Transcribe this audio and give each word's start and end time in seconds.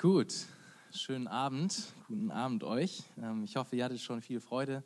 Gut, 0.00 0.46
schönen 0.92 1.26
Abend, 1.26 1.92
guten 2.06 2.30
Abend 2.30 2.62
euch. 2.62 3.02
Ähm, 3.20 3.42
ich 3.42 3.56
hoffe, 3.56 3.74
ihr 3.74 3.84
hattet 3.84 4.00
schon 4.00 4.22
viel 4.22 4.38
Freude 4.38 4.84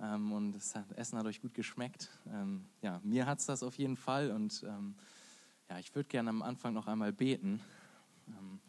ähm, 0.00 0.32
und 0.32 0.52
das 0.52 0.72
Essen 0.94 1.18
hat 1.18 1.26
euch 1.26 1.42
gut 1.42 1.52
geschmeckt. 1.52 2.08
Ähm, 2.32 2.64
ja, 2.80 2.98
mir 3.04 3.26
hat 3.26 3.40
es 3.40 3.44
das 3.44 3.62
auf 3.62 3.76
jeden 3.76 3.98
Fall 3.98 4.30
und 4.30 4.62
ja, 5.68 5.78
ich 5.78 5.94
würde 5.94 6.08
gerne 6.08 6.30
am 6.30 6.40
Anfang 6.40 6.72
noch 6.72 6.86
einmal 6.86 7.12
beten. 7.12 7.60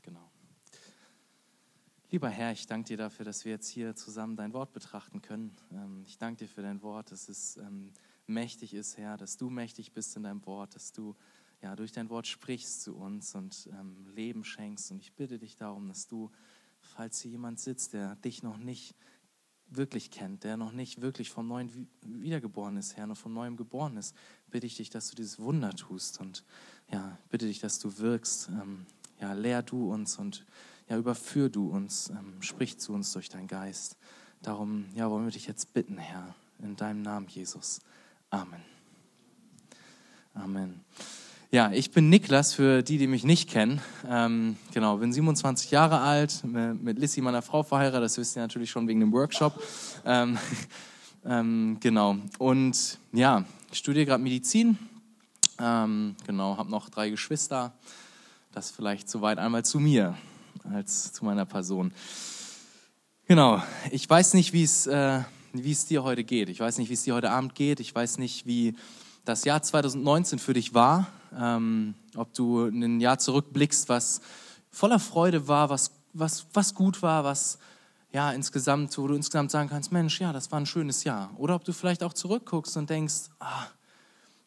Genau. 0.01 0.29
Lieber 2.11 2.27
Herr, 2.27 2.51
ich 2.51 2.67
danke 2.67 2.89
dir 2.89 2.97
dafür, 2.97 3.23
dass 3.23 3.45
wir 3.45 3.53
jetzt 3.53 3.69
hier 3.69 3.95
zusammen 3.95 4.35
dein 4.35 4.51
Wort 4.51 4.73
betrachten 4.73 5.21
können. 5.21 5.55
Ich 6.05 6.17
danke 6.17 6.39
dir 6.39 6.49
für 6.49 6.63
dein 6.63 6.81
Wort, 6.81 7.13
dass 7.13 7.29
es 7.29 7.57
mächtig 8.25 8.73
ist, 8.73 8.97
Herr, 8.97 9.15
dass 9.15 9.37
du 9.37 9.49
mächtig 9.49 9.93
bist 9.93 10.17
in 10.17 10.23
deinem 10.23 10.45
Wort, 10.45 10.75
dass 10.75 10.91
du 10.91 11.15
ja, 11.61 11.75
durch 11.75 11.91
dein 11.91 12.09
Wort 12.09 12.27
sprichst 12.27 12.83
zu 12.83 12.95
uns 12.95 13.35
und 13.35 13.69
ähm, 13.79 14.07
Leben 14.15 14.43
schenkst. 14.43 14.91
Und 14.91 14.99
ich 14.99 15.13
bitte 15.13 15.39
dich 15.39 15.55
darum, 15.55 15.87
dass 15.87 16.07
du, 16.07 16.31
falls 16.79 17.21
hier 17.21 17.31
jemand 17.31 17.59
sitzt, 17.59 17.93
der 17.93 18.15
dich 18.17 18.43
noch 18.43 18.57
nicht 18.57 18.95
wirklich 19.69 20.11
kennt, 20.11 20.43
der 20.43 20.55
noch 20.55 20.71
nicht 20.71 21.01
wirklich 21.01 21.29
vom 21.29 21.47
Neuen 21.47 21.89
wiedergeboren 22.01 22.77
ist, 22.77 22.95
Herr, 22.95 23.07
noch 23.07 23.17
von 23.17 23.33
Neuem 23.33 23.57
geboren 23.57 23.97
ist, 23.97 24.15
bitte 24.49 24.65
ich 24.65 24.77
dich, 24.77 24.89
dass 24.89 25.09
du 25.09 25.15
dieses 25.15 25.39
Wunder 25.39 25.71
tust 25.71 26.21
und 26.21 26.43
ja, 26.89 27.17
bitte 27.29 27.47
dich, 27.47 27.59
dass 27.59 27.79
du 27.79 27.97
wirkst. 27.97 28.49
Ähm, 28.49 28.85
ja, 29.19 29.33
lehr 29.33 29.63
du 29.63 29.91
uns 29.91 30.17
und 30.17 30.45
ja, 30.89 30.97
überführ 30.97 31.49
du 31.49 31.69
uns, 31.69 32.09
ähm, 32.11 32.41
sprich 32.41 32.77
zu 32.77 32.93
uns 32.93 33.11
durch 33.11 33.29
deinen 33.29 33.47
Geist. 33.47 33.97
Darum, 34.41 34.85
ja, 34.95 35.09
wollen 35.09 35.25
wir 35.25 35.31
dich 35.31 35.47
jetzt 35.47 35.73
bitten, 35.73 35.97
Herr, 35.97 36.35
in 36.59 36.75
deinem 36.75 37.01
Namen, 37.01 37.27
Jesus. 37.27 37.81
Amen. 38.29 38.61
Amen. 40.33 40.85
Ja, 41.49 41.71
ich 41.71 41.91
bin 41.91 42.09
Niklas, 42.09 42.53
für 42.53 42.83
die, 42.83 42.97
die 42.97 43.07
mich 43.07 43.23
nicht 43.23 43.49
kennen. 43.49 43.79
Ähm, 44.05 44.57
genau, 44.73 44.97
bin 44.97 45.13
27 45.13 45.71
Jahre 45.71 46.01
alt, 46.01 46.43
mit 46.43 46.99
Lissy, 46.99 47.21
meiner 47.21 47.41
Frau, 47.41 47.63
verheiratet. 47.63 48.03
Das 48.03 48.17
wisst 48.17 48.35
ihr 48.35 48.41
natürlich 48.41 48.69
schon 48.69 48.85
wegen 48.89 48.99
dem 48.99 49.13
Workshop. 49.13 49.63
Ähm, 50.03 50.37
ähm, 51.25 51.77
genau, 51.79 52.17
und 52.37 52.99
ja, 53.13 53.45
ich 53.71 53.77
studiere 53.77 54.05
gerade 54.05 54.21
Medizin. 54.21 54.77
Ähm, 55.57 56.17
genau, 56.25 56.57
habe 56.57 56.69
noch 56.69 56.89
drei 56.89 57.09
Geschwister. 57.09 57.71
Das 58.51 58.69
vielleicht 58.69 59.09
soweit 59.09 59.37
einmal 59.37 59.63
zu 59.63 59.79
mir 59.79 60.17
als 60.73 61.13
zu 61.13 61.23
meiner 61.23 61.45
Person. 61.45 61.93
Genau, 63.25 63.63
ich 63.91 64.09
weiß 64.09 64.33
nicht, 64.33 64.51
wie 64.51 64.65
äh, 64.65 65.21
wie 65.53 65.71
es 65.71 65.85
dir 65.85 66.03
heute 66.03 66.25
geht. 66.25 66.49
Ich 66.49 66.59
weiß 66.59 66.77
nicht, 66.77 66.89
wie 66.89 66.95
es 66.95 67.03
dir 67.03 67.15
heute 67.15 67.31
Abend 67.31 67.55
geht. 67.55 67.79
Ich 67.79 67.95
weiß 67.95 68.17
nicht, 68.17 68.45
wie 68.45 68.75
das 69.23 69.45
Jahr 69.45 69.63
2019 69.63 70.39
für 70.39 70.53
dich 70.53 70.73
war 70.73 71.07
ähm, 71.35 71.95
ob 72.15 72.33
du 72.33 72.65
in 72.65 72.83
ein 72.83 72.99
Jahr 72.99 73.17
zurückblickst, 73.19 73.89
was 73.89 74.21
voller 74.69 74.99
Freude 74.99 75.47
war, 75.47 75.69
was, 75.69 75.91
was, 76.13 76.45
was 76.53 76.73
gut 76.73 77.01
war, 77.01 77.23
was 77.23 77.57
ja 78.11 78.31
insgesamt, 78.31 78.97
wo 78.97 79.07
du 79.07 79.15
insgesamt 79.15 79.51
sagen 79.51 79.69
kannst, 79.69 79.91
Mensch, 79.91 80.19
ja, 80.19 80.33
das 80.33 80.51
war 80.51 80.59
ein 80.59 80.65
schönes 80.65 81.03
Jahr. 81.03 81.31
Oder 81.37 81.55
ob 81.55 81.63
du 81.63 81.73
vielleicht 81.73 82.03
auch 82.03 82.13
zurückguckst 82.13 82.77
und 82.77 82.89
denkst, 82.89 83.29
ah, 83.39 83.67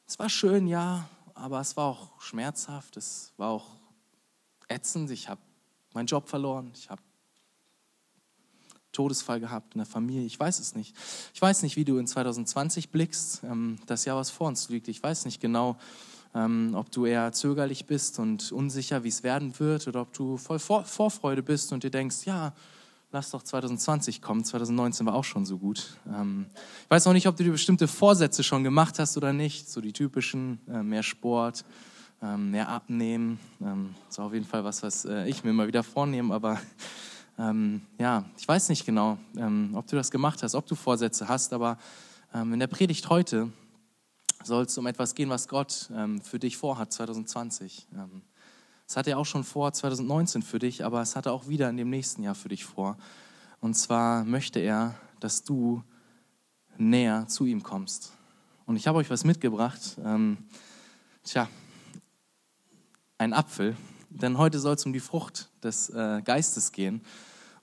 es 0.07 0.19
war 0.19 0.29
schön, 0.29 0.67
ja, 0.67 1.09
aber 1.35 1.61
es 1.61 1.77
war 1.77 1.87
auch 1.87 2.21
schmerzhaft, 2.21 2.97
es 2.97 3.33
war 3.37 3.51
auch 3.51 3.67
ätzend, 4.69 5.11
ich 5.11 5.29
habe 5.29 5.41
meinen 5.95 6.07
Job 6.07 6.29
verloren, 6.29 6.71
ich 6.75 6.91
habe 6.91 7.03
Todesfall 8.93 9.41
gehabt 9.41 9.75
in 9.75 9.79
der 9.79 9.87
Familie, 9.87 10.27
ich 10.27 10.39
weiß 10.39 10.59
es 10.59 10.75
nicht. 10.75 10.97
Ich 11.33 11.41
weiß 11.41 11.63
nicht, 11.63 11.77
wie 11.77 11.85
du 11.85 11.99
in 11.99 12.07
2020 12.07 12.91
blickst, 12.91 13.45
ähm, 13.45 13.79
das 13.87 14.05
Jahr, 14.05 14.17
was 14.17 14.31
vor 14.31 14.49
uns 14.49 14.69
liegt. 14.69 14.89
Ich 14.89 15.03
weiß 15.03 15.25
nicht 15.27 15.41
genau, 15.41 15.77
ähm, 16.35 16.73
ob 16.75 16.91
du 16.91 17.07
eher 17.07 17.33
zögerlich 17.33 17.87
bist 17.87 18.19
und 18.19 18.53
unsicher, 18.53 19.05
wie 19.05 19.09
es 19.09 19.23
werden 19.23 19.59
wird, 19.59 19.89
oder 19.89 20.03
ob 20.03 20.13
du 20.13 20.37
voll 20.37 20.59
Vor 20.59 20.85
Vorfreude 20.85 21.43
bist 21.43 21.73
und 21.73 21.83
dir 21.83 21.91
denkst, 21.91 22.25
ja, 22.25 22.53
lass 23.13 23.31
doch 23.31 23.43
2020 23.43 24.23
kommen, 24.23 24.45
2019 24.45 25.07
war 25.07 25.15
auch 25.15 25.25
schon 25.25 25.45
so 25.45 25.59
gut. 25.59 25.99
Ähm, 26.09 26.47
ich 26.85 26.91
weiß 26.91 27.07
auch 27.07 27.13
nicht, 27.13 27.27
ob 27.27 27.37
du 27.37 27.45
dir 27.45 27.53
bestimmte 27.53 27.89
Vorsätze 27.89 28.43
schon 28.43 28.63
gemacht 28.63 28.99
hast 28.99 29.17
oder 29.17 29.33
nicht, 29.33 29.69
so 29.69 29.81
die 29.81 29.93
typischen, 29.93 30.61
äh, 30.69 30.83
mehr 30.83 31.03
Sport, 31.03 31.65
ähm, 32.23 32.51
mehr 32.53 32.69
abnehmen. 32.69 33.41
Ähm, 33.61 33.95
ist 34.09 34.21
auf 34.21 34.33
jeden 34.33 34.47
Fall 34.47 34.63
was, 34.63 34.83
was 34.83 35.05
äh, 35.05 35.29
ich 35.29 35.43
mir 35.43 35.51
immer 35.51 35.67
wieder 35.67 35.83
vornehme, 35.83 36.33
aber 36.33 36.61
ähm, 37.39 37.83
ja, 37.99 38.25
ich 38.39 38.47
weiß 38.47 38.69
nicht 38.69 38.85
genau, 38.85 39.19
ähm, 39.37 39.71
ob 39.75 39.87
du 39.87 39.97
das 39.97 40.11
gemacht 40.11 40.43
hast, 40.43 40.55
ob 40.55 40.67
du 40.67 40.75
Vorsätze 40.75 41.27
hast, 41.29 41.53
aber 41.53 41.79
ähm, 42.35 42.53
in 42.53 42.61
der 42.61 42.67
Predigt 42.67 43.09
heute 43.09 43.51
soll 44.43 44.65
es 44.65 44.77
um 44.79 44.87
etwas 44.87 45.15
gehen, 45.15 45.31
was 45.31 45.49
Gott 45.49 45.91
ähm, 45.95 46.21
für 46.21 46.39
dich 46.39 46.57
vorhat 46.57 46.93
2020. 46.93 47.87
Ähm, 47.95 48.23
das 48.87 48.97
hat 48.97 49.07
er 49.07 49.19
auch 49.19 49.27
schon 49.27 49.45
vor 49.45 49.73
2019 49.73 50.43
für 50.43 50.59
dich, 50.59 50.85
aber 50.85 51.01
es 51.01 51.15
hat 51.15 51.27
er 51.27 51.33
auch 51.33 51.49
wieder 51.49 51.69
in 51.69 51.77
dem 51.77 51.91
nächsten 51.91 52.23
Jahr 52.23 52.35
für 52.35 52.49
dich 52.49 52.65
vor. 52.65 52.97
Und 53.61 53.75
zwar 53.75 54.25
möchte 54.25 54.59
er, 54.59 54.95
dass 55.21 55.45
du 55.45 55.83
näher 56.77 57.29
zu 57.29 57.45
ihm 57.45 57.63
kommst. 57.63 58.13
Und 58.67 58.77
ich 58.77 58.87
habe 58.87 58.99
euch 58.99 59.11
was 59.11 59.25
mitgebracht. 59.25 59.99
Ähm, 60.05 60.39
tja, 61.23 61.49
ein 63.19 63.33
Apfel. 63.33 63.77
Denn 64.09 64.39
heute 64.39 64.59
soll 64.59 64.75
es 64.75 64.87
um 64.87 64.93
die 64.93 65.01
Frucht 65.01 65.51
des 65.63 65.91
äh, 65.91 66.23
Geistes 66.23 66.73
gehen. 66.73 67.03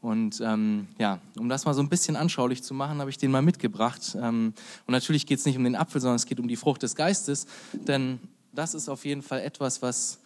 Und 0.01 0.41
ähm, 0.41 0.87
ja, 0.99 1.19
um 1.37 1.49
das 1.49 1.65
mal 1.65 1.73
so 1.73 1.81
ein 1.81 1.89
bisschen 1.89 2.15
anschaulich 2.15 2.63
zu 2.63 2.73
machen, 2.73 2.99
habe 2.99 3.09
ich 3.09 3.17
den 3.17 3.31
mal 3.31 3.41
mitgebracht. 3.41 4.15
Ähm, 4.21 4.53
und 4.85 4.91
natürlich 4.91 5.25
geht 5.25 5.39
es 5.39 5.45
nicht 5.45 5.57
um 5.57 5.63
den 5.63 5.75
Apfel, 5.75 5.99
sondern 5.99 6.17
es 6.17 6.25
geht 6.25 6.39
um 6.39 6.47
die 6.47 6.55
Frucht 6.55 6.83
des 6.83 6.95
Geistes. 6.95 7.47
Denn 7.73 8.19
das 8.53 8.73
ist 8.73 8.89
auf 8.89 9.05
jeden 9.05 9.21
Fall 9.21 9.41
etwas, 9.41 9.81
was, 9.81 10.19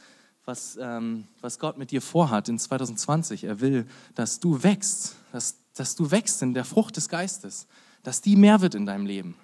was, 0.45 0.77
ähm, 0.81 1.25
was 1.39 1.57
Gott 1.57 1.77
mit 1.77 1.91
dir 1.91 2.01
vorhat 2.01 2.49
in 2.49 2.59
2020. 2.59 3.45
Er 3.45 3.61
will, 3.61 3.87
dass 4.15 4.39
du 4.39 4.61
wächst, 4.61 5.15
dass, 5.31 5.57
dass 5.73 5.95
du 5.95 6.11
wächst 6.11 6.41
in 6.41 6.53
der 6.53 6.65
Frucht 6.65 6.97
des 6.97 7.07
Geistes, 7.07 7.67
dass 8.03 8.21
die 8.21 8.35
mehr 8.35 8.61
wird 8.61 8.75
in 8.75 8.85
deinem 8.85 9.05
Leben. 9.05 9.35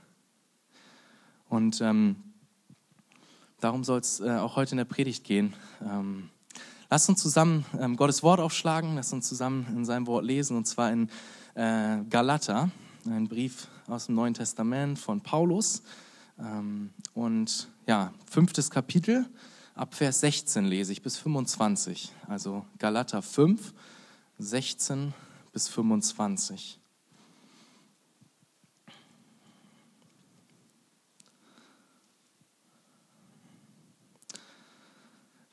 Und 1.50 1.80
ähm, 1.80 2.18
darum 3.62 3.86
soll 3.86 4.00
es 4.00 4.20
äh, 4.20 4.30
auch 4.32 4.58
heute 4.58 4.72
in 4.72 4.78
der 4.78 4.86
Predigt 4.86 5.24
gehen. 5.24 5.54
Lass 6.90 7.10
uns 7.10 7.22
zusammen 7.22 7.66
ähm, 7.78 7.98
Gottes 7.98 8.24
Wort 8.24 8.40
aufschlagen, 8.40 8.96
lass 8.96 9.12
uns 9.12 9.28
zusammen 9.28 9.68
in 9.76 9.84
seinem 9.84 10.08
Wort 10.08 10.24
lesen, 10.24 10.56
und 10.56 10.66
zwar 10.66 10.90
in 10.90 11.10
äh, 11.56 11.98
Galater, 12.10 12.72
ein 13.06 13.28
Brief 13.28 13.68
aus 13.88 14.06
dem 14.06 14.16
Neuen 14.16 14.34
Testament 14.34 14.98
von 14.98 15.20
Paulus. 15.20 15.84
Ähm, 16.40 16.92
und 17.14 17.68
ja, 17.88 18.14
fünftes 18.30 18.72
Kapitel, 18.72 19.26
ab 19.76 19.96
Vers 19.96 20.22
16 20.22 20.64
lese 20.64 20.94
ich 20.94 21.02
bis 21.02 21.18
25. 21.18 22.14
Also 22.30 22.66
Galater 22.80 23.22
5, 23.22 23.74
16 24.40 25.14
bis 25.52 25.68
25. 25.68 26.80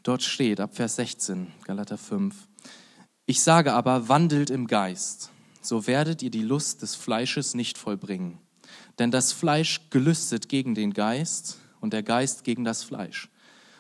Dort 0.05 0.23
steht 0.23 0.61
ab 0.61 0.77
Vers 0.77 0.97
16, 0.97 1.51
Galater 1.65 1.97
5, 1.97 2.35
ich 3.25 3.43
sage 3.43 3.73
aber, 3.73 4.07
wandelt 4.11 4.51
im 4.51 4.67
Geist, 4.67 5.31
so 5.63 5.87
werdet 5.87 6.23
ihr 6.23 6.31
die 6.31 6.43
Lust 6.43 6.83
des 6.83 6.95
Fleisches 6.95 7.55
nicht 7.55 7.79
vollbringen. 7.79 8.39
Denn 8.99 9.11
das 9.11 9.33
Fleisch 9.33 9.89
gelüstet 9.89 10.51
gegen 10.51 10.75
den 10.75 10.93
Geist 10.93 11.57
und 11.81 11.95
der 11.95 12.03
Geist 12.03 12.45
gegen 12.45 12.65
das 12.65 12.85
Fleisch. 12.85 13.31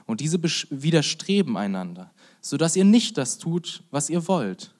Und 0.06 0.22
diese 0.22 0.42
widerstreben 0.42 1.58
einander, 1.58 2.10
sodass 2.40 2.74
ihr 2.74 2.86
nicht 2.86 3.18
das 3.18 3.36
tut, 3.36 3.82
was 3.90 4.08
ihr 4.08 4.26
wollt. 4.26 4.74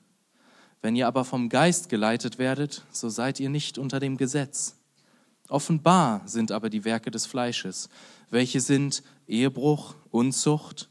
Wenn 0.81 0.97
ihr 0.97 1.07
aber 1.07 1.27
vom 1.27 1.51
Geist 1.51 1.91
geleitet 1.91 2.39
werdet, 2.39 2.87
so 2.91 3.11
seid 3.11 3.39
ihr 3.39 3.51
nicht 3.51 3.77
unter 3.77 4.01
dem 4.01 4.17
Gesetz. 4.17 4.77
Offenbar 5.51 6.23
sind 6.25 6.53
aber 6.53 6.71
die 6.71 6.87
Werke 6.87 7.11
des 7.11 7.27
Fleisches, 7.27 7.91
welche 8.31 8.63
sind 8.63 9.03
Ehebruch, 9.27 9.95
Unzucht, 10.11 10.89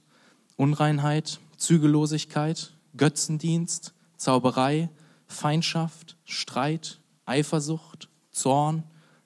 Unreinheit, 0.56 1.40
Zügellosigkeit, 1.58 2.74
Götzendienst, 2.96 3.94
Zauberei, 4.18 4.90
Feindschaft, 5.28 6.18
Streit, 6.26 7.00
Eifersucht, 7.26 8.10
Zorn, 8.32 8.84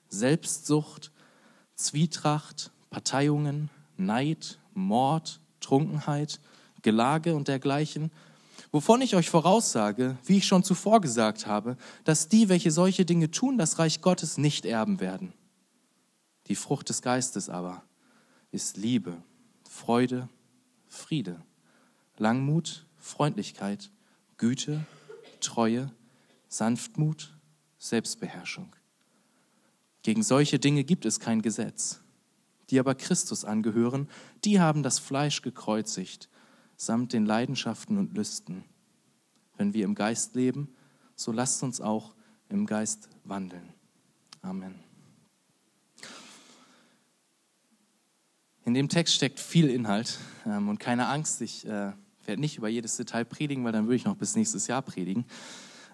Selbstsucht, 0.08 1.12
Zwietracht, 1.74 2.72
Parteiungen, 2.90 3.70
Neid, 3.96 4.58
Mord, 4.74 5.40
Trunkenheit, 5.60 6.40
Gelage 6.82 7.34
und 7.34 7.48
dergleichen, 7.48 8.10
wovon 8.70 9.02
ich 9.02 9.14
euch 9.16 9.28
voraussage, 9.28 10.16
wie 10.24 10.38
ich 10.38 10.46
schon 10.46 10.64
zuvor 10.64 11.00
gesagt 11.00 11.46
habe, 11.46 11.76
dass 12.04 12.28
die, 12.28 12.48
welche 12.48 12.70
solche 12.70 13.04
Dinge 13.04 13.30
tun, 13.30 13.58
das 13.58 13.78
Reich 13.78 14.00
Gottes 14.00 14.38
nicht 14.38 14.64
erben 14.64 15.00
werden. 15.00 15.32
Die 16.46 16.54
Frucht 16.54 16.88
des 16.88 17.02
Geistes 17.02 17.48
aber 17.48 17.82
ist 18.50 18.76
Liebe, 18.76 19.16
Freude, 19.68 20.28
Friede, 20.88 21.42
Langmut, 22.16 22.86
Freundlichkeit, 22.96 23.90
Güte, 24.36 24.84
Treue, 25.40 25.92
Sanftmut, 26.48 27.36
Selbstbeherrschung. 27.78 28.74
Gegen 30.02 30.22
solche 30.22 30.58
Dinge 30.58 30.84
gibt 30.84 31.04
es 31.04 31.20
kein 31.20 31.42
Gesetz. 31.42 32.00
Die 32.70 32.78
aber 32.78 32.94
Christus 32.94 33.44
angehören, 33.44 34.08
die 34.44 34.60
haben 34.60 34.82
das 34.82 34.98
Fleisch 34.98 35.42
gekreuzigt, 35.42 36.28
samt 36.76 37.12
den 37.12 37.26
Leidenschaften 37.26 37.98
und 37.98 38.16
Lüsten. 38.16 38.64
wenn 39.56 39.74
wir 39.74 39.84
im 39.84 39.96
Geist 39.96 40.36
leben, 40.36 40.72
so 41.16 41.32
lasst 41.32 41.64
uns 41.64 41.80
auch 41.80 42.14
im 42.48 42.64
Geist 42.64 43.08
wandeln. 43.24 43.74
Amen. 44.40 44.87
In 48.68 48.74
dem 48.74 48.90
Text 48.90 49.14
steckt 49.14 49.40
viel 49.40 49.70
Inhalt 49.70 50.18
ähm, 50.44 50.68
und 50.68 50.78
keine 50.78 51.08
Angst, 51.08 51.40
ich 51.40 51.64
äh, 51.64 51.92
werde 52.26 52.38
nicht 52.38 52.58
über 52.58 52.68
jedes 52.68 52.98
Detail 52.98 53.24
predigen, 53.24 53.64
weil 53.64 53.72
dann 53.72 53.86
würde 53.86 53.96
ich 53.96 54.04
noch 54.04 54.14
bis 54.14 54.36
nächstes 54.36 54.66
Jahr 54.66 54.82
predigen, 54.82 55.24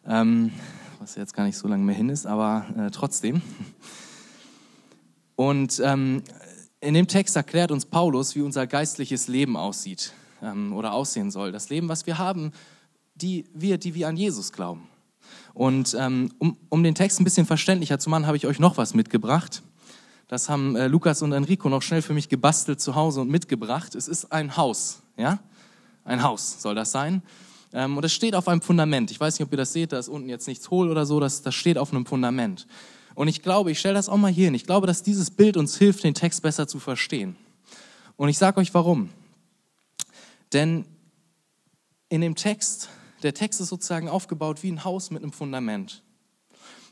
ähm, 0.05 0.51
was 0.99 1.15
jetzt 1.15 1.35
gar 1.35 1.45
nicht 1.45 1.57
so 1.57 1.69
lange 1.69 1.85
mehr 1.85 1.95
hin 1.95 2.09
ist, 2.09 2.27
aber 2.27 2.67
äh, 2.77 2.91
trotzdem. 2.91 3.43
Und 5.37 5.81
ähm, 5.85 6.25
in 6.81 6.95
dem 6.95 7.07
Text 7.07 7.37
erklärt 7.37 7.71
uns 7.71 7.87
Paulus, 7.87 8.35
wie 8.35 8.41
unser 8.41 8.67
geistliches 8.67 9.29
Leben 9.29 9.57
aussieht 9.57 10.13
ähm, 10.43 10.73
oder 10.73 10.95
aussehen 10.95 11.31
soll. 11.31 11.53
Das 11.53 11.69
Leben, 11.69 11.89
was 11.89 12.07
wir 12.07 12.19
haben, 12.19 12.51
die 13.15 13.45
wir, 13.55 13.79
die 13.79 13.95
wir 13.95 14.09
an 14.09 14.17
Jesus 14.17 14.53
glauben. 14.53 14.89
Und 15.53 15.97
ähm, 15.97 16.33
um, 16.41 16.57
um 16.71 16.83
den 16.83 16.97
Text 16.97 17.21
ein 17.21 17.25
bisschen 17.25 17.47
verständlicher 17.47 18.01
zu 18.01 18.11
machen, 18.11 18.27
habe 18.27 18.37
ich 18.37 18.49
euch 18.49 18.59
noch 18.59 18.79
was 18.79 18.95
mitgebracht. 18.95 19.63
Das 20.35 20.49
haben 20.49 20.75
äh, 20.75 20.89
Lukas 20.89 21.23
und 21.23 21.31
Enrico 21.31 21.69
noch 21.69 21.81
schnell 21.81 22.03
für 22.03 22.13
mich 22.13 22.29
gebastelt 22.29 22.81
zu 22.81 22.97
Hause 22.97 23.21
und 23.21 23.31
mitgebracht. 23.31 23.95
Es 23.95 24.09
ist 24.09 24.33
ein 24.33 24.57
Haus, 24.57 25.01
ja? 25.17 25.39
Ein 26.03 26.25
Haus 26.25 26.61
soll 26.61 26.75
das 26.75 26.91
sein. 26.91 27.23
Ähm, 27.73 27.97
und 27.97 28.05
es 28.05 28.13
steht 28.13 28.35
auf 28.35 28.49
einem 28.49 28.61
Fundament. 28.61 29.13
Ich 29.13 29.21
weiß 29.21 29.39
nicht, 29.39 29.47
ob 29.47 29.53
ihr 29.53 29.59
das 29.59 29.73
seht, 29.73 29.93
da 29.93 29.99
ist 30.01 30.09
unten 30.09 30.29
jetzt 30.29 30.49
nichts 30.49 30.71
hohl 30.71 30.91
oder 30.91 31.07
so, 31.07 31.21
das, 31.21 31.43
das 31.43 31.55
steht 31.55 31.79
auf 31.79 31.93
einem 31.93 32.05
Fundament. 32.05 32.67
Und 33.15 33.29
ich 33.29 33.43
glaube, 33.43 33.71
ich 33.71 33.79
stelle 33.79 33.95
das 33.95 34.09
auch 34.09 34.17
mal 34.17 34.33
hier 34.33 34.47
hin, 34.47 34.55
ich 34.55 34.67
glaube, 34.67 34.89
dass 34.89 35.05
dieses 35.05 35.31
Bild 35.31 35.57
uns 35.57 35.79
hilft, 35.79 36.03
den 36.03 36.15
Text 36.15 36.43
besser 36.43 36.67
zu 36.67 36.81
verstehen. 36.81 37.37
Und 38.17 38.29
ich 38.29 38.37
sage 38.37 38.61
euch 38.61 38.75
warum. 38.75 39.11
Denn 40.53 40.85
in 42.09 42.23
dem 42.23 42.35
Text, 42.35 42.89
der 43.23 43.35
Text 43.35 43.61
ist 43.61 43.69
sozusagen 43.69 44.09
aufgebaut 44.09 44.65
wie 44.65 44.73
ein 44.73 44.83
Haus 44.83 45.13
mit 45.13 45.23
einem 45.23 45.31
Fundament. 45.33 46.03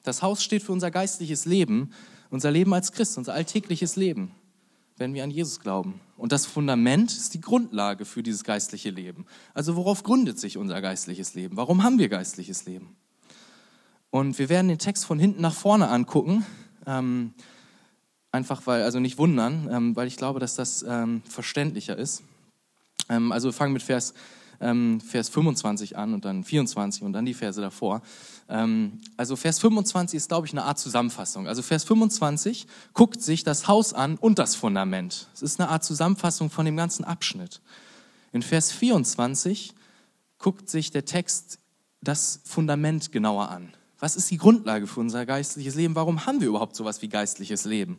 Das 0.04 0.22
Haus 0.22 0.44
steht 0.44 0.62
für 0.62 0.70
unser 0.70 0.92
geistliches 0.92 1.44
Leben, 1.44 1.90
unser 2.32 2.50
Leben 2.50 2.72
als 2.72 2.92
Christ, 2.92 3.18
unser 3.18 3.34
alltägliches 3.34 3.94
Leben, 3.96 4.32
wenn 4.96 5.12
wir 5.12 5.22
an 5.22 5.30
Jesus 5.30 5.60
glauben. 5.60 6.00
Und 6.16 6.32
das 6.32 6.46
Fundament 6.46 7.12
ist 7.12 7.34
die 7.34 7.40
Grundlage 7.42 8.06
für 8.06 8.22
dieses 8.22 8.42
geistliche 8.42 8.88
Leben. 8.88 9.26
Also 9.52 9.76
worauf 9.76 10.02
gründet 10.02 10.40
sich 10.40 10.56
unser 10.56 10.80
geistliches 10.80 11.34
Leben? 11.34 11.58
Warum 11.58 11.82
haben 11.82 11.98
wir 11.98 12.08
geistliches 12.08 12.64
Leben? 12.64 12.96
Und 14.10 14.38
wir 14.38 14.48
werden 14.48 14.68
den 14.68 14.78
Text 14.78 15.04
von 15.04 15.18
hinten 15.18 15.42
nach 15.42 15.54
vorne 15.54 15.88
angucken. 15.88 16.46
Ähm, 16.86 17.34
einfach 18.30 18.66
weil, 18.66 18.82
also 18.82 18.98
nicht 18.98 19.18
wundern, 19.18 19.68
ähm, 19.70 19.94
weil 19.94 20.08
ich 20.08 20.16
glaube, 20.16 20.40
dass 20.40 20.54
das 20.54 20.82
ähm, 20.88 21.22
verständlicher 21.28 21.98
ist. 21.98 22.22
Ähm, 23.10 23.30
also 23.30 23.48
wir 23.48 23.52
fangen 23.52 23.74
mit 23.74 23.82
Vers, 23.82 24.14
ähm, 24.58 25.02
Vers 25.02 25.28
25 25.28 25.98
an 25.98 26.14
und 26.14 26.24
dann 26.24 26.44
24 26.44 27.02
und 27.02 27.12
dann 27.12 27.26
die 27.26 27.34
Verse 27.34 27.60
davor. 27.60 28.00
Ähm, 28.52 29.00
also 29.16 29.34
Vers 29.34 29.58
25 29.60 30.18
ist, 30.18 30.28
glaube 30.28 30.46
ich, 30.46 30.52
eine 30.52 30.64
Art 30.64 30.78
Zusammenfassung. 30.78 31.48
Also 31.48 31.62
Vers 31.62 31.84
25 31.84 32.66
guckt 32.92 33.22
sich 33.22 33.44
das 33.44 33.66
Haus 33.66 33.94
an 33.94 34.16
und 34.18 34.38
das 34.38 34.54
Fundament. 34.54 35.28
Es 35.34 35.40
ist 35.40 35.58
eine 35.58 35.70
Art 35.70 35.82
Zusammenfassung 35.82 36.50
von 36.50 36.66
dem 36.66 36.76
ganzen 36.76 37.04
Abschnitt. 37.04 37.62
In 38.30 38.42
Vers 38.42 38.70
24 38.70 39.74
guckt 40.38 40.68
sich 40.68 40.90
der 40.90 41.06
Text 41.06 41.58
das 42.02 42.40
Fundament 42.44 43.10
genauer 43.10 43.48
an. 43.48 43.72
Was 43.98 44.16
ist 44.16 44.30
die 44.30 44.36
Grundlage 44.36 44.86
für 44.86 45.00
unser 45.00 45.24
geistliches 45.24 45.74
Leben? 45.74 45.94
Warum 45.94 46.26
haben 46.26 46.40
wir 46.40 46.48
überhaupt 46.48 46.76
sowas 46.76 47.00
wie 47.00 47.08
geistliches 47.08 47.64
Leben? 47.64 47.98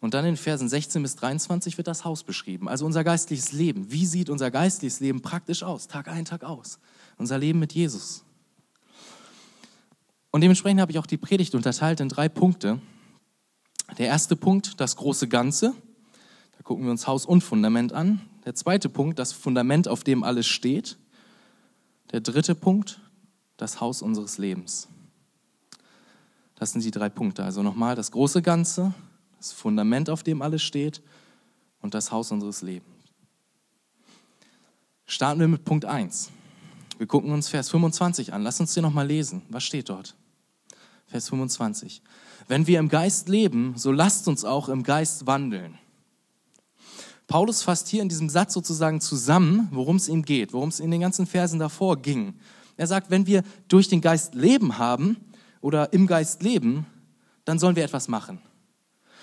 Und 0.00 0.14
dann 0.14 0.24
in 0.26 0.36
Versen 0.36 0.68
16 0.68 1.02
bis 1.02 1.16
23 1.16 1.78
wird 1.78 1.88
das 1.88 2.04
Haus 2.04 2.22
beschrieben, 2.24 2.68
also 2.68 2.84
unser 2.84 3.02
geistliches 3.04 3.52
Leben. 3.52 3.90
Wie 3.90 4.06
sieht 4.06 4.30
unser 4.30 4.50
geistliches 4.50 5.00
Leben 5.00 5.22
praktisch 5.22 5.62
aus, 5.62 5.88
Tag 5.88 6.08
ein, 6.08 6.24
Tag 6.24 6.44
aus? 6.44 6.78
Unser 7.16 7.38
Leben 7.38 7.58
mit 7.58 7.72
Jesus. 7.72 8.24
Und 10.38 10.42
dementsprechend 10.42 10.80
habe 10.80 10.92
ich 10.92 11.00
auch 11.00 11.06
die 11.06 11.16
Predigt 11.16 11.56
unterteilt 11.56 11.98
in 11.98 12.08
drei 12.08 12.28
Punkte. 12.28 12.80
Der 13.98 14.06
erste 14.06 14.36
Punkt, 14.36 14.80
das 14.80 14.94
große 14.94 15.26
Ganze. 15.26 15.74
Da 16.56 16.62
gucken 16.62 16.84
wir 16.84 16.92
uns 16.92 17.08
Haus 17.08 17.26
und 17.26 17.40
Fundament 17.40 17.92
an. 17.92 18.20
Der 18.44 18.54
zweite 18.54 18.88
Punkt, 18.88 19.18
das 19.18 19.32
Fundament, 19.32 19.88
auf 19.88 20.04
dem 20.04 20.22
alles 20.22 20.46
steht. 20.46 20.96
Der 22.12 22.20
dritte 22.20 22.54
Punkt, 22.54 23.00
das 23.56 23.80
Haus 23.80 24.00
unseres 24.00 24.38
Lebens. 24.38 24.86
Das 26.54 26.70
sind 26.70 26.84
die 26.84 26.92
drei 26.92 27.08
Punkte. 27.08 27.42
Also 27.42 27.64
nochmal 27.64 27.96
das 27.96 28.12
große 28.12 28.40
Ganze, 28.40 28.94
das 29.38 29.50
Fundament, 29.50 30.08
auf 30.08 30.22
dem 30.22 30.40
alles 30.40 30.62
steht 30.62 31.02
und 31.80 31.94
das 31.94 32.12
Haus 32.12 32.30
unseres 32.30 32.62
Lebens. 32.62 32.94
Starten 35.04 35.40
wir 35.40 35.48
mit 35.48 35.64
Punkt 35.64 35.84
1. 35.84 36.30
Wir 36.96 37.08
gucken 37.08 37.32
uns 37.32 37.48
Vers 37.48 37.70
25 37.70 38.32
an. 38.32 38.44
Lass 38.44 38.60
uns 38.60 38.72
den 38.74 38.84
nochmal 38.84 39.08
lesen. 39.08 39.42
Was 39.48 39.64
steht 39.64 39.88
dort? 39.88 40.14
Vers 41.08 41.30
25. 41.30 42.02
Wenn 42.48 42.66
wir 42.66 42.78
im 42.78 42.88
Geist 42.88 43.28
leben, 43.28 43.74
so 43.76 43.90
lasst 43.90 44.28
uns 44.28 44.44
auch 44.44 44.68
im 44.68 44.82
Geist 44.82 45.26
wandeln. 45.26 45.78
Paulus 47.26 47.62
fasst 47.62 47.88
hier 47.88 48.02
in 48.02 48.08
diesem 48.08 48.28
Satz 48.28 48.54
sozusagen 48.54 49.00
zusammen, 49.00 49.68
worum 49.70 49.96
es 49.96 50.08
ihm 50.08 50.22
geht, 50.22 50.52
worum 50.52 50.68
es 50.68 50.80
in 50.80 50.90
den 50.90 51.00
ganzen 51.00 51.26
Versen 51.26 51.58
davor 51.58 51.98
ging. 51.98 52.34
Er 52.76 52.86
sagt, 52.86 53.10
wenn 53.10 53.26
wir 53.26 53.42
durch 53.68 53.88
den 53.88 54.00
Geist 54.00 54.34
Leben 54.34 54.78
haben 54.78 55.16
oder 55.60 55.92
im 55.92 56.06
Geist 56.06 56.42
leben, 56.42 56.86
dann 57.44 57.58
sollen 57.58 57.76
wir 57.76 57.84
etwas 57.84 58.08
machen. 58.08 58.40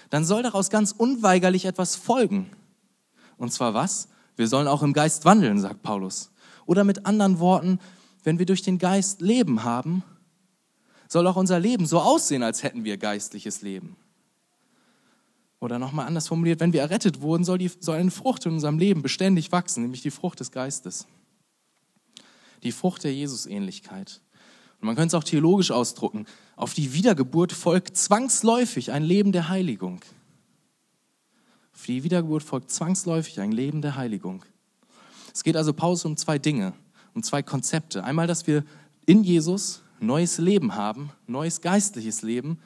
Dann 0.09 0.25
soll 0.25 0.43
daraus 0.43 0.69
ganz 0.69 0.91
unweigerlich 0.91 1.65
etwas 1.65 1.95
folgen. 1.95 2.49
Und 3.37 3.53
zwar 3.53 3.73
was? 3.73 4.07
Wir 4.35 4.47
sollen 4.47 4.67
auch 4.67 4.83
im 4.83 4.93
Geist 4.93 5.25
wandeln, 5.25 5.59
sagt 5.59 5.81
Paulus. 5.81 6.31
Oder 6.65 6.83
mit 6.83 7.05
anderen 7.05 7.39
Worten, 7.39 7.79
wenn 8.23 8.39
wir 8.39 8.45
durch 8.45 8.61
den 8.61 8.77
Geist 8.77 9.21
Leben 9.21 9.63
haben, 9.63 10.03
soll 11.15 11.27
auch 11.27 11.35
unser 11.35 11.59
Leben 11.59 11.85
so 11.85 11.99
aussehen, 11.99 12.43
als 12.43 12.63
hätten 12.63 12.83
wir 12.83 12.97
geistliches 12.97 13.61
Leben. 13.61 13.95
Oder 15.59 15.79
nochmal 15.79 16.07
anders 16.07 16.27
formuliert, 16.27 16.59
wenn 16.59 16.73
wir 16.73 16.81
errettet 16.81 17.21
wurden, 17.21 17.43
soll, 17.43 17.57
die, 17.57 17.71
soll 17.79 17.97
eine 17.97 18.11
Frucht 18.11 18.45
in 18.45 18.53
unserem 18.53 18.77
Leben 18.77 19.01
beständig 19.01 19.51
wachsen, 19.51 19.83
nämlich 19.83 20.01
die 20.01 20.11
Frucht 20.11 20.39
des 20.39 20.51
Geistes 20.51 21.07
die 22.65 22.71
Frucht 22.71 23.03
der 23.03 23.13
Jesusähnlichkeit. 23.13 24.21
Und 24.81 24.87
man 24.87 24.95
könnte 24.95 25.15
es 25.15 25.21
auch 25.21 25.23
theologisch 25.23 25.71
ausdrucken. 25.71 26.25
Auf 26.57 26.73
die 26.73 26.93
Wiedergeburt 26.93 27.53
folgt 27.53 27.95
zwangsläufig 27.95 28.91
ein 28.91 29.03
Leben 29.03 29.31
der 29.31 29.49
Heiligung. 29.49 30.01
Auf 31.73 31.85
die 31.85 32.03
Wiedergeburt 32.03 32.43
folgt 32.43 32.71
zwangsläufig 32.71 33.39
ein 33.39 33.51
Leben 33.51 33.81
der 33.81 33.95
Heiligung. 33.95 34.43
Es 35.33 35.43
geht 35.43 35.55
also 35.55 35.73
Paulus 35.73 36.05
um 36.05 36.17
zwei 36.17 36.39
Dinge, 36.39 36.73
um 37.13 37.23
zwei 37.23 37.43
Konzepte. 37.43 38.03
Einmal, 38.03 38.27
dass 38.27 38.47
wir 38.47 38.63
in 39.05 39.23
Jesus 39.23 39.81
neues 39.99 40.37
Leben 40.37 40.75
haben, 40.75 41.11
neues 41.27 41.61
geistliches 41.61 42.21
Leben. 42.21 42.59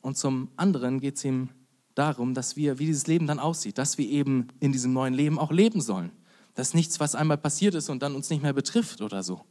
Und 0.00 0.16
zum 0.16 0.50
anderen 0.56 1.00
geht 1.00 1.16
es 1.16 1.24
ihm 1.24 1.48
darum, 1.94 2.34
dass 2.34 2.56
wir, 2.56 2.78
wie 2.78 2.86
dieses 2.86 3.06
Leben 3.06 3.26
dann 3.26 3.38
aussieht, 3.38 3.78
dass 3.78 3.98
wir 3.98 4.08
eben 4.08 4.48
in 4.60 4.72
diesem 4.72 4.92
neuen 4.92 5.14
Leben 5.14 5.38
auch 5.38 5.52
leben 5.52 5.80
sollen. 5.80 6.10
Das 6.54 6.68
ist 6.68 6.74
nichts, 6.74 7.00
was 7.00 7.14
einmal 7.14 7.38
passiert 7.38 7.74
ist 7.74 7.88
und 7.88 8.02
dann 8.02 8.14
uns 8.14 8.30
nicht 8.30 8.42
mehr 8.42 8.52
betrifft 8.52 9.00
oder 9.00 9.22
so. 9.22 9.44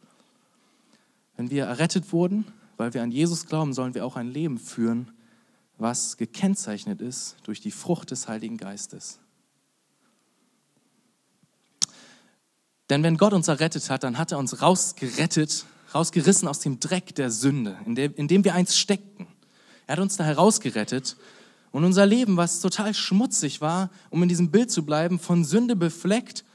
Wenn 1.36 1.50
wir 1.50 1.66
errettet 1.66 2.14
wurden, 2.14 2.46
weil 2.78 2.94
wir 2.94 3.04
an 3.04 3.12
Jesus 3.12 3.46
glauben, 3.46 3.74
sollen 3.74 3.94
wir 3.94 4.06
auch 4.06 4.16
ein 4.16 4.30
Leben 4.30 4.58
führen, 4.58 5.12
was 5.78 6.18
gekennzeichnet 6.18 7.02
ist 7.02 7.38
durch 7.44 7.60
die 7.60 7.72
Frucht 7.72 8.12
des 8.12 8.28
Heiligen 8.28 8.58
Geistes. 8.58 9.20
Denn 12.90 13.04
wenn 13.04 13.18
Gott 13.18 13.34
uns 13.34 13.48
errettet 13.48 13.90
hat, 13.90 14.04
dann 14.04 14.18
hat 14.18 14.32
er 14.32 14.38
uns 14.38 14.62
rausgerettet, 14.62 15.66
rausgerissen 15.94 16.48
aus 16.48 16.60
dem 16.60 16.80
Dreck 16.80 17.16
der 17.16 17.32
Sünde, 17.32 17.78
in 17.86 17.96
dem, 17.96 18.14
in 18.16 18.28
dem 18.28 18.44
wir 18.44 18.54
einst 18.54 18.78
steckten. 18.78 19.28
Er 19.88 19.94
hat 19.94 20.00
uns 20.02 20.18
da 20.18 20.24
herausgerettet 20.24 21.18
und 21.72 21.84
unser 21.84 22.06
Leben, 22.06 22.38
was 22.38 22.62
total 22.62 22.94
schmutzig 22.94 23.60
war, 23.60 23.90
um 24.10 24.22
in 24.24 24.30
diesem 24.30 24.52
Bild 24.52 24.72
zu 24.72 24.86
bleiben, 24.86 25.20
von 25.20 25.44
Sünde 25.44 25.76
befleckt, 25.76 26.46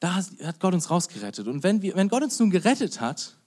da 0.00 0.16
hat 0.16 0.60
Gott 0.60 0.74
uns 0.74 0.90
rausgerettet. 0.90 1.48
Und 1.48 1.62
wenn, 1.62 1.80
wir, 1.80 1.96
wenn 1.96 2.08
Gott 2.08 2.22
uns 2.22 2.38
nun 2.38 2.50
gerettet 2.50 3.00
hat 3.00 3.38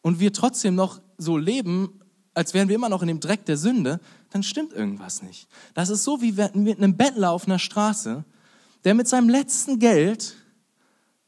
und 0.00 0.20
wir 0.20 0.32
trotzdem 0.32 0.74
noch 0.74 1.02
so 1.18 1.36
leben, 1.36 2.00
als 2.32 2.54
wären 2.54 2.68
wir 2.68 2.76
immer 2.76 2.88
noch 2.88 3.02
in 3.02 3.08
dem 3.08 3.20
Dreck 3.20 3.44
der 3.44 3.58
Sünde, 3.58 4.00
dann 4.30 4.42
stimmt 4.42 4.72
irgendwas 4.72 5.22
nicht. 5.22 5.48
Das 5.74 5.90
ist 5.90 6.04
so 6.04 6.22
wie 6.22 6.32
mit 6.32 6.78
einem 6.78 6.96
Bettler 6.96 7.30
auf 7.30 7.46
einer 7.46 7.58
Straße, 7.58 8.24
der 8.84 8.94
mit 8.94 9.06
seinem 9.06 9.28
letzten 9.28 9.78
Geld 9.78 10.36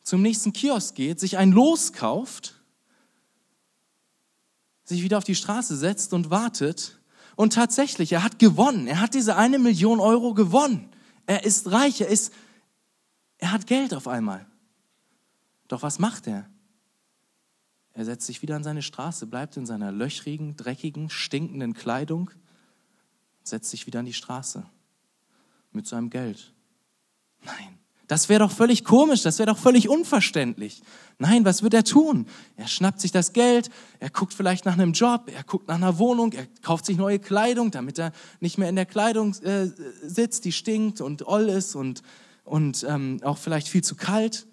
zum 0.03 0.23
nächsten 0.23 0.53
Kiosk 0.53 0.95
geht, 0.95 1.21
sich 1.21 1.39
ein 1.39 1.53
Los 1.53 1.93
kauft, 1.93 2.55
sich 4.85 5.03
wieder 5.03 5.19
auf 5.19 5.25
die 5.25 5.35
Straße 5.35 5.77
setzt 5.77 6.13
und 6.13 6.31
wartet. 6.31 6.99
Und 7.37 7.53
tatsächlich, 7.53 8.13
er 8.13 8.23
hat 8.23 8.39
gewonnen. 8.39 8.87
Er 8.87 9.01
hat 9.01 9.15
diese 9.15 9.37
eine 9.37 9.59
Million 9.59 10.01
Euro 10.01 10.35
gewonnen. 10.35 10.89
Er 11.27 11.45
ist 11.45 11.71
reich, 11.71 12.01
er 12.01 12.09
ist 12.09 12.33
er 13.41 13.53
hat 13.53 13.67
Geld 13.67 13.95
auf 13.95 14.07
einmal. 14.07 14.47
Doch 15.67 15.83
was 15.83 15.99
macht 15.99 16.27
er? 16.27 16.49
Er 17.95 18.05
setzt 18.05 18.27
sich 18.27 18.43
wieder 18.43 18.55
an 18.55 18.65
seine 18.65 18.83
Straße, 18.83 19.27
bleibt 19.27 19.57
in 19.57 19.67
seiner 19.67 19.91
löchrigen, 19.91 20.57
dreckigen, 20.57 21.11
stinkenden 21.11 21.75
Kleidung, 21.75 22.31
setzt 23.43 23.71
sich 23.71 23.87
wieder 23.87 24.01
an 24.01 24.07
die 24.07 24.13
Straße 24.13 24.65
mit 25.73 25.87
seinem 25.87 26.11
Geld. 26.11 26.53
Nein, 27.43 27.79
Das 28.11 28.29
wäre 28.29 28.41
doch 28.41 28.51
völlig 28.51 28.85
komisch, 28.85 29.23
das 29.23 29.39
wäre 29.39 29.53
doch 29.53 29.57
völlig 29.57 29.89
unverständlich. 29.89 30.83
Nein, 31.21 31.45
was 31.45 31.63
wird 31.63 31.75
er 31.75 31.85
tun? 31.85 32.27
Er 32.57 32.67
schnappt 32.67 33.01
sich 33.01 33.13
das 33.13 33.33
Geld, 33.33 33.71
er 34.01 34.11
guckt 34.11 34.35
vielleicht 34.35 34.65
nach 34.65 34.73
einem 34.73 34.95
Job, 34.95 35.31
er 35.33 35.45
guckt 35.45 35.69
nach 35.69 35.77
einer 35.77 35.97
Wohnung, 36.01 36.33
er 36.33 36.49
kauft 36.61 36.87
sich 36.87 36.97
neue 36.97 37.21
Kleidung, 37.21 37.71
damit 37.71 38.01
er 38.01 38.11
nicht 38.41 38.59
mehr 38.59 38.69
in 38.69 38.75
der 38.75 38.87
Kleidung 38.87 39.37
äh, 39.45 39.69
sitzt, 40.03 40.45
die 40.45 40.51
stinkt 40.51 41.01
und 41.01 41.25
oll 41.29 41.49
ist 41.49 41.77
und, 41.77 42.03
und 42.43 42.85
ähm, 42.89 43.21
auch 43.23 43.39
vielleicht 43.39 43.69
viel 43.69 43.85
zu 43.85 43.95
kalt. 43.95 44.49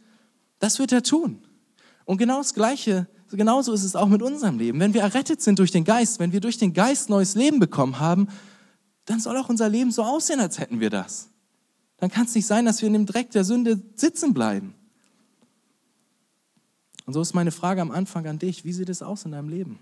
Das 0.60 0.78
wird 0.78 0.92
er 0.92 1.02
tun. 1.02 1.42
Und 2.06 2.18
genau 2.18 2.38
das 2.38 2.54
Gleiche, 2.54 3.08
genauso 3.32 3.74
ist 3.74 3.84
es 3.84 3.96
auch 3.96 4.08
mit 4.08 4.22
unserem 4.22 4.60
Leben. 4.60 4.80
Wenn 4.80 4.94
wir 4.94 5.02
errettet 5.02 5.42
sind 5.42 5.58
durch 5.58 5.72
den 5.72 5.84
Geist, 5.84 6.20
wenn 6.20 6.32
wir 6.32 6.42
durch 6.42 6.60
den 6.60 6.74
Geist 6.74 7.10
neues 7.10 7.34
Leben 7.34 7.58
bekommen 7.58 8.00
haben, 8.00 8.28
dann 9.06 9.20
soll 9.20 9.36
auch 9.36 9.50
unser 9.50 9.68
Leben 9.68 9.90
so 9.90 10.04
aussehen, 10.04 10.42
als 10.42 10.60
hätten 10.60 10.80
wir 10.80 10.92
das. 10.92 11.32
Dann 11.98 12.12
kann 12.12 12.25
es 12.25 12.36
nicht 12.36 12.46
sein, 12.46 12.66
dass 12.66 12.82
wir 12.82 12.88
in 12.88 12.94
dem 12.94 13.06
Dreck 13.06 13.32
der 13.32 13.44
Sünde 13.44 13.82
sitzen 13.96 14.34
bleiben. 14.34 14.75
Und 17.06 17.13
so 17.13 17.22
ist 17.22 17.34
meine 17.34 17.51
Frage 17.51 17.82
am 17.82 17.92
Anfang 17.92 18.27
an 18.27 18.38
dich, 18.38 18.66
wie 18.66 18.74
sieht 18.74 18.89
es 18.89 19.01
aus 19.01 19.25
in 19.25 19.32
deinem 19.32 19.50
Leben? 19.50 19.80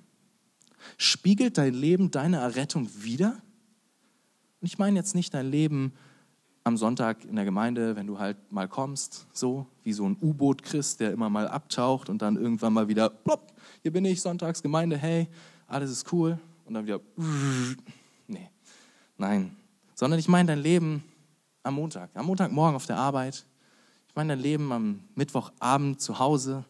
Spiegelt 0.97 1.57
dein 1.57 1.73
Leben 1.73 2.11
deine 2.11 2.37
Errettung 2.37 2.89
wider? 2.97 3.41
Und 4.61 4.67
ich 4.67 4.77
meine 4.77 4.97
jetzt 4.97 5.15
nicht 5.15 5.33
dein 5.33 5.49
Leben 5.49 5.93
am 6.63 6.77
Sonntag 6.77 7.25
in 7.25 7.35
der 7.35 7.45
Gemeinde, 7.45 7.95
wenn 7.95 8.07
du 8.07 8.17
halt 8.17 8.37
mal 8.51 8.67
kommst, 8.67 9.27
so 9.33 9.67
wie 9.83 9.93
so 9.93 10.07
ein 10.07 10.17
U-Boot-Christ, 10.19 10.99
der 10.99 11.11
immer 11.11 11.29
mal 11.29 11.47
abtaucht 11.47 12.09
und 12.09 12.21
dann 12.21 12.37
irgendwann 12.37 12.73
mal 12.73 12.87
wieder, 12.87 13.09
plopp, 13.09 13.53
hier 13.83 13.91
bin 13.91 14.03
ich, 14.05 14.21
Sonntags 14.21 14.63
Gemeinde, 14.63 14.97
hey, 14.97 15.27
alles 15.67 15.91
ist 15.91 16.11
cool 16.11 16.39
und 16.65 16.73
dann 16.73 16.85
wieder, 16.85 17.01
nee, 18.27 18.49
nein, 19.17 19.55
sondern 19.93 20.19
ich 20.19 20.27
meine 20.27 20.47
dein 20.47 20.59
Leben 20.59 21.03
am 21.65 21.75
Montag, 21.75 22.09
am 22.13 22.25
Montagmorgen 22.25 22.75
auf 22.75 22.85
der 22.85 22.97
Arbeit, 22.97 23.45
ich 24.07 24.15
meine 24.15 24.33
dein 24.33 24.39
Leben 24.39 24.71
am 24.71 24.99
Mittwochabend 25.15 25.99
zu 25.99 26.19
Hause, 26.19 26.65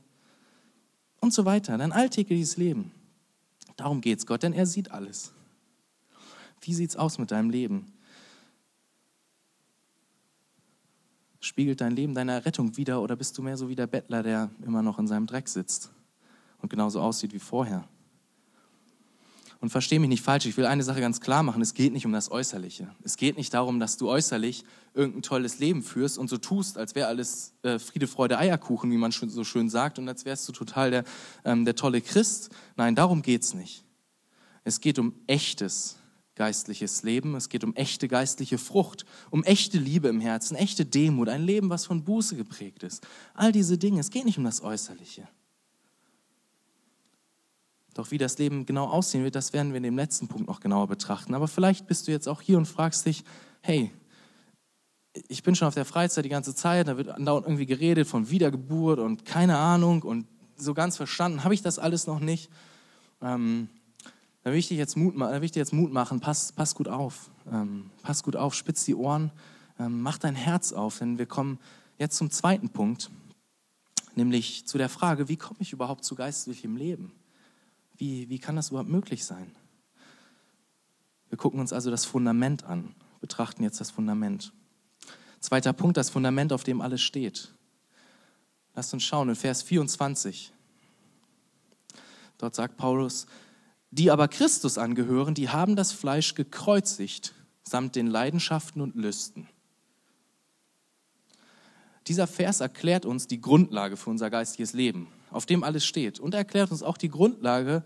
und 1.26 1.34
so 1.34 1.44
weiter. 1.44 1.78
Dein 1.78 1.92
alltägliches 1.92 2.56
Leben. 2.56 2.92
Darum 3.76 4.00
geht 4.00 4.20
es 4.20 4.26
Gott, 4.26 4.44
denn 4.44 4.54
er 4.54 4.66
sieht 4.66 4.92
alles. 4.92 5.34
Wie 6.62 6.74
sieht 6.74 6.92
es 6.92 6.96
aus 6.96 7.18
mit 7.18 7.32
deinem 7.32 7.50
Leben? 7.50 7.92
Spiegelt 11.40 11.82
dein 11.82 11.96
Leben 11.96 12.14
deine 12.14 12.32
Errettung 12.32 12.78
wieder 12.78 13.02
oder 13.02 13.16
bist 13.16 13.38
du 13.38 13.42
mehr 13.42 13.58
so 13.58 13.68
wie 13.68 13.76
der 13.76 13.88
Bettler, 13.88 14.24
der 14.24 14.50
immer 14.66 14.82
noch 14.82 14.98
in 14.98 15.08
seinem 15.08 15.28
Dreck 15.28 15.48
sitzt 15.48 15.92
und 16.62 16.70
genauso 16.70 17.02
aussieht 17.02 17.34
wie 17.34 17.40
vorher? 17.40 17.88
Und 19.66 19.72
verstehe 19.72 20.00
mich 20.00 20.10
nicht 20.10 20.22
falsch, 20.22 20.46
ich 20.46 20.58
will 20.58 20.68
eine 20.68 20.84
Sache 20.84 21.02
ganz 21.02 21.22
klar 21.22 21.42
machen, 21.42 21.60
es 21.60 21.74
geht 21.74 21.92
nicht 21.92 22.06
um 22.06 22.12
das 22.12 22.30
Äußerliche. 22.30 22.94
Es 23.02 23.18
geht 23.18 23.36
nicht 23.36 23.52
darum, 23.52 23.80
dass 23.80 23.98
du 23.98 24.12
äußerlich 24.12 24.64
irgendein 24.94 25.24
tolles 25.24 25.58
Leben 25.58 25.82
führst 25.82 26.20
und 26.20 26.30
so 26.30 26.38
tust, 26.38 26.78
als 26.78 26.94
wäre 26.94 27.08
alles 27.08 27.56
äh, 27.64 27.80
Friede, 27.80 28.06
Freude, 28.06 28.38
Eierkuchen, 28.38 28.92
wie 28.92 28.98
man 28.98 29.10
so 29.10 29.44
schön 29.44 29.72
sagt, 29.72 29.98
und 29.98 30.08
als 30.08 30.24
wärst 30.24 30.48
du 30.48 30.52
total 30.52 30.92
der, 30.92 31.04
ähm, 31.46 31.66
der 31.66 31.76
tolle 31.76 32.02
Christ. 32.02 32.52
Nein, 32.78 32.94
darum 32.94 33.24
geht 33.24 33.42
es 33.42 33.56
nicht. 33.56 33.84
Es 34.64 34.82
geht 34.82 35.00
um 35.00 35.16
echtes 35.26 35.98
geistliches 36.36 37.02
Leben, 37.02 37.34
es 37.34 37.50
geht 37.50 37.64
um 37.64 37.74
echte 37.74 38.08
geistliche 38.08 38.60
Frucht, 38.60 39.04
um 39.32 39.44
echte 39.44 39.80
Liebe 39.80 40.10
im 40.10 40.22
Herzen, 40.22 40.56
echte 40.56 40.86
Demut, 40.86 41.28
ein 41.28 41.42
Leben, 41.42 41.72
was 41.72 41.88
von 41.88 42.04
Buße 42.04 42.36
geprägt 42.36 42.84
ist. 42.84 43.08
All 43.34 43.52
diese 43.52 43.80
Dinge, 43.80 44.00
es 44.00 44.12
geht 44.12 44.26
nicht 44.26 44.38
um 44.38 44.44
das 44.44 44.62
Äußerliche. 44.62 45.28
Doch 47.96 48.12
wie 48.12 48.18
das 48.18 48.38
Leben 48.38 48.66
genau 48.66 48.88
aussehen 48.88 49.24
wird, 49.24 49.36
das 49.36 49.54
werden 49.54 49.72
wir 49.72 49.78
in 49.78 49.84
dem 49.84 49.96
letzten 49.96 50.28
Punkt 50.28 50.48
noch 50.48 50.60
genauer 50.60 50.88
betrachten. 50.88 51.34
Aber 51.34 51.48
vielleicht 51.48 51.88
bist 51.88 52.08
du 52.08 52.12
jetzt 52.12 52.28
auch 52.28 52.42
hier 52.42 52.58
und 52.58 52.68
fragst 52.68 53.06
dich, 53.06 53.24
hey, 53.62 53.90
ich 55.30 55.44
bin 55.44 55.56
schon 55.56 55.70
auf 55.70 55.76
der 55.76 55.86
Freizeit 55.86 56.26
die 56.26 56.30
ganze 56.30 56.54
Zeit, 56.54 56.90
da 56.90 56.98
wird 56.98 57.10
andauernd 57.10 57.48
irgendwie 57.48 57.66
geredet 57.66 58.06
von 58.06 58.30
Wiedergeburt 58.30 59.00
und 59.00 59.24
keine 59.24 59.58
Ahnung 59.58 60.04
und 60.04 60.28
so 60.58 60.74
ganz 60.74 60.98
verstanden 60.98 61.46
habe 61.46 61.54
ich 61.54 61.62
das 61.62 61.80
alles 61.80 62.06
noch 62.06 62.20
nicht. 62.20 62.50
Ähm, 63.22 63.70
da 64.44 64.52
will 64.52 64.60
ich 64.60 64.68
dir 64.68 64.78
jetzt 64.78 64.98
Mut, 64.98 65.16
will 65.16 65.44
ich 65.44 65.52
dir 65.52 65.60
jetzt 65.60 65.74
Mut 65.74 65.94
machen, 65.94 66.20
pass, 66.20 66.52
pass 66.52 66.76
gut 66.76 66.90
auf, 66.90 67.32
ähm, 67.50 67.92
pass 68.04 68.24
gut 68.24 68.36
auf, 68.36 68.54
spitz 68.54 68.84
die 68.84 68.96
Ohren, 68.96 69.32
ähm, 69.80 70.02
mach 70.02 70.18
dein 70.18 70.36
Herz 70.36 70.74
auf, 70.74 71.00
denn 71.00 71.18
wir 71.18 71.28
kommen 71.28 71.60
jetzt 71.98 72.18
zum 72.18 72.30
zweiten 72.30 72.70
Punkt, 72.70 73.10
nämlich 74.16 74.68
zu 74.68 74.78
der 74.78 74.90
Frage, 74.90 75.30
wie 75.30 75.38
komme 75.38 75.62
ich 75.62 75.72
überhaupt 75.72 76.04
zu 76.04 76.16
geistlichem 76.16 76.76
Leben? 76.76 77.14
Wie, 77.98 78.30
wie 78.30 78.40
kann 78.40 78.56
das 78.56 78.70
überhaupt 78.70 78.90
möglich 78.90 79.26
sein? 79.26 79.56
Wir 81.30 81.38
gucken 81.38 81.60
uns 81.60 81.74
also 81.74 81.92
das 81.92 82.06
Fundament 82.06 82.64
an, 82.64 82.96
betrachten 83.22 83.64
jetzt 83.64 83.80
das 83.80 83.92
Fundament. 83.92 84.54
Zweiter 85.40 85.74
Punkt, 85.74 85.98
das 85.98 86.10
Fundament, 86.10 86.54
auf 86.54 86.64
dem 86.64 86.82
alles 86.82 87.02
steht. 87.02 87.54
Lasst 88.74 88.94
uns 88.94 89.04
schauen 89.04 89.30
in 89.30 89.36
Vers 89.36 89.62
24. 89.64 90.52
Dort 92.38 92.56
sagt 92.56 92.78
Paulus, 92.78 93.28
die 93.92 94.12
aber 94.12 94.28
Christus 94.28 94.78
angehören, 94.78 95.36
die 95.36 95.50
haben 95.50 95.76
das 95.76 95.92
Fleisch 95.92 96.36
gekreuzigt, 96.36 97.34
samt 97.64 97.96
den 97.96 98.08
Leidenschaften 98.08 98.82
und 98.82 98.96
Lüsten. 98.96 99.48
Dieser 102.08 102.28
Vers 102.28 102.60
erklärt 102.60 103.06
uns 103.06 103.28
die 103.28 103.42
Grundlage 103.42 103.98
für 103.98 104.10
unser 104.10 104.30
geistiges 104.30 104.74
Leben 104.74 105.08
auf 105.36 105.46
dem 105.46 105.64
alles 105.64 105.86
steht. 105.86 106.20
Und 106.20 106.34
er 106.34 106.40
erklärt 106.40 106.72
uns 106.72 106.82
auch 106.82 106.98
die 106.98 107.10
Grundlage 107.10 107.84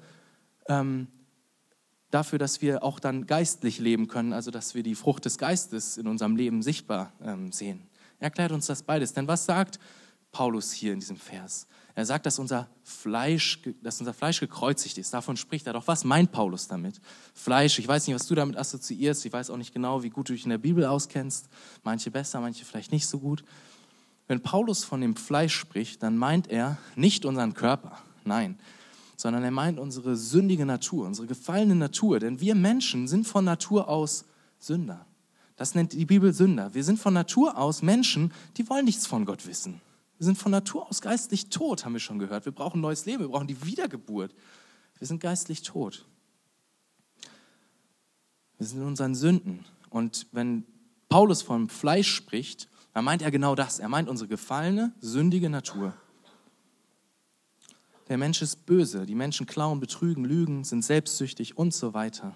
ähm, 0.68 1.08
dafür, 2.12 2.40
dass 2.40 2.62
wir 2.62 2.84
auch 2.84 3.00
dann 3.00 3.26
geistlich 3.26 3.80
leben 3.80 4.08
können, 4.08 4.34
also 4.34 4.52
dass 4.52 4.76
wir 4.76 4.84
die 4.84 4.96
Frucht 4.96 5.26
des 5.26 5.38
Geistes 5.38 5.98
in 5.98 6.08
unserem 6.08 6.36
Leben 6.36 6.62
sichtbar 6.62 7.12
ähm, 7.24 7.52
sehen. 7.52 7.88
Er 8.20 8.26
erklärt 8.26 8.52
uns 8.52 8.68
das 8.68 8.84
beides. 8.84 9.14
Denn 9.14 9.28
was 9.28 9.46
sagt 9.46 9.80
Paulus 10.32 10.72
hier 10.72 10.94
in 10.94 11.00
diesem 11.00 11.18
Vers? 11.18 11.68
Er 11.96 12.06
sagt, 12.06 12.28
dass 12.28 12.38
unser 12.38 12.70
Fleisch, 12.84 13.60
dass 13.82 14.00
unser 14.00 14.14
Fleisch 14.14 14.40
gekreuzigt 14.40 14.98
ist. 14.98 15.14
Davon 15.14 15.36
spricht 15.36 15.66
er. 15.68 15.74
Doch 15.74 15.88
was 15.88 16.04
meint 16.04 16.32
Paulus 16.32 16.68
damit? 16.68 17.02
Fleisch, 17.34 17.80
ich 17.80 17.88
weiß 17.88 18.06
nicht, 18.08 18.16
was 18.16 18.28
du 18.28 18.36
damit 18.36 18.58
assoziierst. 18.58 19.26
Ich 19.26 19.34
weiß 19.34 19.50
auch 19.50 19.58
nicht 19.58 19.74
genau, 19.74 20.04
wie 20.04 20.10
gut 20.10 20.30
du 20.30 20.34
dich 20.34 20.44
in 20.44 20.52
der 20.52 20.60
Bibel 20.60 20.86
auskennst. 20.86 21.50
Manche 21.84 22.12
besser, 22.12 22.42
manche 22.42 22.64
vielleicht 22.64 22.92
nicht 22.92 23.08
so 23.08 23.20
gut. 23.20 23.44
Wenn 24.30 24.42
Paulus 24.42 24.84
von 24.84 25.02
dem 25.02 25.16
Fleisch 25.16 25.56
spricht, 25.56 26.04
dann 26.04 26.16
meint 26.16 26.52
er 26.52 26.78
nicht 26.96 27.26
unseren 27.26 27.56
Körper, 27.56 27.98
nein, 28.26 28.60
sondern 29.18 29.44
er 29.44 29.50
meint 29.50 29.80
unsere 29.80 30.16
sündige 30.16 30.68
Natur, 30.68 31.08
unsere 31.08 31.26
gefallene 31.26 31.74
Natur. 31.74 32.20
Denn 32.20 32.40
wir 32.40 32.54
Menschen 32.54 33.08
sind 33.08 33.28
von 33.28 33.44
Natur 33.44 33.90
aus 33.90 34.26
Sünder. 34.60 35.04
Das 35.56 35.74
nennt 35.74 35.94
die 35.94 36.06
Bibel 36.06 36.32
Sünder. 36.32 36.76
Wir 36.76 36.84
sind 36.84 37.00
von 37.00 37.16
Natur 37.16 37.58
aus 37.58 37.82
Menschen, 37.82 38.32
die 38.56 38.70
wollen 38.70 38.86
nichts 38.86 39.08
von 39.08 39.26
Gott 39.26 39.48
wissen. 39.48 39.82
Wir 40.20 40.26
sind 40.26 40.38
von 40.38 40.52
Natur 40.52 40.88
aus 40.88 41.02
geistlich 41.02 41.50
tot, 41.50 41.84
haben 41.84 41.94
wir 41.94 42.00
schon 42.00 42.20
gehört. 42.20 42.46
Wir 42.46 42.52
brauchen 42.52 42.82
neues 42.82 43.08
Leben, 43.08 43.24
wir 43.24 43.30
brauchen 43.30 43.48
die 43.48 43.66
Wiedergeburt. 43.66 44.36
Wir 45.00 45.08
sind 45.08 45.22
geistlich 45.22 45.64
tot. 45.64 46.06
Wir 48.60 48.68
sind 48.68 48.80
in 48.80 48.86
unseren 48.86 49.16
Sünden. 49.16 49.66
Und 49.90 50.28
wenn 50.32 50.66
Paulus 51.08 51.42
vom 51.42 51.68
Fleisch 51.68 52.14
spricht, 52.14 52.69
dann 52.94 53.06
meint 53.06 53.22
er 53.22 53.32
genau 53.32 53.56
das. 53.56 53.80
Er 53.80 53.90
meint 53.90 54.10
unsere 54.10 54.28
gefallene, 54.28 54.94
sündige 55.00 55.50
Natur. 55.50 55.94
Der 58.08 58.18
Mensch 58.18 58.42
ist 58.42 58.66
böse. 58.66 59.06
Die 59.06 59.16
Menschen 59.16 59.46
klauen, 59.46 59.80
betrügen, 59.80 60.26
lügen, 60.26 60.64
sind 60.64 60.84
selbstsüchtig 60.84 61.58
und 61.58 61.74
so 61.74 61.94
weiter. 61.94 62.36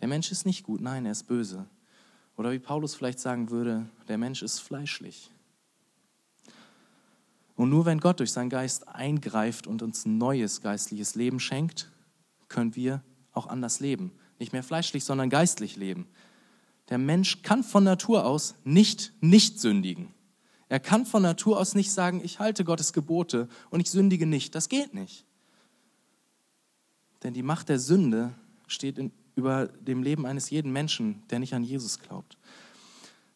Der 0.00 0.08
Mensch 0.08 0.30
ist 0.30 0.46
nicht 0.46 0.62
gut, 0.62 0.80
nein, 0.80 1.04
er 1.04 1.12
ist 1.12 1.24
böse. 1.24 1.66
Oder 2.36 2.52
wie 2.52 2.58
Paulus 2.58 2.94
vielleicht 2.94 3.18
sagen 3.18 3.50
würde, 3.50 3.86
der 4.08 4.16
Mensch 4.16 4.42
ist 4.42 4.60
fleischlich. 4.60 5.30
Und 7.56 7.68
nur 7.68 7.84
wenn 7.84 8.00
Gott 8.00 8.20
durch 8.20 8.32
seinen 8.32 8.48
Geist 8.48 8.88
eingreift 8.88 9.66
und 9.66 9.82
uns 9.82 10.06
ein 10.06 10.16
neues 10.16 10.62
geistliches 10.62 11.16
Leben 11.16 11.40
schenkt, 11.40 11.90
können 12.48 12.74
wir 12.74 13.02
auch 13.32 13.48
anders 13.48 13.80
leben. 13.80 14.12
Nicht 14.38 14.54
mehr 14.54 14.62
fleischlich, 14.62 15.04
sondern 15.04 15.28
geistlich 15.28 15.76
leben. 15.76 16.06
Der 16.90 16.98
Mensch 16.98 17.42
kann 17.42 17.62
von 17.62 17.84
Natur 17.84 18.26
aus 18.26 18.56
nicht 18.64 19.12
nicht 19.20 19.60
sündigen. 19.60 20.08
Er 20.68 20.80
kann 20.80 21.06
von 21.06 21.22
Natur 21.22 21.58
aus 21.58 21.74
nicht 21.74 21.90
sagen, 21.90 22.20
ich 22.22 22.38
halte 22.38 22.64
Gottes 22.64 22.92
Gebote 22.92 23.48
und 23.70 23.80
ich 23.80 23.90
sündige 23.90 24.26
nicht. 24.26 24.54
Das 24.54 24.68
geht 24.68 24.94
nicht. 24.94 25.24
Denn 27.22 27.34
die 27.34 27.42
Macht 27.42 27.68
der 27.68 27.78
Sünde 27.78 28.34
steht 28.66 28.98
in, 28.98 29.12
über 29.34 29.66
dem 29.66 30.02
Leben 30.02 30.26
eines 30.26 30.50
jeden 30.50 30.72
Menschen, 30.72 31.22
der 31.30 31.38
nicht 31.38 31.54
an 31.54 31.64
Jesus 31.64 31.98
glaubt. 31.98 32.38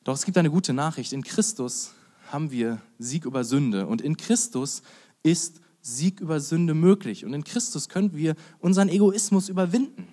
Doch 0.05 0.15
es 0.15 0.25
gibt 0.25 0.39
eine 0.39 0.51
gute 0.51 0.73
Nachricht. 0.73 1.13
In 1.13 1.25
Christus 1.25 1.93
haben 2.31 2.51
wir 2.51 2.81
Sieg 2.99 3.25
über 3.25 3.45
Sünde 3.45 3.87
und 3.87 4.01
in 4.01 4.17
Christus 4.17 4.83
ist 5.23 5.61
Sieg 5.81 6.21
über 6.21 6.41
Sünde 6.41 6.75
möglich. 6.75 7.25
Und 7.25 7.33
in 7.35 7.45
Christus 7.45 7.89
können 7.89 8.15
wir 8.15 8.37
unseren 8.61 8.89
Egoismus 8.89 9.49
überwinden. 9.49 10.09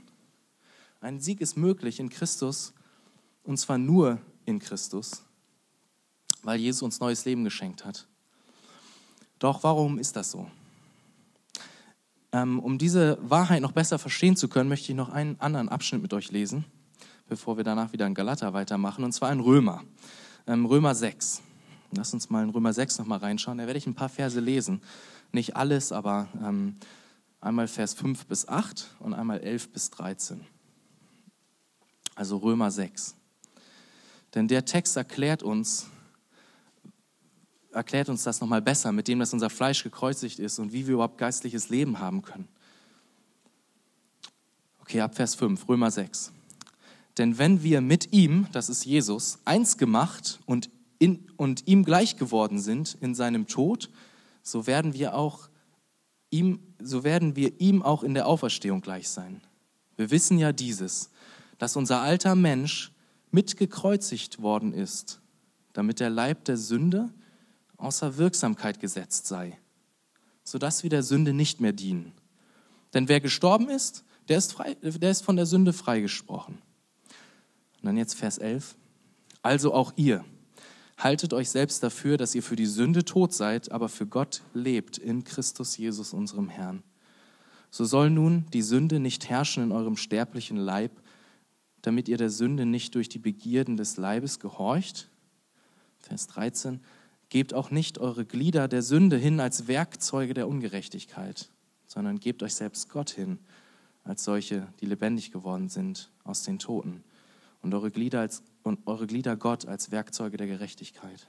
Ein 1.01 1.19
Sieg 1.19 1.39
ist 1.39 1.55
möglich 1.55 1.99
in 1.99 2.09
Christus 2.09 2.73
und 3.43 3.57
zwar 3.57 3.77
nur 3.77 4.19
in 4.45 4.59
Christus, 4.59 5.23
weil 6.43 6.59
Jesus 6.59 6.81
uns 6.81 6.99
neues 6.99 7.25
Leben 7.25 7.43
geschenkt 7.43 7.85
hat. 7.85 8.07
Doch 9.39 9.63
warum 9.63 9.97
ist 9.97 10.15
das 10.15 10.31
so? 10.31 10.47
Ähm, 12.31 12.59
um 12.59 12.77
diese 12.77 13.17
Wahrheit 13.21 13.61
noch 13.61 13.73
besser 13.73 13.99
verstehen 13.99 14.35
zu 14.35 14.47
können, 14.47 14.69
möchte 14.69 14.91
ich 14.91 14.95
noch 14.95 15.09
einen 15.09 15.39
anderen 15.39 15.67
Abschnitt 15.67 16.01
mit 16.01 16.13
euch 16.13 16.31
lesen, 16.31 16.65
bevor 17.27 17.57
wir 17.57 17.63
danach 17.63 17.91
wieder 17.91 18.07
in 18.07 18.13
Galater 18.13 18.53
weitermachen, 18.53 19.03
und 19.03 19.11
zwar 19.11 19.31
in 19.31 19.39
Römer. 19.39 19.83
Ähm, 20.47 20.65
Römer 20.65 20.95
6. 20.95 21.41
Lass 21.93 22.13
uns 22.13 22.29
mal 22.29 22.43
in 22.43 22.49
Römer 22.51 22.71
6 22.71 22.99
nochmal 22.99 23.19
reinschauen. 23.19 23.57
Da 23.57 23.65
werde 23.65 23.77
ich 23.77 23.85
ein 23.85 23.95
paar 23.95 24.09
Verse 24.09 24.39
lesen. 24.39 24.81
Nicht 25.33 25.57
alles, 25.57 25.91
aber 25.91 26.29
ähm, 26.41 26.77
einmal 27.41 27.67
Vers 27.67 27.93
5 27.95 28.25
bis 28.27 28.47
8 28.47 28.95
und 28.99 29.13
einmal 29.13 29.41
11 29.41 29.73
bis 29.73 29.89
13. 29.89 30.41
Also 32.15 32.37
Römer 32.37 32.71
6. 32.71 33.15
Denn 34.33 34.47
der 34.47 34.65
Text 34.65 34.95
erklärt 34.95 35.43
uns, 35.43 35.87
erklärt 37.71 38.09
uns 38.09 38.23
das 38.23 38.39
nochmal 38.41 38.61
besser, 38.61 38.91
mit 38.91 39.07
dem, 39.07 39.19
dass 39.19 39.33
unser 39.33 39.49
Fleisch 39.49 39.83
gekreuzigt 39.83 40.39
ist 40.39 40.59
und 40.59 40.71
wie 40.71 40.87
wir 40.87 40.95
überhaupt 40.95 41.17
geistliches 41.17 41.69
Leben 41.69 41.99
haben 41.99 42.21
können. 42.21 42.47
Okay, 44.79 45.01
ab 45.01 45.15
Vers 45.15 45.35
5, 45.35 45.67
Römer 45.67 45.91
6. 45.91 46.31
Denn 47.17 47.37
wenn 47.37 47.61
wir 47.63 47.81
mit 47.81 48.13
ihm, 48.13 48.47
das 48.51 48.69
ist 48.69 48.85
Jesus, 48.85 49.39
eins 49.45 49.77
gemacht 49.77 50.39
und, 50.45 50.69
in, 50.97 51.29
und 51.37 51.67
ihm 51.67 51.83
gleich 51.83 52.17
geworden 52.17 52.59
sind 52.59 52.97
in 53.01 53.15
seinem 53.15 53.47
Tod, 53.47 53.89
so 54.43 54.65
werden 54.65 54.93
wir 54.93 55.15
auch 55.15 55.49
ihm, 56.29 56.59
so 56.81 57.03
werden 57.03 57.35
wir 57.35 57.59
ihm 57.59 57.83
auch 57.83 58.03
in 58.03 58.13
der 58.13 58.27
Auferstehung 58.27 58.81
gleich 58.81 59.09
sein. 59.09 59.41
Wir 59.97 60.09
wissen 60.09 60.37
ja 60.37 60.51
dieses, 60.51 61.09
dass 61.57 61.75
unser 61.75 62.01
alter 62.01 62.35
Mensch 62.35 62.91
mitgekreuzigt 63.31 64.41
worden 64.41 64.73
ist, 64.73 65.21
damit 65.73 65.99
der 65.99 66.09
Leib 66.09 66.45
der 66.45 66.57
Sünde 66.57 67.09
außer 67.77 68.17
Wirksamkeit 68.17 68.79
gesetzt 68.79 69.27
sei, 69.27 69.57
sodass 70.43 70.83
wir 70.83 70.89
der 70.89 71.03
Sünde 71.03 71.33
nicht 71.33 71.61
mehr 71.61 71.73
dienen. 71.73 72.13
Denn 72.93 73.07
wer 73.07 73.21
gestorben 73.21 73.69
ist, 73.69 74.03
der 74.27 74.37
ist, 74.37 74.53
frei, 74.53 74.75
der 74.75 75.11
ist 75.11 75.23
von 75.23 75.35
der 75.35 75.45
Sünde 75.45 75.73
freigesprochen. 75.73 76.59
Und 77.81 77.85
dann 77.85 77.97
jetzt 77.97 78.13
Vers 78.13 78.37
11. 78.37 78.75
Also 79.41 79.73
auch 79.73 79.93
ihr, 79.95 80.23
haltet 80.97 81.33
euch 81.33 81.49
selbst 81.49 81.81
dafür, 81.81 82.17
dass 82.17 82.35
ihr 82.35 82.43
für 82.43 82.55
die 82.55 82.67
Sünde 82.67 83.03
tot 83.03 83.33
seid, 83.33 83.71
aber 83.71 83.89
für 83.89 84.05
Gott 84.05 84.41
lebt 84.53 84.97
in 84.97 85.23
Christus 85.23 85.77
Jesus, 85.77 86.13
unserem 86.13 86.49
Herrn. 86.49 86.83
So 87.71 87.85
soll 87.85 88.09
nun 88.09 88.45
die 88.53 88.61
Sünde 88.61 88.99
nicht 88.99 89.29
herrschen 89.29 89.63
in 89.63 89.71
eurem 89.71 89.97
sterblichen 89.97 90.57
Leib, 90.57 91.00
damit 91.81 92.07
ihr 92.07 92.17
der 92.17 92.29
Sünde 92.29 92.65
nicht 92.65 92.95
durch 92.95 93.09
die 93.09 93.19
Begierden 93.19 93.77
des 93.77 93.97
Leibes 93.97 94.39
gehorcht. 94.39 95.09
Vers 95.99 96.27
13. 96.27 96.79
Gebt 97.29 97.53
auch 97.53 97.71
nicht 97.71 97.97
eure 97.97 98.25
Glieder 98.25 98.67
der 98.67 98.81
Sünde 98.81 99.17
hin 99.17 99.39
als 99.39 99.67
Werkzeuge 99.67 100.33
der 100.33 100.47
Ungerechtigkeit, 100.47 101.49
sondern 101.87 102.19
gebt 102.19 102.43
euch 102.43 102.55
selbst 102.55 102.89
Gott 102.89 103.09
hin 103.09 103.39
als 104.03 104.23
solche, 104.23 104.67
die 104.79 104.85
lebendig 104.85 105.31
geworden 105.31 105.69
sind 105.69 106.11
aus 106.23 106.43
den 106.43 106.59
Toten 106.59 107.03
und 107.61 107.73
eure 107.73 107.91
Glieder, 107.91 108.19
als, 108.19 108.43
und 108.63 108.79
eure 108.87 109.07
Glieder 109.07 109.35
Gott 109.35 109.65
als 109.65 109.91
Werkzeuge 109.91 110.37
der 110.37 110.47
Gerechtigkeit. 110.47 111.27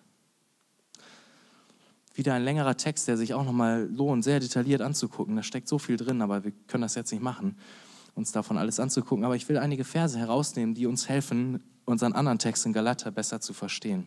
Wieder 2.15 2.35
ein 2.35 2.45
längerer 2.45 2.77
Text, 2.77 3.09
der 3.09 3.17
sich 3.17 3.33
auch 3.33 3.45
nochmal 3.45 3.89
lohnt, 3.91 4.25
sehr 4.25 4.41
detailliert 4.41 4.83
anzugucken. 4.83 5.37
Da 5.37 5.43
steckt 5.43 5.69
so 5.69 5.79
viel 5.79 5.97
drin, 5.97 6.21
aber 6.21 6.45
wir 6.45 6.53
können 6.67 6.83
das 6.83 6.95
jetzt 6.95 7.11
nicht 7.11 7.23
machen, 7.23 7.57
uns 8.15 8.33
davon 8.33 8.59
alles 8.59 8.81
anzugucken. 8.81 9.25
Aber 9.25 9.37
ich 9.37 9.49
will 9.49 9.59
einige 9.59 9.85
Verse 9.85 10.19
herausnehmen, 10.19 10.75
die 10.75 10.87
uns 10.87 11.09
helfen, 11.09 11.63
unseren 11.85 12.13
anderen 12.13 12.39
Text 12.39 12.67
in 12.67 12.73
Galater 12.73 13.11
besser 13.11 13.41
zu 13.41 13.53
verstehen. 13.53 14.07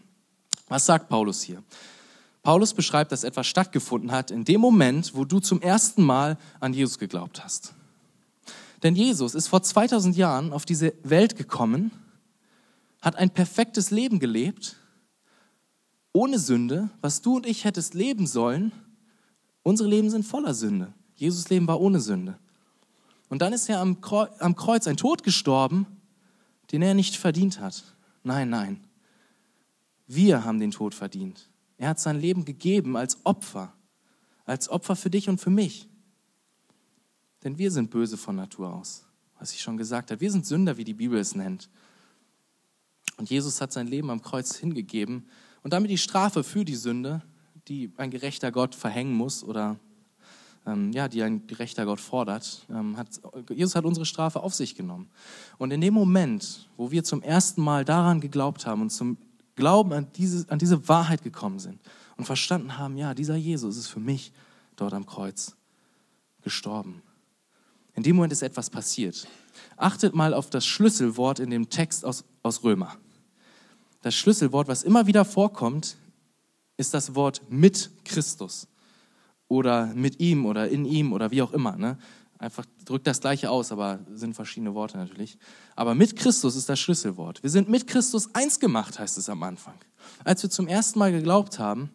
Was 0.68 0.86
sagt 0.86 1.10
Paulus 1.10 1.42
hier? 1.42 1.64
Paulus 2.44 2.74
beschreibt, 2.74 3.12
dass 3.12 3.24
etwas 3.24 3.48
stattgefunden 3.48 4.12
hat 4.12 4.32
in 4.32 4.46
dem 4.46 4.62
Moment, 4.62 5.16
wo 5.16 5.26
du 5.26 5.40
zum 5.40 5.62
ersten 5.62 6.04
Mal 6.04 6.38
an 6.60 6.74
Jesus 6.74 7.00
geglaubt 7.00 7.44
hast. 7.44 7.74
Denn 8.84 8.96
Jesus 8.96 9.34
ist 9.34 9.48
vor 9.48 9.64
2000 9.64 10.16
Jahren 10.16 10.54
auf 10.54 10.66
diese 10.66 10.94
Welt 11.04 11.36
gekommen 11.36 11.92
hat 13.06 13.18
ein 13.18 13.30
perfektes 13.30 13.92
Leben 13.92 14.18
gelebt, 14.18 14.78
ohne 16.12 16.40
Sünde, 16.40 16.90
was 17.02 17.22
du 17.22 17.36
und 17.36 17.46
ich 17.46 17.64
hättest 17.64 17.94
leben 17.94 18.26
sollen. 18.26 18.72
Unsere 19.62 19.88
Leben 19.88 20.10
sind 20.10 20.24
voller 20.24 20.56
Sünde. 20.56 20.92
Jesus 21.14 21.50
Leben 21.50 21.68
war 21.68 21.79
ohne 21.79 22.00
Sünde. 22.00 22.40
Und 23.29 23.42
dann 23.42 23.53
ist 23.53 23.70
er 23.70 23.79
am 23.79 24.01
Kreuz 24.01 24.88
ein 24.88 24.98
Tod 24.98 25.24
gestorben, 25.24 25.88
den 26.72 26.81
er 26.81 26.94
nicht 26.94 27.16
verdient 27.16 27.59
hat. 27.59 27.83
Nein, 28.24 28.50
nein. 28.50 28.83
Wir 30.07 30.46
haben 30.46 30.59
den 30.59 30.72
Tod 30.72 30.94
verdient. 30.94 31.50
Er 31.77 31.90
hat 31.90 32.00
sein 32.00 32.20
Leben 32.20 32.46
gegeben 32.46 32.96
als 32.96 33.25
Opfer, 33.25 33.74
als 34.46 34.70
Opfer 34.70 34.96
für 34.96 35.09
dich 35.09 35.27
und 35.27 35.40
für 35.40 35.50
mich. 35.50 35.88
Denn 37.44 37.57
wir 37.57 37.72
sind 37.72 37.92
böse 37.92 38.18
von 38.18 38.35
Natur 38.35 38.74
aus, 38.74 39.05
was 39.40 39.53
ich 39.53 39.61
schon 39.61 39.77
gesagt 39.77 40.11
habe. 40.11 40.22
Wir 40.22 40.31
sind 40.31 40.46
Sünder, 40.46 40.77
wie 40.77 40.83
die 40.83 40.94
Bibel 40.94 41.20
es 41.20 41.35
nennt. 41.35 41.70
Und 43.18 43.29
Jesus 43.29 43.61
hat 43.61 43.72
sein 43.72 43.88
Leben 43.88 44.09
am 44.09 44.22
Kreuz 44.22 44.55
hingegeben 44.55 45.27
und 45.64 45.74
damit 45.74 45.90
die 45.90 45.98
Strafe 45.98 46.44
für 46.44 46.66
die 46.66 46.75
Sünde, 46.75 47.22
die 47.68 47.92
ein 47.98 48.11
gerechter 48.11 48.51
Gott 48.51 48.75
verhängen 48.75 49.16
muss 49.16 49.44
oder 49.44 49.79
ähm, 50.66 50.92
ja, 50.92 51.08
die 51.08 51.24
ein 51.24 51.48
gerechter 51.48 51.86
Gott 51.86 52.00
fordert, 52.00 52.66
ähm, 52.70 52.98
hat, 52.98 53.08
Jesus 53.50 53.75
hat 53.75 53.86
unsere 53.86 54.06
Strafe 54.06 54.42
auf 54.42 54.54
sich 54.54 54.75
genommen. 54.75 55.10
Und 55.58 55.72
in 55.72 55.82
dem 55.82 55.94
Moment, 55.94 56.70
wo 56.78 56.92
wir 56.92 57.04
zum 57.04 57.22
ersten 57.22 57.62
Mal 57.62 57.86
daran 57.86 58.22
geglaubt 58.22 58.66
haben 58.66 58.82
und 58.82 58.90
zum 58.90 59.18
Glauben 59.56 59.94
an 59.94 60.08
diese, 60.16 60.50
an 60.50 60.60
diese 60.60 60.88
Wahrheit 60.90 61.24
gekommen 61.24 61.60
sind 61.60 61.80
und 62.18 62.25
verstanden 62.25 62.78
haben, 62.78 62.98
ja, 62.98 63.14
dieser 63.14 63.36
Jesus 63.36 63.78
ist 63.78 63.88
für 63.88 64.00
mich 64.00 64.34
dort 64.75 64.94
am 64.94 65.06
Kreuz 65.06 65.56
gestorben. 66.42 67.01
In 67.94 68.04
dem 68.04 68.18
Moment 68.18 68.34
ist 68.34 68.42
etwas 68.42 68.70
passiert. 68.70 69.28
Achtet 69.78 70.14
mal 70.14 70.34
auf 70.34 70.50
das 70.50 70.66
Schlüsselwort 70.66 71.40
in 71.40 71.50
dem 71.50 71.70
Text 71.70 72.04
aus, 72.04 72.25
aus 72.44 72.64
Römer 72.64 72.98
das 74.06 74.14
Schlüsselwort, 74.14 74.68
was 74.68 74.84
immer 74.84 75.08
wieder 75.08 75.25
vorkommt, 75.25 75.98
ist 76.78 76.94
das 76.94 77.16
Wort 77.16 77.42
mit 77.50 77.90
Christus 78.04 78.68
oder 79.48 79.88
mit 79.94 80.20
ihm 80.20 80.46
oder 80.46 80.70
in 80.70 80.86
ihm 80.86 81.14
oder 81.14 81.31
wie 81.31 81.42
auch 81.42 81.53
immer. 81.53 81.75
Ne? 81.77 81.98
Einfach 82.38 82.66
drückt 82.84 83.08
das 83.08 83.22
gleiche 83.22 83.50
aus, 83.50 83.72
aber 83.72 84.00
sind 84.12 84.34
verschiedene 84.36 84.74
Worte 84.74 84.98
natürlich. 84.98 85.38
Aber 85.75 85.96
mit 85.96 86.16
Christus 86.16 86.55
ist 86.55 86.68
das 86.68 86.79
Schlüsselwort. 86.79 87.42
Wir 87.44 87.50
sind 87.50 87.70
mit 87.70 87.88
Christus 87.88 88.34
eins 88.36 88.60
gemacht, 88.60 89.00
heißt 89.00 89.18
es 89.18 89.29
am 89.29 89.42
Anfang. 89.44 89.75
Als 90.24 90.44
wir 90.44 90.50
zum 90.50 90.68
ersten 90.68 91.00
Mal 91.00 91.12
geglaubt 91.12 91.60
haben, 91.60 91.92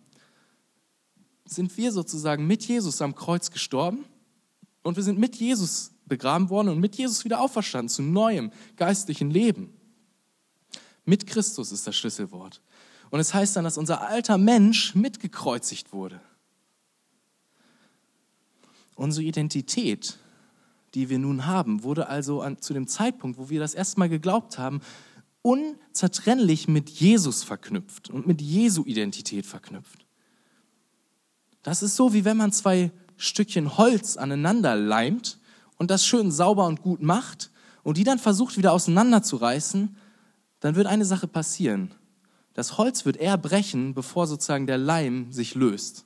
sind 1.44 1.76
wir 1.76 1.92
sozusagen 1.92 2.46
mit 2.46 2.66
Jesus 2.66 3.02
am 3.02 3.14
Kreuz 3.14 3.50
gestorben 3.50 4.04
und 4.82 4.96
wir 4.96 5.02
sind 5.02 5.18
mit 5.18 5.36
Jesus 5.36 5.92
begraben 6.06 6.48
worden 6.48 6.68
und 6.68 6.80
mit 6.80 6.96
Jesus 6.96 7.24
wieder 7.24 7.40
auferstanden 7.40 7.88
zu 7.88 8.02
neuem 8.02 8.50
geistlichen 8.76 9.30
Leben. 9.30 9.74
Mit 11.04 11.26
Christus 11.26 11.72
ist 11.72 11.86
das 11.86 11.96
Schlüsselwort. 11.96 12.62
Und 13.10 13.20
es 13.20 13.34
heißt 13.34 13.56
dann, 13.56 13.64
dass 13.64 13.78
unser 13.78 14.02
alter 14.02 14.38
Mensch 14.38 14.94
mitgekreuzigt 14.94 15.92
wurde. 15.92 16.20
Unsere 19.00 19.24
Identität, 19.24 20.18
die 20.92 21.08
wir 21.08 21.18
nun 21.18 21.46
haben, 21.46 21.84
wurde 21.84 22.08
also 22.08 22.42
an, 22.42 22.60
zu 22.60 22.74
dem 22.74 22.86
Zeitpunkt, 22.86 23.38
wo 23.38 23.48
wir 23.48 23.58
das 23.58 23.72
erste 23.72 23.98
Mal 23.98 24.10
geglaubt 24.10 24.58
haben, 24.58 24.82
unzertrennlich 25.40 26.68
mit 26.68 26.90
Jesus 26.90 27.42
verknüpft 27.42 28.10
und 28.10 28.26
mit 28.26 28.42
Jesu 28.42 28.84
Identität 28.84 29.46
verknüpft. 29.46 30.04
Das 31.62 31.82
ist 31.82 31.96
so, 31.96 32.12
wie 32.12 32.26
wenn 32.26 32.36
man 32.36 32.52
zwei 32.52 32.90
Stückchen 33.16 33.78
Holz 33.78 34.18
aneinander 34.18 34.76
leimt 34.76 35.38
und 35.78 35.90
das 35.90 36.04
schön 36.04 36.30
sauber 36.30 36.66
und 36.66 36.82
gut 36.82 37.00
macht 37.00 37.50
und 37.82 37.96
die 37.96 38.04
dann 38.04 38.18
versucht 38.18 38.58
wieder 38.58 38.72
auseinanderzureißen 38.72 39.96
dann 40.60 40.74
wird 40.74 40.86
eine 40.86 41.06
Sache 41.06 41.26
passieren. 41.26 41.94
Das 42.52 42.76
Holz 42.76 43.06
wird 43.06 43.16
eher 43.16 43.38
brechen, 43.38 43.94
bevor 43.94 44.26
sozusagen 44.26 44.66
der 44.66 44.76
Leim 44.76 45.32
sich 45.32 45.54
löst. 45.54 46.04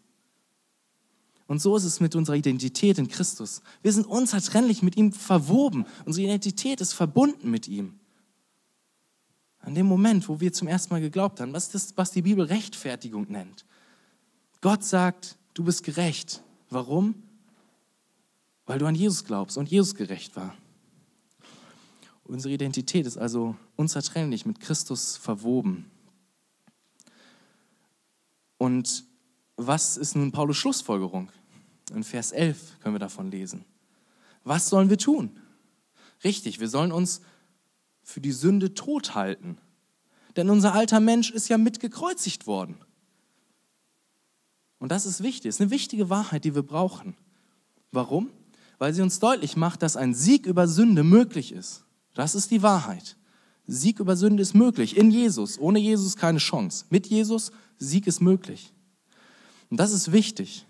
Und 1.46 1.60
so 1.60 1.76
ist 1.76 1.84
es 1.84 2.00
mit 2.00 2.14
unserer 2.16 2.36
Identität 2.36 2.98
in 2.98 3.08
Christus. 3.08 3.62
Wir 3.82 3.92
sind 3.92 4.06
unzertrennlich 4.06 4.82
mit 4.82 4.96
ihm 4.96 5.12
verwoben. 5.12 5.84
Unsere 6.06 6.26
Identität 6.26 6.80
ist 6.80 6.94
verbunden 6.94 7.50
mit 7.50 7.68
ihm. 7.68 7.98
An 9.60 9.74
dem 9.74 9.86
Moment, 9.86 10.28
wo 10.28 10.40
wir 10.40 10.52
zum 10.52 10.68
ersten 10.68 10.92
Mal 10.92 11.00
geglaubt 11.00 11.40
haben, 11.40 11.52
was 11.52 11.70
das, 11.70 11.96
was 11.96 12.10
die 12.10 12.22
Bibel 12.22 12.44
Rechtfertigung 12.44 13.26
nennt. 13.30 13.64
Gott 14.60 14.84
sagt, 14.84 15.36
du 15.52 15.64
bist 15.64 15.82
gerecht. 15.82 16.42
Warum? 16.70 17.14
Weil 18.66 18.78
du 18.78 18.86
an 18.86 18.94
Jesus 18.94 19.24
glaubst 19.24 19.58
und 19.58 19.70
Jesus 19.70 19.94
gerecht 19.94 20.36
war. 20.36 20.54
Unsere 22.24 22.54
Identität 22.54 23.06
ist 23.06 23.18
also 23.18 23.54
unzertrennlich 23.76 24.46
mit 24.46 24.60
Christus 24.60 25.18
verwoben. 25.18 25.90
Und 28.56 29.04
was 29.56 29.96
ist 29.96 30.16
nun 30.16 30.32
Paulus 30.32 30.56
Schlussfolgerung? 30.56 31.30
In 31.92 32.04
Vers 32.04 32.32
11 32.32 32.80
können 32.80 32.94
wir 32.94 33.00
davon 33.00 33.30
lesen. 33.30 33.64
Was 34.42 34.68
sollen 34.68 34.90
wir 34.90 34.98
tun? 34.98 35.38
Richtig, 36.22 36.60
wir 36.60 36.68
sollen 36.68 36.92
uns 36.92 37.20
für 38.02 38.20
die 38.20 38.32
Sünde 38.32 38.74
tot 38.74 39.14
halten. 39.14 39.58
Denn 40.36 40.50
unser 40.50 40.74
alter 40.74 41.00
Mensch 41.00 41.30
ist 41.30 41.48
ja 41.48 41.58
mitgekreuzigt 41.58 42.46
worden. 42.46 42.76
Und 44.78 44.90
das 44.90 45.06
ist 45.06 45.22
wichtig, 45.22 45.48
das 45.48 45.56
ist 45.56 45.60
eine 45.62 45.70
wichtige 45.70 46.10
Wahrheit, 46.10 46.44
die 46.44 46.54
wir 46.54 46.62
brauchen. 46.62 47.16
Warum? 47.92 48.30
Weil 48.78 48.92
sie 48.92 49.02
uns 49.02 49.20
deutlich 49.20 49.56
macht, 49.56 49.82
dass 49.82 49.96
ein 49.96 50.14
Sieg 50.14 50.46
über 50.46 50.66
Sünde 50.68 51.04
möglich 51.04 51.52
ist. 51.52 51.84
Das 52.14 52.34
ist 52.34 52.50
die 52.50 52.62
Wahrheit. 52.62 53.16
Sieg 53.66 54.00
über 54.00 54.16
Sünde 54.16 54.42
ist 54.42 54.54
möglich. 54.54 54.96
In 54.96 55.10
Jesus. 55.10 55.58
Ohne 55.58 55.78
Jesus 55.78 56.16
keine 56.16 56.38
Chance. 56.38 56.84
Mit 56.90 57.06
Jesus, 57.06 57.52
Sieg 57.78 58.06
ist 58.06 58.20
möglich. 58.20 58.73
Und 59.70 59.78
das 59.78 59.92
ist 59.92 60.12
wichtig. 60.12 60.66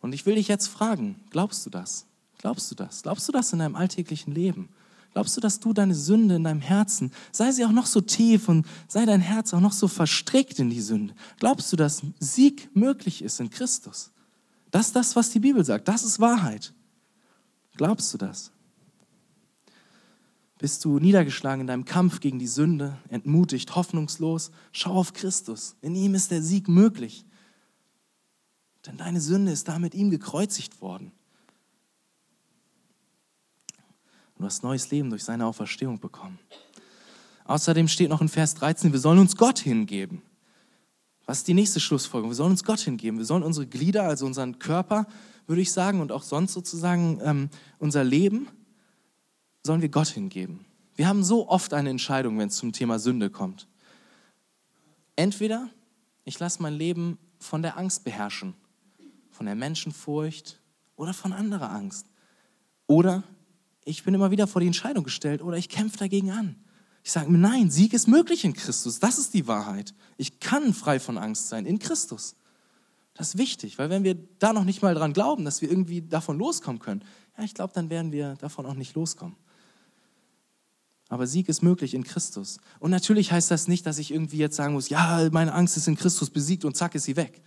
Und 0.00 0.12
ich 0.12 0.26
will 0.26 0.36
dich 0.36 0.48
jetzt 0.48 0.68
fragen, 0.68 1.16
glaubst 1.30 1.64
du 1.66 1.70
das? 1.70 2.06
Glaubst 2.38 2.70
du 2.70 2.74
das? 2.74 3.02
Glaubst 3.02 3.28
du 3.28 3.32
das 3.32 3.52
in 3.52 3.58
deinem 3.58 3.76
alltäglichen 3.76 4.32
Leben? 4.32 4.70
Glaubst 5.12 5.36
du, 5.36 5.40
dass 5.40 5.58
du 5.58 5.72
deine 5.72 5.94
Sünde 5.94 6.36
in 6.36 6.44
deinem 6.44 6.60
Herzen, 6.60 7.12
sei 7.32 7.50
sie 7.50 7.64
auch 7.64 7.72
noch 7.72 7.86
so 7.86 8.00
tief 8.00 8.48
und 8.48 8.64
sei 8.86 9.04
dein 9.06 9.20
Herz 9.20 9.52
auch 9.52 9.60
noch 9.60 9.72
so 9.72 9.88
verstrickt 9.88 10.58
in 10.60 10.70
die 10.70 10.80
Sünde, 10.80 11.14
glaubst 11.38 11.72
du, 11.72 11.76
dass 11.76 12.02
Sieg 12.20 12.74
möglich 12.74 13.22
ist 13.22 13.40
in 13.40 13.50
Christus? 13.50 14.12
Das 14.70 14.86
ist 14.86 14.96
das, 14.96 15.16
was 15.16 15.30
die 15.30 15.40
Bibel 15.40 15.64
sagt. 15.64 15.88
Das 15.88 16.04
ist 16.04 16.20
Wahrheit. 16.20 16.72
Glaubst 17.76 18.14
du 18.14 18.18
das? 18.18 18.52
Bist 20.58 20.84
du 20.84 20.98
niedergeschlagen 20.98 21.62
in 21.62 21.66
deinem 21.66 21.84
Kampf 21.86 22.20
gegen 22.20 22.38
die 22.38 22.46
Sünde, 22.46 22.96
entmutigt, 23.08 23.74
hoffnungslos? 23.74 24.52
Schau 24.72 24.92
auf 24.92 25.12
Christus. 25.12 25.74
In 25.80 25.96
ihm 25.96 26.14
ist 26.14 26.30
der 26.30 26.42
Sieg 26.42 26.68
möglich. 26.68 27.24
Denn 28.86 28.96
deine 28.96 29.20
Sünde 29.20 29.52
ist 29.52 29.68
da 29.68 29.78
mit 29.78 29.94
ihm 29.94 30.10
gekreuzigt 30.10 30.80
worden. 30.80 31.12
Du 34.36 34.44
hast 34.44 34.62
neues 34.62 34.90
Leben 34.90 35.10
durch 35.10 35.22
seine 35.22 35.44
Auferstehung 35.44 36.00
bekommen. 36.00 36.38
Außerdem 37.44 37.88
steht 37.88 38.08
noch 38.08 38.22
in 38.22 38.28
Vers 38.28 38.54
13, 38.54 38.92
wir 38.92 39.00
sollen 39.00 39.18
uns 39.18 39.36
Gott 39.36 39.58
hingeben. 39.58 40.22
Was 41.26 41.38
ist 41.38 41.48
die 41.48 41.54
nächste 41.54 41.78
Schlussfolgerung? 41.78 42.30
Wir 42.30 42.36
sollen 42.36 42.52
uns 42.52 42.64
Gott 42.64 42.80
hingeben. 42.80 43.18
Wir 43.18 43.24
sollen 43.24 43.42
unsere 43.42 43.66
Glieder, 43.66 44.04
also 44.04 44.24
unseren 44.26 44.58
Körper, 44.58 45.06
würde 45.46 45.62
ich 45.62 45.70
sagen, 45.72 46.00
und 46.00 46.10
auch 46.10 46.22
sonst 46.22 46.54
sozusagen 46.54 47.20
ähm, 47.22 47.50
unser 47.78 48.02
Leben, 48.02 48.48
sollen 49.64 49.82
wir 49.82 49.90
Gott 49.90 50.08
hingeben. 50.08 50.64
Wir 50.96 51.06
haben 51.06 51.22
so 51.22 51.48
oft 51.48 51.74
eine 51.74 51.90
Entscheidung, 51.90 52.38
wenn 52.38 52.48
es 52.48 52.56
zum 52.56 52.72
Thema 52.72 52.98
Sünde 52.98 53.30
kommt. 53.30 53.68
Entweder 55.16 55.68
ich 56.24 56.38
lasse 56.38 56.62
mein 56.62 56.74
Leben 56.74 57.18
von 57.38 57.62
der 57.62 57.76
Angst 57.76 58.04
beherrschen, 58.04 58.54
von 59.40 59.46
der 59.46 59.54
Menschenfurcht 59.54 60.60
oder 60.96 61.14
von 61.14 61.32
anderer 61.32 61.70
Angst. 61.70 62.04
Oder 62.86 63.22
ich 63.86 64.04
bin 64.04 64.12
immer 64.12 64.30
wieder 64.30 64.46
vor 64.46 64.60
die 64.60 64.66
Entscheidung 64.66 65.02
gestellt 65.02 65.40
oder 65.40 65.56
ich 65.56 65.70
kämpfe 65.70 65.96
dagegen 65.96 66.30
an. 66.30 66.56
Ich 67.02 67.12
sage 67.12 67.30
mir, 67.30 67.38
nein, 67.38 67.70
Sieg 67.70 67.94
ist 67.94 68.06
möglich 68.06 68.44
in 68.44 68.52
Christus. 68.52 68.98
Das 68.98 69.16
ist 69.16 69.32
die 69.32 69.46
Wahrheit. 69.46 69.94
Ich 70.18 70.40
kann 70.40 70.74
frei 70.74 71.00
von 71.00 71.16
Angst 71.16 71.48
sein 71.48 71.64
in 71.64 71.78
Christus. 71.78 72.36
Das 73.14 73.28
ist 73.28 73.38
wichtig, 73.38 73.78
weil 73.78 73.88
wenn 73.88 74.04
wir 74.04 74.14
da 74.14 74.52
noch 74.52 74.64
nicht 74.64 74.82
mal 74.82 74.94
dran 74.94 75.14
glauben, 75.14 75.46
dass 75.46 75.62
wir 75.62 75.70
irgendwie 75.70 76.02
davon 76.02 76.36
loskommen 76.36 76.78
können, 76.78 77.02
ja, 77.38 77.44
ich 77.44 77.54
glaube, 77.54 77.72
dann 77.72 77.88
werden 77.88 78.12
wir 78.12 78.34
davon 78.34 78.66
auch 78.66 78.74
nicht 78.74 78.94
loskommen. 78.94 79.36
Aber 81.08 81.26
Sieg 81.26 81.48
ist 81.48 81.62
möglich 81.62 81.94
in 81.94 82.04
Christus. 82.04 82.58
Und 82.78 82.90
natürlich 82.90 83.32
heißt 83.32 83.50
das 83.50 83.68
nicht, 83.68 83.86
dass 83.86 83.96
ich 83.96 84.10
irgendwie 84.10 84.36
jetzt 84.36 84.56
sagen 84.56 84.74
muss, 84.74 84.90
ja, 84.90 85.30
meine 85.32 85.54
Angst 85.54 85.78
ist 85.78 85.88
in 85.88 85.96
Christus 85.96 86.28
besiegt 86.28 86.66
und 86.66 86.76
zack 86.76 86.94
ist 86.94 87.04
sie 87.04 87.16
weg. 87.16 87.40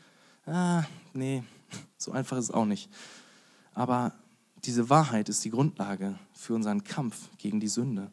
Ah, 0.48 0.86
nee, 1.14 1.44
so 1.98 2.12
einfach 2.12 2.38
ist 2.38 2.46
es 2.46 2.52
auch 2.52 2.66
nicht. 2.66 2.90
Aber 3.74 4.14
diese 4.66 4.90
Wahrheit 4.90 5.30
ist 5.30 5.44
die 5.44 5.50
Grundlage 5.50 6.18
für 6.34 6.54
unseren 6.54 6.84
Kampf 6.84 7.30
gegen 7.38 7.60
die 7.60 7.68
Sünde. 7.68 8.12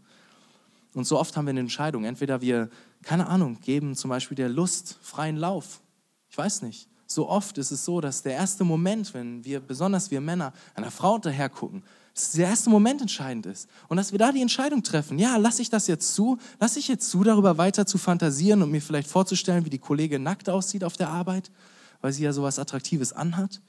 Und 0.94 1.06
so 1.06 1.18
oft 1.18 1.36
haben 1.36 1.46
wir 1.46 1.50
eine 1.50 1.60
Entscheidung. 1.60 2.04
Entweder 2.04 2.40
wir, 2.40 2.68
keine 3.02 3.28
Ahnung, 3.28 3.58
geben 3.60 3.94
zum 3.94 4.10
Beispiel 4.10 4.34
der 4.34 4.48
Lust 4.48 4.98
freien 5.02 5.36
Lauf. 5.36 5.80
Ich 6.28 6.36
weiß 6.36 6.62
nicht. 6.62 6.88
So 7.06 7.28
oft 7.28 7.58
ist 7.58 7.70
es 7.70 7.84
so, 7.84 8.00
dass 8.00 8.22
der 8.22 8.34
erste 8.34 8.64
Moment, 8.64 9.14
wenn 9.14 9.44
wir, 9.44 9.60
besonders 9.60 10.10
wir 10.10 10.20
Männer, 10.20 10.52
einer 10.74 10.90
Frau 10.90 11.14
hinterher 11.14 11.48
gucken, 11.48 11.82
dass 12.14 12.32
der 12.32 12.48
erste 12.48 12.70
Moment 12.70 13.00
entscheidend 13.00 13.46
ist. 13.46 13.68
Und 13.88 13.96
dass 13.96 14.12
wir 14.12 14.18
da 14.18 14.32
die 14.32 14.42
Entscheidung 14.42 14.82
treffen, 14.82 15.18
ja, 15.18 15.36
lasse 15.36 15.62
ich 15.62 15.70
das 15.70 15.86
jetzt 15.86 16.14
zu? 16.14 16.38
Lasse 16.60 16.78
ich 16.78 16.88
jetzt 16.88 17.10
zu, 17.10 17.24
darüber 17.24 17.58
weiter 17.58 17.86
zu 17.86 17.98
fantasieren 17.98 18.62
und 18.62 18.70
mir 18.70 18.82
vielleicht 18.82 19.08
vorzustellen, 19.08 19.64
wie 19.64 19.70
die 19.70 19.78
Kollegin 19.78 20.22
nackt 20.22 20.48
aussieht 20.48 20.84
auf 20.84 20.96
der 20.96 21.08
Arbeit, 21.08 21.50
weil 22.00 22.12
sie 22.12 22.22
ja 22.22 22.32
sowas 22.32 22.58
Attraktives 22.58 23.12
anhat? 23.12 23.60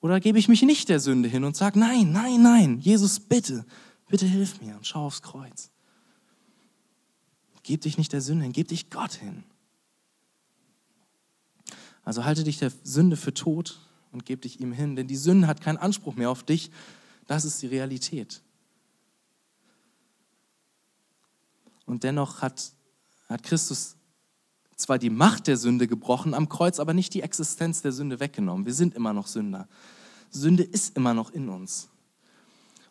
Oder 0.00 0.20
gebe 0.20 0.38
ich 0.38 0.48
mich 0.48 0.62
nicht 0.62 0.88
der 0.88 1.00
Sünde 1.00 1.28
hin 1.28 1.44
und 1.44 1.56
sage, 1.56 1.78
nein, 1.78 2.12
nein, 2.12 2.42
nein, 2.42 2.80
Jesus, 2.80 3.20
bitte, 3.20 3.64
bitte 4.08 4.26
hilf 4.26 4.60
mir 4.60 4.76
und 4.76 4.86
schau 4.86 5.06
aufs 5.06 5.22
Kreuz. 5.22 5.70
Gib 7.62 7.82
dich 7.82 7.98
nicht 7.98 8.12
der 8.12 8.20
Sünde 8.20 8.44
hin, 8.44 8.52
gib 8.52 8.68
dich 8.68 8.90
Gott 8.90 9.12
hin. 9.12 9.44
Also 12.04 12.24
halte 12.24 12.44
dich 12.44 12.58
der 12.58 12.72
Sünde 12.84 13.16
für 13.16 13.34
tot 13.34 13.80
und 14.12 14.24
gib 14.24 14.40
dich 14.40 14.60
ihm 14.60 14.72
hin, 14.72 14.96
denn 14.96 15.08
die 15.08 15.16
Sünde 15.16 15.46
hat 15.46 15.60
keinen 15.60 15.76
Anspruch 15.76 16.14
mehr 16.14 16.30
auf 16.30 16.42
dich. 16.42 16.70
Das 17.26 17.44
ist 17.44 17.60
die 17.60 17.66
Realität. 17.66 18.40
Und 21.84 22.04
dennoch 22.04 22.40
hat, 22.40 22.72
hat 23.28 23.42
Christus 23.42 23.97
zwar 24.78 24.98
die 24.98 25.10
Macht 25.10 25.48
der 25.48 25.56
Sünde 25.56 25.86
gebrochen 25.86 26.32
am 26.32 26.48
Kreuz, 26.48 26.78
aber 26.78 26.94
nicht 26.94 27.12
die 27.12 27.20
Existenz 27.20 27.82
der 27.82 27.92
Sünde 27.92 28.20
weggenommen. 28.20 28.64
Wir 28.64 28.72
sind 28.72 28.94
immer 28.94 29.12
noch 29.12 29.26
Sünder. 29.26 29.68
Sünde 30.30 30.62
ist 30.62 30.96
immer 30.96 31.14
noch 31.14 31.30
in 31.30 31.48
uns. 31.48 31.88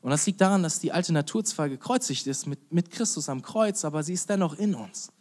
Und 0.02 0.12
das 0.12 0.26
liegt 0.28 0.42
daran, 0.42 0.64
dass 0.64 0.80
die 0.80 0.92
alte 0.92 1.14
Natur 1.14 1.44
zwar 1.44 1.70
gekreuzigt 1.70 2.28
ist 2.28 2.46
mit, 2.46 2.72
mit 2.72 2.92
Christus 2.92 3.30
am 3.30 3.42
Kreuz, 3.42 3.86
aber 3.86 4.04
sie 4.04 4.14
ist 4.14 4.30
dennoch 4.30 4.56
in 4.56 4.76
uns. 4.76 5.12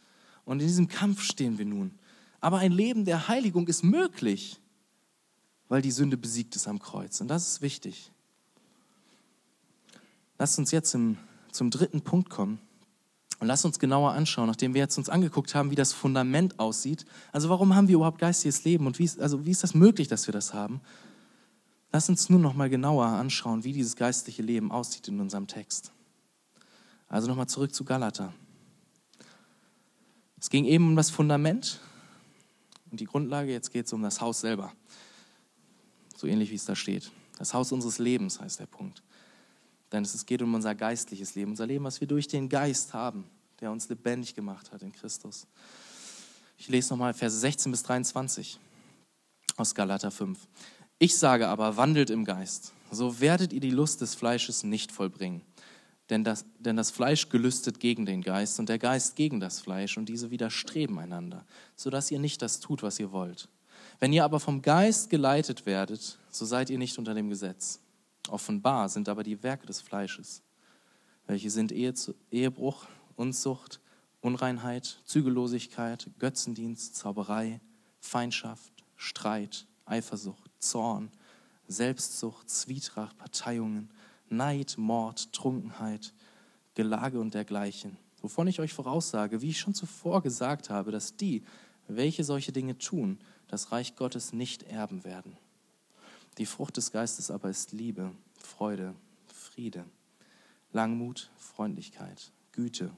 Und 0.44 0.60
in 0.60 0.66
diesem 0.66 0.88
Kampf 0.88 1.22
stehen 1.22 1.56
wir 1.56 1.64
nun. 1.64 1.98
Aber 2.40 2.58
ein 2.58 2.72
Leben 2.72 3.04
der 3.04 3.28
Heiligung 3.28 3.68
ist 3.68 3.84
möglich, 3.84 4.60
weil 5.68 5.82
die 5.82 5.92
Sünde 5.92 6.16
besiegt 6.16 6.56
ist 6.56 6.68
am 6.68 6.80
Kreuz. 6.80 7.20
Und 7.20 7.28
das 7.28 7.46
ist 7.48 7.62
wichtig. 7.62 8.12
Lasst 10.38 10.58
uns 10.58 10.72
jetzt 10.72 10.94
im, 10.94 11.16
zum 11.52 11.70
dritten 11.70 12.02
Punkt 12.02 12.28
kommen. 12.28 12.58
Und 13.38 13.48
lass 13.48 13.64
uns 13.64 13.78
genauer 13.78 14.12
anschauen, 14.12 14.46
nachdem 14.46 14.74
wir 14.74 14.80
jetzt 14.80 14.96
uns 14.96 15.08
angeguckt 15.08 15.54
haben, 15.54 15.70
wie 15.70 15.74
das 15.74 15.92
Fundament 15.92 16.58
aussieht. 16.58 17.04
Also 17.32 17.50
warum 17.50 17.74
haben 17.74 17.88
wir 17.88 17.96
überhaupt 17.96 18.18
geistiges 18.18 18.64
Leben 18.64 18.86
und 18.86 18.98
wie 18.98 19.04
ist, 19.04 19.20
also 19.20 19.44
wie 19.44 19.50
ist 19.50 19.62
das 19.62 19.74
möglich, 19.74 20.08
dass 20.08 20.26
wir 20.26 20.32
das 20.32 20.54
haben? 20.54 20.80
Lass 21.92 22.08
uns 22.08 22.30
nun 22.30 22.40
noch 22.40 22.54
mal 22.54 22.70
genauer 22.70 23.06
anschauen, 23.06 23.64
wie 23.64 23.72
dieses 23.72 23.96
geistliche 23.96 24.42
Leben 24.42 24.72
aussieht 24.72 25.08
in 25.08 25.20
unserem 25.20 25.46
Text. 25.46 25.92
Also 27.08 27.28
nochmal 27.28 27.46
zurück 27.46 27.74
zu 27.74 27.84
Galater. 27.84 28.32
Es 30.38 30.50
ging 30.50 30.64
eben 30.64 30.88
um 30.88 30.96
das 30.96 31.10
Fundament 31.10 31.80
und 32.90 33.00
die 33.00 33.06
Grundlage, 33.06 33.52
jetzt 33.52 33.72
geht 33.72 33.86
es 33.86 33.92
um 33.92 34.02
das 34.02 34.20
Haus 34.20 34.40
selber. 34.40 34.72
So 36.16 36.26
ähnlich 36.26 36.50
wie 36.50 36.54
es 36.56 36.64
da 36.64 36.74
steht. 36.74 37.10
Das 37.38 37.52
Haus 37.52 37.72
unseres 37.72 37.98
Lebens 37.98 38.40
heißt 38.40 38.60
der 38.60 38.66
Punkt. 38.66 39.02
Denn 39.96 40.04
es 40.04 40.26
geht 40.26 40.42
um 40.42 40.52
unser 40.52 40.74
geistliches 40.74 41.36
Leben, 41.36 41.52
unser 41.52 41.66
Leben, 41.66 41.82
was 41.86 42.02
wir 42.02 42.06
durch 42.06 42.28
den 42.28 42.50
Geist 42.50 42.92
haben, 42.92 43.24
der 43.60 43.70
uns 43.70 43.88
lebendig 43.88 44.34
gemacht 44.34 44.70
hat 44.70 44.82
in 44.82 44.92
Christus. 44.92 45.46
Ich 46.58 46.68
lese 46.68 46.90
nochmal 46.90 47.14
Verse 47.14 47.38
16 47.38 47.72
bis 47.72 47.82
23 47.82 48.60
aus 49.56 49.74
Galater 49.74 50.10
5. 50.10 50.38
Ich 50.98 51.16
sage 51.16 51.48
aber, 51.48 51.78
wandelt 51.78 52.10
im 52.10 52.26
Geist, 52.26 52.74
so 52.90 53.20
werdet 53.20 53.54
ihr 53.54 53.60
die 53.60 53.70
Lust 53.70 54.02
des 54.02 54.14
Fleisches 54.14 54.64
nicht 54.64 54.92
vollbringen. 54.92 55.40
Denn 56.10 56.24
das, 56.24 56.44
denn 56.58 56.76
das 56.76 56.90
Fleisch 56.90 57.30
gelüstet 57.30 57.80
gegen 57.80 58.04
den 58.04 58.20
Geist 58.20 58.60
und 58.60 58.68
der 58.68 58.78
Geist 58.78 59.16
gegen 59.16 59.40
das 59.40 59.60
Fleisch 59.60 59.96
und 59.96 60.10
diese 60.10 60.30
widerstreben 60.30 60.98
einander, 60.98 61.46
sodass 61.74 62.10
ihr 62.10 62.18
nicht 62.18 62.42
das 62.42 62.60
tut, 62.60 62.82
was 62.82 63.00
ihr 63.00 63.12
wollt. 63.12 63.48
Wenn 63.98 64.12
ihr 64.12 64.24
aber 64.24 64.40
vom 64.40 64.60
Geist 64.60 65.08
geleitet 65.08 65.64
werdet, 65.64 66.18
so 66.28 66.44
seid 66.44 66.68
ihr 66.68 66.76
nicht 66.76 66.98
unter 66.98 67.14
dem 67.14 67.30
Gesetz. 67.30 67.80
Offenbar 68.28 68.88
sind 68.88 69.08
aber 69.08 69.22
die 69.22 69.42
Werke 69.42 69.66
des 69.66 69.80
Fleisches, 69.80 70.42
welche 71.26 71.50
sind 71.50 71.72
Ehe, 71.72 71.94
Ehebruch, 72.30 72.86
Unzucht, 73.16 73.80
Unreinheit, 74.20 75.00
Zügellosigkeit, 75.04 76.10
Götzendienst, 76.18 76.96
Zauberei, 76.96 77.60
Feindschaft, 78.00 78.72
Streit, 78.96 79.66
Eifersucht, 79.84 80.50
Zorn, 80.58 81.10
Selbstsucht, 81.68 82.48
Zwietracht, 82.50 83.16
Parteiungen, 83.18 83.90
Neid, 84.28 84.76
Mord, 84.78 85.32
Trunkenheit, 85.32 86.12
Gelage 86.74 87.20
und 87.20 87.34
dergleichen, 87.34 87.96
wovon 88.20 88.48
ich 88.48 88.60
euch 88.60 88.74
voraussage, 88.74 89.40
wie 89.42 89.50
ich 89.50 89.60
schon 89.60 89.74
zuvor 89.74 90.22
gesagt 90.22 90.70
habe, 90.70 90.90
dass 90.90 91.16
die, 91.16 91.44
welche 91.88 92.24
solche 92.24 92.52
Dinge 92.52 92.78
tun, 92.78 93.18
das 93.48 93.72
Reich 93.72 93.96
Gottes 93.96 94.32
nicht 94.32 94.64
erben 94.64 95.04
werden. 95.04 95.38
Die 96.38 96.46
Frucht 96.46 96.76
des 96.76 96.92
Geistes 96.92 97.30
aber 97.30 97.48
ist 97.48 97.72
Liebe, 97.72 98.12
Freude, 98.38 98.94
Friede, 99.26 99.84
Langmut, 100.72 101.30
Freundlichkeit, 101.36 102.30
Güte, 102.52 102.90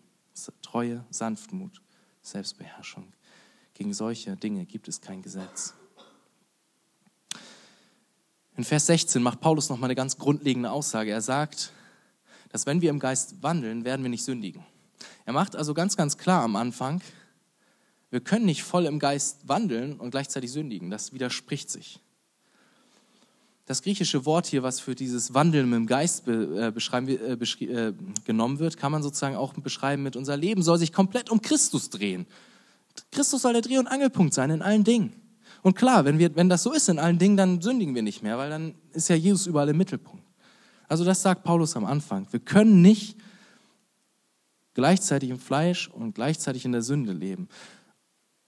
Treue, 0.63 1.05
Sanftmut, 1.11 1.81
Selbstbeherrschung. 2.23 3.13
Gegen 3.75 3.95
solche 3.95 4.37
Dinge 4.37 4.67
gibt 4.67 4.89
es 4.89 5.01
kein 5.01 5.23
Gesetz. 5.23 5.75
In 8.57 8.65
Vers 8.65 8.87
16 8.87 9.23
macht 9.23 9.41
Paulus 9.41 9.69
noch 9.69 9.79
mal 9.79 9.87
eine 9.87 9.95
ganz 9.95 10.19
grundlegende 10.19 10.71
Aussage. 10.71 11.13
Er 11.13 11.21
sagt, 11.21 11.73
dass 12.49 12.67
wenn 12.67 12.81
wir 12.81 12.91
im 12.91 12.99
Geist 12.99 13.41
wandeln, 13.43 13.85
werden 13.85 14.03
wir 14.03 14.11
nicht 14.11 14.25
sündigen. 14.25 14.65
Er 15.27 15.33
macht 15.33 15.55
also 15.55 15.75
ganz, 15.75 15.97
ganz 15.97 16.19
klar 16.19 16.43
am 16.43 16.57
Anfang, 16.57 17.01
wir 18.11 18.21
können 18.21 18.47
nicht 18.47 18.65
voll 18.65 18.87
im 18.87 18.99
Geist 18.99 19.47
wandeln 19.47 20.01
und 20.01 20.11
gleichzeitig 20.11 20.51
sündigen. 20.51 20.91
Das 20.91 21.13
widerspricht 21.13 21.71
sich. 21.71 22.01
Das 23.69 23.83
griechische 23.83 24.25
Wort 24.25 24.47
hier, 24.47 24.63
was 24.63 24.81
für 24.81 24.95
dieses 24.95 25.35
Wandeln 25.35 25.69
mit 25.69 25.77
dem 25.77 25.87
Geist 25.87 26.25
be, 26.25 26.73
äh, 26.75 27.05
äh, 27.05 27.89
äh, 27.89 27.95
genommen 28.25 28.61
wird, 28.61 28.79
kann 28.79 28.91
man 28.91 29.03
sozusagen 29.03 29.37
auch 29.37 29.53
beschreiben 29.53 30.03
mit 30.03 30.17
unser 30.17 30.39
Leben 30.39 30.63
soll 30.63 30.79
sich 30.79 30.91
komplett 30.91 31.29
um 31.29 31.43
Christus 31.43 31.91
drehen. 31.91 32.27
Christus 33.13 33.43
soll 33.43 33.53
der 33.53 33.61
Dreh- 33.61 33.77
und 33.77 33.87
Angelpunkt 33.87 34.33
sein 34.33 34.49
in 34.49 34.63
allen 34.63 34.85
Dingen. 34.85 35.13
Und 35.61 35.77
klar, 35.77 36.07
wenn, 36.07 36.19
wir, 36.19 36.35
wenn 36.35 36.49
das 36.49 36.63
so 36.63 36.73
ist 36.73 36.89
in 36.89 36.99
allen 36.99 37.19
Dingen, 37.19 37.37
dann 37.37 37.61
sündigen 37.61 37.95
wir 37.95 38.01
nicht 38.01 38.23
mehr, 38.23 38.39
weil 38.39 38.49
dann 38.49 38.75
ist 38.93 39.11
ja 39.11 39.17
Jesus 39.17 39.47
überall 39.47 39.69
im 39.69 39.77
Mittelpunkt. 39.77 40.25
Also 40.89 41.05
das 41.05 41.21
sagt 41.21 41.45
Paulus 41.45 41.77
am 41.77 41.85
Anfang. 41.85 42.27
Wir 42.31 42.41
können 42.41 42.81
nicht 42.81 43.19
gleichzeitig 44.73 45.29
im 45.29 45.39
Fleisch 45.39 45.89
und 45.89 46.15
gleichzeitig 46.15 46.65
in 46.65 46.73
der 46.73 46.81
Sünde 46.83 47.13
leben. 47.13 47.49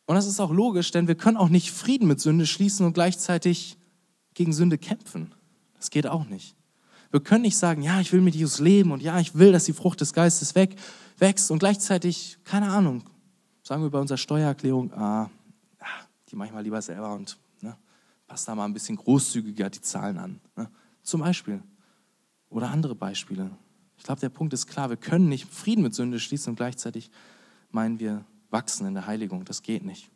Und 0.06 0.14
das 0.14 0.26
ist 0.26 0.40
auch 0.40 0.50
logisch, 0.50 0.92
denn 0.92 1.08
wir 1.08 1.14
können 1.14 1.36
auch 1.36 1.50
nicht 1.50 1.72
Frieden 1.72 2.08
mit 2.08 2.20
Sünde 2.20 2.46
schließen 2.46 2.86
und 2.86 2.94
gleichzeitig 2.94 3.76
gegen 4.40 4.54
Sünde 4.54 4.78
kämpfen. 4.78 5.34
Das 5.74 5.90
geht 5.90 6.06
auch 6.06 6.24
nicht. 6.24 6.56
Wir 7.10 7.20
können 7.20 7.42
nicht 7.42 7.58
sagen, 7.58 7.82
ja, 7.82 8.00
ich 8.00 8.10
will 8.10 8.22
mit 8.22 8.34
Jesus 8.34 8.58
leben 8.58 8.90
und 8.90 9.02
ja, 9.02 9.20
ich 9.20 9.34
will, 9.34 9.52
dass 9.52 9.64
die 9.64 9.74
Frucht 9.74 10.00
des 10.00 10.14
Geistes 10.14 10.54
weg, 10.54 10.76
wächst 11.18 11.50
und 11.50 11.58
gleichzeitig, 11.58 12.38
keine 12.44 12.70
Ahnung, 12.70 13.02
sagen 13.62 13.82
wir 13.82 13.90
bei 13.90 13.98
unserer 13.98 14.16
Steuererklärung, 14.16 14.94
ah, 14.94 15.28
die 16.30 16.36
mache 16.36 16.48
ich 16.48 16.54
mal 16.54 16.62
lieber 16.62 16.80
selber 16.80 17.12
und 17.12 17.36
ne, 17.60 17.76
passt 18.26 18.48
da 18.48 18.54
mal 18.54 18.64
ein 18.64 18.72
bisschen 18.72 18.96
großzügiger 18.96 19.68
die 19.68 19.82
Zahlen 19.82 20.16
an. 20.16 20.40
Ne? 20.56 20.70
Zum 21.02 21.20
Beispiel. 21.20 21.62
Oder 22.48 22.70
andere 22.70 22.94
Beispiele. 22.94 23.50
Ich 23.98 24.04
glaube, 24.04 24.22
der 24.22 24.30
Punkt 24.30 24.54
ist 24.54 24.68
klar, 24.68 24.88
wir 24.88 24.96
können 24.96 25.28
nicht 25.28 25.52
Frieden 25.52 25.82
mit 25.82 25.94
Sünde 25.94 26.18
schließen 26.18 26.52
und 26.52 26.56
gleichzeitig 26.56 27.10
meinen 27.68 28.00
wir 28.00 28.24
wachsen 28.48 28.86
in 28.86 28.94
der 28.94 29.06
Heiligung. 29.06 29.44
Das 29.44 29.60
geht 29.60 29.84
nicht. 29.84 30.10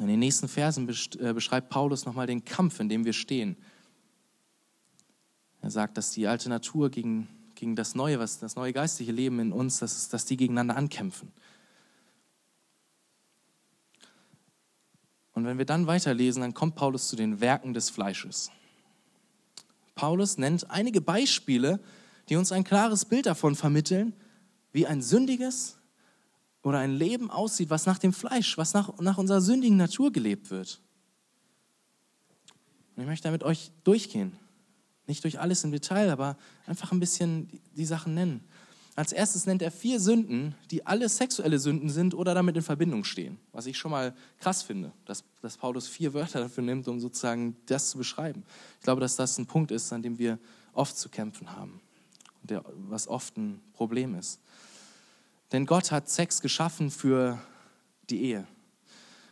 In 0.00 0.08
den 0.08 0.18
nächsten 0.18 0.48
Versen 0.48 0.88
äh, 0.88 1.32
beschreibt 1.32 1.70
Paulus 1.70 2.04
nochmal 2.04 2.26
den 2.26 2.44
Kampf, 2.44 2.80
in 2.80 2.88
dem 2.88 3.04
wir 3.04 3.12
stehen. 3.12 3.56
Er 5.62 5.70
sagt, 5.70 5.96
dass 5.96 6.10
die 6.10 6.26
alte 6.26 6.48
Natur 6.48 6.90
gegen, 6.90 7.28
gegen 7.54 7.76
das 7.76 7.94
neue, 7.94 8.18
was 8.18 8.38
das 8.38 8.56
neue 8.56 8.72
geistliche 8.72 9.12
Leben 9.12 9.38
in 9.38 9.52
uns, 9.52 9.78
dass, 9.78 10.08
dass 10.08 10.26
die 10.26 10.36
gegeneinander 10.36 10.76
ankämpfen. 10.76 11.32
Und 15.32 15.46
wenn 15.46 15.58
wir 15.58 15.64
dann 15.64 15.86
weiterlesen, 15.86 16.42
dann 16.42 16.54
kommt 16.54 16.76
Paulus 16.76 17.08
zu 17.08 17.16
den 17.16 17.40
Werken 17.40 17.74
des 17.74 17.90
Fleisches. 17.90 18.50
Paulus 19.94 20.38
nennt 20.38 20.70
einige 20.70 21.00
Beispiele, 21.00 21.80
die 22.28 22.36
uns 22.36 22.52
ein 22.52 22.64
klares 22.64 23.04
Bild 23.04 23.26
davon 23.26 23.54
vermitteln, 23.54 24.12
wie 24.72 24.86
ein 24.86 25.02
sündiges, 25.02 25.78
oder 26.64 26.78
ein 26.78 26.94
Leben 26.94 27.30
aussieht, 27.30 27.70
was 27.70 27.86
nach 27.86 27.98
dem 27.98 28.12
Fleisch, 28.12 28.58
was 28.58 28.72
nach, 28.72 28.98
nach 28.98 29.18
unserer 29.18 29.40
sündigen 29.40 29.76
Natur 29.76 30.10
gelebt 30.10 30.50
wird. 30.50 30.80
Und 32.96 33.02
ich 33.02 33.08
möchte 33.08 33.24
damit 33.24 33.44
euch 33.44 33.70
durchgehen. 33.84 34.36
Nicht 35.06 35.22
durch 35.22 35.38
alles 35.38 35.62
im 35.62 35.70
Detail, 35.70 36.10
aber 36.10 36.38
einfach 36.66 36.90
ein 36.90 37.00
bisschen 37.00 37.48
die, 37.48 37.60
die 37.76 37.84
Sachen 37.84 38.14
nennen. 38.14 38.42
Als 38.96 39.12
erstes 39.12 39.44
nennt 39.44 39.60
er 39.60 39.70
vier 39.70 40.00
Sünden, 40.00 40.54
die 40.70 40.86
alle 40.86 41.08
sexuelle 41.08 41.58
Sünden 41.58 41.90
sind 41.90 42.14
oder 42.14 42.32
damit 42.32 42.56
in 42.56 42.62
Verbindung 42.62 43.04
stehen. 43.04 43.38
Was 43.52 43.66
ich 43.66 43.76
schon 43.76 43.90
mal 43.90 44.14
krass 44.38 44.62
finde, 44.62 44.92
dass, 45.04 45.24
dass 45.42 45.58
Paulus 45.58 45.86
vier 45.88 46.14
Wörter 46.14 46.40
dafür 46.40 46.62
nimmt, 46.62 46.88
um 46.88 46.98
sozusagen 47.00 47.56
das 47.66 47.90
zu 47.90 47.98
beschreiben. 47.98 48.44
Ich 48.78 48.84
glaube, 48.84 49.00
dass 49.00 49.16
das 49.16 49.36
ein 49.36 49.46
Punkt 49.46 49.72
ist, 49.72 49.92
an 49.92 50.00
dem 50.00 50.18
wir 50.18 50.38
oft 50.72 50.96
zu 50.96 51.10
kämpfen 51.10 51.52
haben. 51.54 51.80
Der, 52.42 52.64
was 52.88 53.08
oft 53.08 53.36
ein 53.36 53.60
Problem 53.74 54.14
ist. 54.14 54.38
Denn 55.54 55.66
Gott 55.66 55.92
hat 55.92 56.08
Sex 56.08 56.40
geschaffen 56.40 56.90
für 56.90 57.38
die 58.10 58.24
Ehe. 58.24 58.44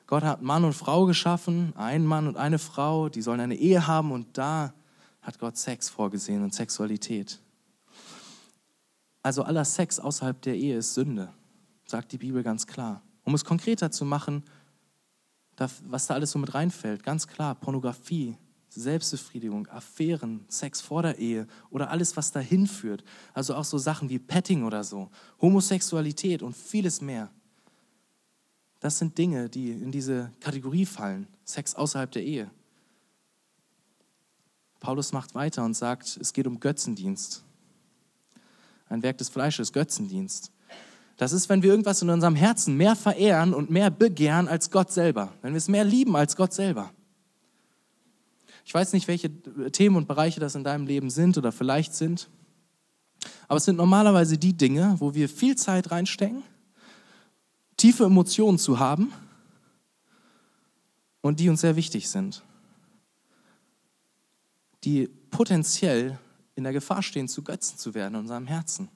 Gott 0.07 0.23
hat 0.23 0.41
Mann 0.41 0.65
und 0.65 0.73
Frau 0.73 1.05
geschaffen, 1.05 1.73
ein 1.75 2.07
Mann 2.07 2.29
und 2.29 2.37
eine 2.37 2.61
Frau, 2.61 3.09
die 3.09 3.23
sollen 3.23 3.41
eine 3.41 3.57
Ehe 3.57 3.89
haben 3.89 4.13
und 4.13 4.39
da 4.39 4.73
hat 5.21 5.41
Gott 5.41 5.57
Sex 5.57 5.89
vorgesehen 5.89 6.45
und 6.45 6.55
Sexualität. 6.55 7.41
Also 9.25 9.43
aller 9.43 9.65
Sex 9.65 9.99
außerhalb 9.99 10.41
der 10.43 10.55
Ehe 10.55 10.77
ist 10.77 10.95
Sünde, 10.95 11.29
sagt 11.87 12.13
die 12.13 12.19
Bibel 12.19 12.45
ganz 12.45 12.69
klar. 12.69 13.03
Um 13.25 13.35
es 13.35 13.45
konkreter 13.45 13.91
zu 13.91 14.05
machen, 14.05 14.45
was 15.57 16.07
da 16.07 16.15
alles 16.15 16.31
so 16.31 16.39
mit 16.39 16.55
reinfällt, 16.55 17.03
ganz 17.03 17.27
klar, 17.27 17.57
Pornografie, 17.57 18.37
Selbstbefriedigung, 18.75 19.67
Affären, 19.69 20.45
Sex 20.49 20.81
vor 20.81 21.03
der 21.03 21.19
Ehe 21.19 21.47
oder 21.71 21.91
alles, 21.91 22.17
was 22.17 22.33
dahin 22.33 22.67
führt. 22.67 23.05
Also 23.35 23.55
auch 23.55 23.65
so 23.65 23.79
Sachen 23.79 24.09
wie 24.09 24.19
Petting 24.19 24.65
oder 24.65 24.83
so, 24.85 25.11
Homosexualität 25.41 26.43
und 26.43 26.57
vieles 26.57 27.01
mehr. 27.01 27.31
Das 28.81 28.99
sind 28.99 29.17
Dinge, 29.17 29.49
die 29.49 29.71
in 29.71 29.93
diese 29.93 30.33
Kategorie 30.41 30.87
fallen, 30.87 31.27
Sex 31.45 31.75
außerhalb 31.75 32.11
der 32.11 32.25
Ehe. 32.25 32.51
Paulus 34.81 35.13
macht 35.13 35.35
weiter 35.35 35.65
und 35.65 35.75
sagt, 35.75 36.19
es 36.21 36.33
geht 36.33 36.47
um 36.47 36.59
Götzendienst. 36.59 37.45
Ein 38.89 39.03
Werk 39.03 39.19
des 39.19 39.29
Fleisches, 39.29 39.73
Götzendienst. 39.73 40.51
Das 41.17 41.33
ist, 41.33 41.49
wenn 41.49 41.63
wir 41.63 41.71
irgendwas 41.71 42.03
in 42.03 42.11
unserem 42.11 42.35
Herzen 42.35 42.77
mehr 42.77 42.97
verehren 42.97 43.55
und 43.55 43.71
mehr 43.71 43.91
begehren 43.91 44.49
als 44.49 44.71
Gott 44.71 44.91
selber. 44.91 45.33
Wenn 45.43 45.53
wir 45.53 45.59
es 45.59 45.69
mehr 45.69 45.85
lieben 45.85 46.17
als 46.17 46.35
Gott 46.35 46.53
selber. 46.53 46.91
Ich 48.64 48.75
weiß 48.75 48.92
nicht, 48.92 49.09
welche 49.09 49.31
Themen 49.72 49.96
und 49.96 50.09
Bereiche 50.09 50.40
das 50.40 50.55
in 50.55 50.64
deinem 50.64 50.87
Leben 50.87 51.11
sind 51.11 51.37
oder 51.37 51.53
vielleicht 51.53 51.94
sind, 51.94 52.29
aber 53.48 53.59
es 53.59 53.64
sind 53.64 53.77
normalerweise 53.77 54.38
die 54.38 54.57
Dinge, 54.57 54.96
wo 54.98 55.14
wir 55.14 55.29
viel 55.29 55.57
Zeit 55.57 55.90
reinstecken, 55.90 56.42
tiefe 57.77 58.05
Emotionen 58.05 58.59
zu 58.59 58.79
haben 58.79 59.12
und 61.20 61.40
die 61.40 61.48
uns 61.48 61.61
sehr 61.61 61.77
wichtig 61.77 62.09
sind, 62.09 62.42
die 64.85 65.09
potenziell 65.31 66.18
in 66.55 66.64
der 66.64 66.72
Gefahr 66.72 67.03
stehen, 67.03 67.29
zu 67.29 67.42
Götzen 67.42 67.79
zu 67.79 67.94
werden 67.94 68.14
in 68.14 68.20
unserem 68.20 68.46
Herzen. 68.46 68.88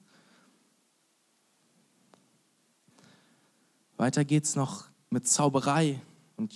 Weiter 3.97 4.23
geht 4.25 4.43
es 4.43 4.55
noch 4.55 4.85
mit 5.09 5.27
Zauberei 5.27 6.01
und 6.35 6.53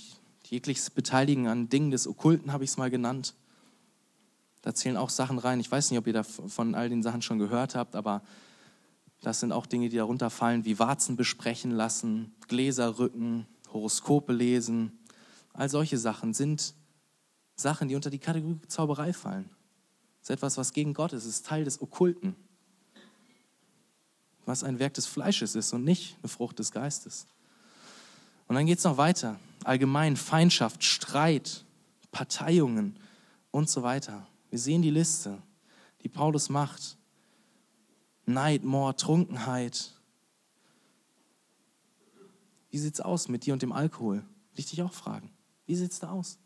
jegliches 0.51 0.89
Beteiligen 0.89 1.47
an 1.47 1.69
Dingen 1.69 1.91
des 1.91 2.05
Okkulten 2.05 2.51
habe 2.51 2.65
ich 2.65 2.71
es 2.71 2.77
mal 2.77 2.91
genannt. 2.91 3.33
Da 4.61 4.75
zählen 4.75 4.97
auch 4.97 5.09
Sachen 5.09 5.39
rein. 5.39 5.59
Ich 5.59 5.71
weiß 5.71 5.89
nicht, 5.89 5.97
ob 5.97 6.05
ihr 6.05 6.13
da 6.13 6.23
von 6.23 6.75
all 6.75 6.89
den 6.89 7.01
Sachen 7.01 7.21
schon 7.21 7.39
gehört 7.39 7.73
habt, 7.73 7.95
aber 7.95 8.21
das 9.21 9.39
sind 9.39 9.53
auch 9.53 9.65
Dinge, 9.65 9.89
die 9.89 9.95
darunter 9.95 10.29
fallen, 10.29 10.65
wie 10.65 10.77
Warzen 10.77 11.15
besprechen 11.15 11.71
lassen, 11.71 12.35
Gläser 12.47 12.99
rücken, 12.99 13.47
Horoskope 13.71 14.33
lesen. 14.33 14.99
All 15.53 15.69
solche 15.69 15.97
Sachen 15.97 16.33
sind 16.33 16.75
Sachen, 17.55 17.87
die 17.87 17.95
unter 17.95 18.09
die 18.09 18.19
Kategorie 18.19 18.59
Zauberei 18.67 19.13
fallen. 19.13 19.49
Das 20.19 20.29
ist 20.29 20.35
etwas, 20.35 20.57
was 20.57 20.73
gegen 20.73 20.93
Gott 20.93 21.13
ist. 21.13 21.23
Es 21.23 21.35
ist 21.35 21.45
Teil 21.45 21.63
des 21.63 21.81
Okkulten. 21.81 22.35
Was 24.45 24.63
ein 24.63 24.79
Werk 24.79 24.95
des 24.95 25.05
Fleisches 25.05 25.55
ist 25.55 25.71
und 25.71 25.85
nicht 25.85 26.17
eine 26.21 26.29
Frucht 26.29 26.59
des 26.59 26.71
Geistes. 26.71 27.25
Und 28.47 28.55
dann 28.55 28.65
geht 28.65 28.79
es 28.79 28.83
noch 28.83 28.97
weiter. 28.97 29.39
Allgemein 29.63 30.17
Feindschaft, 30.17 30.83
Streit, 30.83 31.65
Parteiungen 32.11 32.97
und 33.51 33.69
so 33.69 33.83
weiter. 33.83 34.27
Wir 34.49 34.59
sehen 34.59 34.81
die 34.81 34.89
Liste, 34.89 35.41
die 36.03 36.09
Paulus 36.09 36.49
macht. 36.49 36.97
Neid, 38.25 38.63
Mord, 38.63 38.99
Trunkenheit. 38.99 39.93
Wie 42.69 42.77
sieht 42.77 42.95
es 42.95 43.01
aus 43.01 43.27
mit 43.27 43.45
dir 43.45 43.53
und 43.53 43.61
dem 43.61 43.71
Alkohol? 43.71 44.17
Will 44.17 44.59
ich 44.59 44.69
dich 44.69 44.81
auch 44.81 44.93
fragen. 44.93 45.31
Wie 45.65 45.75
sieht 45.75 45.91
es 45.91 45.99
da 45.99 46.11
aus? 46.11 46.37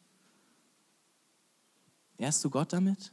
Ehrst 2.17 2.43
du 2.43 2.49
Gott 2.49 2.73
damit? 2.73 3.11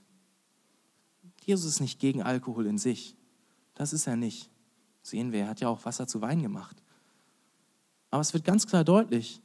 Jesus 1.44 1.66
ist 1.66 1.80
nicht 1.80 1.98
gegen 1.98 2.22
Alkohol 2.22 2.66
in 2.66 2.78
sich. 2.78 3.16
Das 3.74 3.92
ist 3.92 4.06
er 4.06 4.16
nicht. 4.16 4.50
Sehen 5.02 5.32
wir, 5.32 5.40
er 5.40 5.48
hat 5.48 5.60
ja 5.60 5.68
auch 5.68 5.84
Wasser 5.84 6.06
zu 6.06 6.20
Wein 6.20 6.42
gemacht. 6.42 6.82
Aber 8.10 8.20
es 8.20 8.32
wird 8.32 8.44
ganz 8.44 8.66
klar 8.66 8.84
deutlich, 8.84 9.40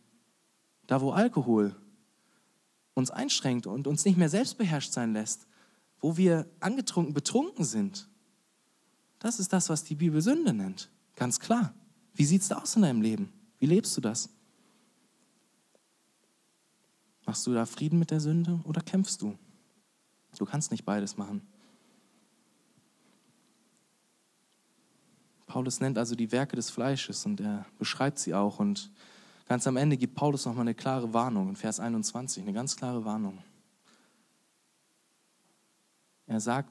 da 0.87 1.01
wo 1.01 1.11
Alkohol 1.11 1.75
uns 2.93 3.11
einschränkt 3.11 3.67
und 3.67 3.85
uns 3.85 4.05
nicht 4.05 4.17
mehr 4.17 4.29
selbstbeherrscht 4.29 4.91
sein 4.91 5.13
lässt, 5.13 5.45
wo 5.99 6.17
wir 6.17 6.49
angetrunken, 6.59 7.13
betrunken 7.13 7.63
sind, 7.63 8.07
das 9.19 9.39
ist 9.39 9.53
das, 9.53 9.69
was 9.69 9.83
die 9.83 9.95
Bibel 9.95 10.21
Sünde 10.21 10.53
nennt. 10.53 10.89
Ganz 11.15 11.39
klar. 11.39 11.73
Wie 12.13 12.25
sieht 12.25 12.41
es 12.41 12.51
aus 12.51 12.75
in 12.75 12.83
deinem 12.83 13.01
Leben? 13.01 13.31
Wie 13.59 13.65
lebst 13.65 13.95
du 13.97 14.01
das? 14.01 14.29
Machst 17.25 17.45
du 17.45 17.53
da 17.53 17.65
Frieden 17.65 17.99
mit 17.99 18.11
der 18.11 18.19
Sünde 18.19 18.59
oder 18.63 18.81
kämpfst 18.81 19.21
du? 19.21 19.37
Du 20.37 20.45
kannst 20.45 20.71
nicht 20.71 20.85
beides 20.85 21.17
machen. 21.17 21.41
Paulus 25.47 25.79
nennt 25.79 25.97
also 25.97 26.15
die 26.15 26.31
Werke 26.31 26.55
des 26.55 26.69
Fleisches 26.69 27.25
und 27.25 27.39
er 27.39 27.65
beschreibt 27.79 28.19
sie 28.19 28.33
auch. 28.33 28.59
Und 28.59 28.91
ganz 29.47 29.65
am 29.67 29.77
Ende 29.77 29.97
gibt 29.97 30.15
Paulus 30.15 30.45
nochmal 30.45 30.61
eine 30.61 30.75
klare 30.75 31.13
Warnung 31.13 31.49
in 31.49 31.55
Vers 31.55 31.79
21, 31.79 32.43
eine 32.43 32.53
ganz 32.53 32.75
klare 32.75 33.05
Warnung. 33.05 33.37
Er 36.27 36.41
sagt, 36.41 36.69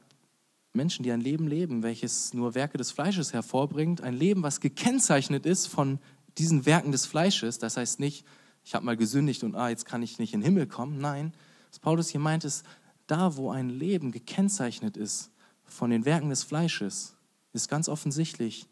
Menschen, 0.73 1.03
die 1.03 1.11
ein 1.11 1.23
Leben 1.23 1.49
leben, 1.49 1.83
welches 1.83 2.35
nur 2.35 2.55
Werke 2.55 2.77
des 2.77 2.93
Fleisches 2.93 3.33
hervorbringt, 3.33 4.03
ein 4.03 4.15
Leben, 4.15 4.43
was 4.43 4.61
gekennzeichnet 4.61 5.47
ist 5.47 5.67
von 5.67 5.99
diesen 6.37 6.67
Werken 6.67 6.93
des 6.93 7.07
Fleisches, 7.07 7.59
das 7.59 7.79
heißt 7.79 7.99
nicht, 7.99 8.27
ich 8.62 8.75
habe 8.75 8.85
mal 8.85 8.97
gesündigt 8.97 9.43
und 9.43 9.55
ah, 9.55 9.71
jetzt 9.71 9.87
kann 9.87 10.03
ich 10.03 10.19
nicht 10.19 10.35
in 10.35 10.41
den 10.41 10.45
Himmel 10.45 10.67
kommen, 10.67 10.99
nein, 10.99 11.33
Was 11.71 11.79
Paulus 11.79 12.11
hier 12.11 12.21
meint, 12.21 12.45
ist, 12.45 12.67
da 13.07 13.37
wo 13.37 13.51
ein 13.51 13.71
Leben 13.71 14.12
gekennzeichnet 14.12 14.97
ist 14.97 15.31
von 15.65 15.91
den 15.91 16.05
Werken 16.05 16.29
des 16.29 16.43
Fleisches, 16.43 17.17
ist 17.53 17.69
ganz 17.69 17.89
offensichtlich, 17.89 18.67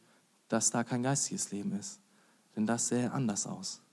dass 0.49 0.71
da 0.71 0.85
kein 0.85 1.03
geistiges 1.03 1.53
Leben 1.53 1.73
ist. 1.73 2.01
Denn 2.55 2.67
das 2.67 2.89
sähe 2.89 3.11
anders 3.13 3.47
aus. 3.47 3.84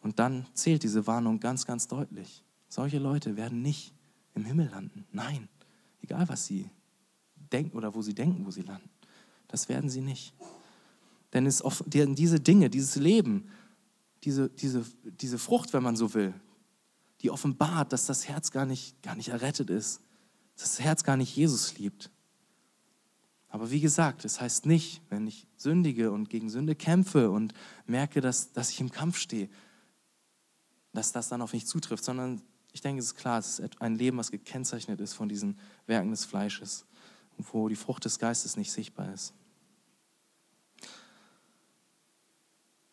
Und 0.00 0.18
dann 0.18 0.46
zählt 0.54 0.82
diese 0.82 1.06
Warnung 1.06 1.40
ganz, 1.40 1.66
ganz 1.66 1.88
deutlich. 1.88 2.44
Solche 2.68 2.98
Leute 2.98 3.36
werden 3.36 3.62
nicht 3.62 3.94
im 4.34 4.44
Himmel 4.44 4.68
landen. 4.68 5.06
Nein, 5.12 5.48
egal 6.02 6.28
was 6.28 6.46
sie 6.46 6.70
denken 7.52 7.76
oder 7.76 7.94
wo 7.94 8.02
sie 8.02 8.14
denken, 8.14 8.46
wo 8.46 8.50
sie 8.50 8.62
landen. 8.62 8.88
Das 9.48 9.68
werden 9.68 9.90
sie 9.90 10.02
nicht. 10.02 10.34
Denn 11.32 11.46
es 11.46 11.62
diese 11.92 12.40
Dinge, 12.40 12.70
dieses 12.70 12.96
Leben, 12.96 13.48
diese, 14.24 14.48
diese, 14.48 14.84
diese 15.04 15.38
Frucht, 15.38 15.72
wenn 15.72 15.82
man 15.82 15.96
so 15.96 16.14
will, 16.14 16.34
die 17.20 17.30
offenbart, 17.30 17.92
dass 17.92 18.06
das 18.06 18.28
Herz 18.28 18.50
gar 18.50 18.66
nicht, 18.66 19.02
gar 19.02 19.16
nicht 19.16 19.28
errettet 19.28 19.70
ist, 19.70 20.00
dass 20.56 20.76
das 20.76 20.80
Herz 20.80 21.04
gar 21.04 21.16
nicht 21.16 21.34
Jesus 21.34 21.78
liebt. 21.78 22.10
Aber 23.48 23.70
wie 23.70 23.80
gesagt, 23.80 24.24
es 24.24 24.40
heißt 24.40 24.66
nicht, 24.66 25.00
wenn 25.08 25.26
ich 25.26 25.46
sündige 25.56 26.12
und 26.12 26.28
gegen 26.28 26.50
Sünde 26.50 26.74
kämpfe 26.74 27.30
und 27.30 27.54
merke, 27.86 28.20
dass, 28.20 28.52
dass 28.52 28.70
ich 28.70 28.80
im 28.80 28.90
Kampf 28.90 29.16
stehe, 29.16 29.48
dass 30.92 31.12
das 31.12 31.28
dann 31.28 31.42
auf 31.42 31.52
mich 31.52 31.66
zutrifft, 31.66 32.04
sondern 32.04 32.42
ich 32.72 32.80
denke, 32.80 33.00
es 33.00 33.06
ist 33.06 33.14
klar, 33.16 33.38
es 33.38 33.58
ist 33.58 33.80
ein 33.80 33.96
Leben, 33.96 34.18
was 34.18 34.30
gekennzeichnet 34.30 35.00
ist 35.00 35.14
von 35.14 35.28
diesen 35.28 35.58
Werken 35.86 36.10
des 36.10 36.24
Fleisches 36.24 36.84
wo 37.38 37.68
die 37.68 37.76
Frucht 37.76 38.04
des 38.04 38.18
Geistes 38.18 38.56
nicht 38.56 38.72
sichtbar 38.72 39.12
ist. 39.12 39.32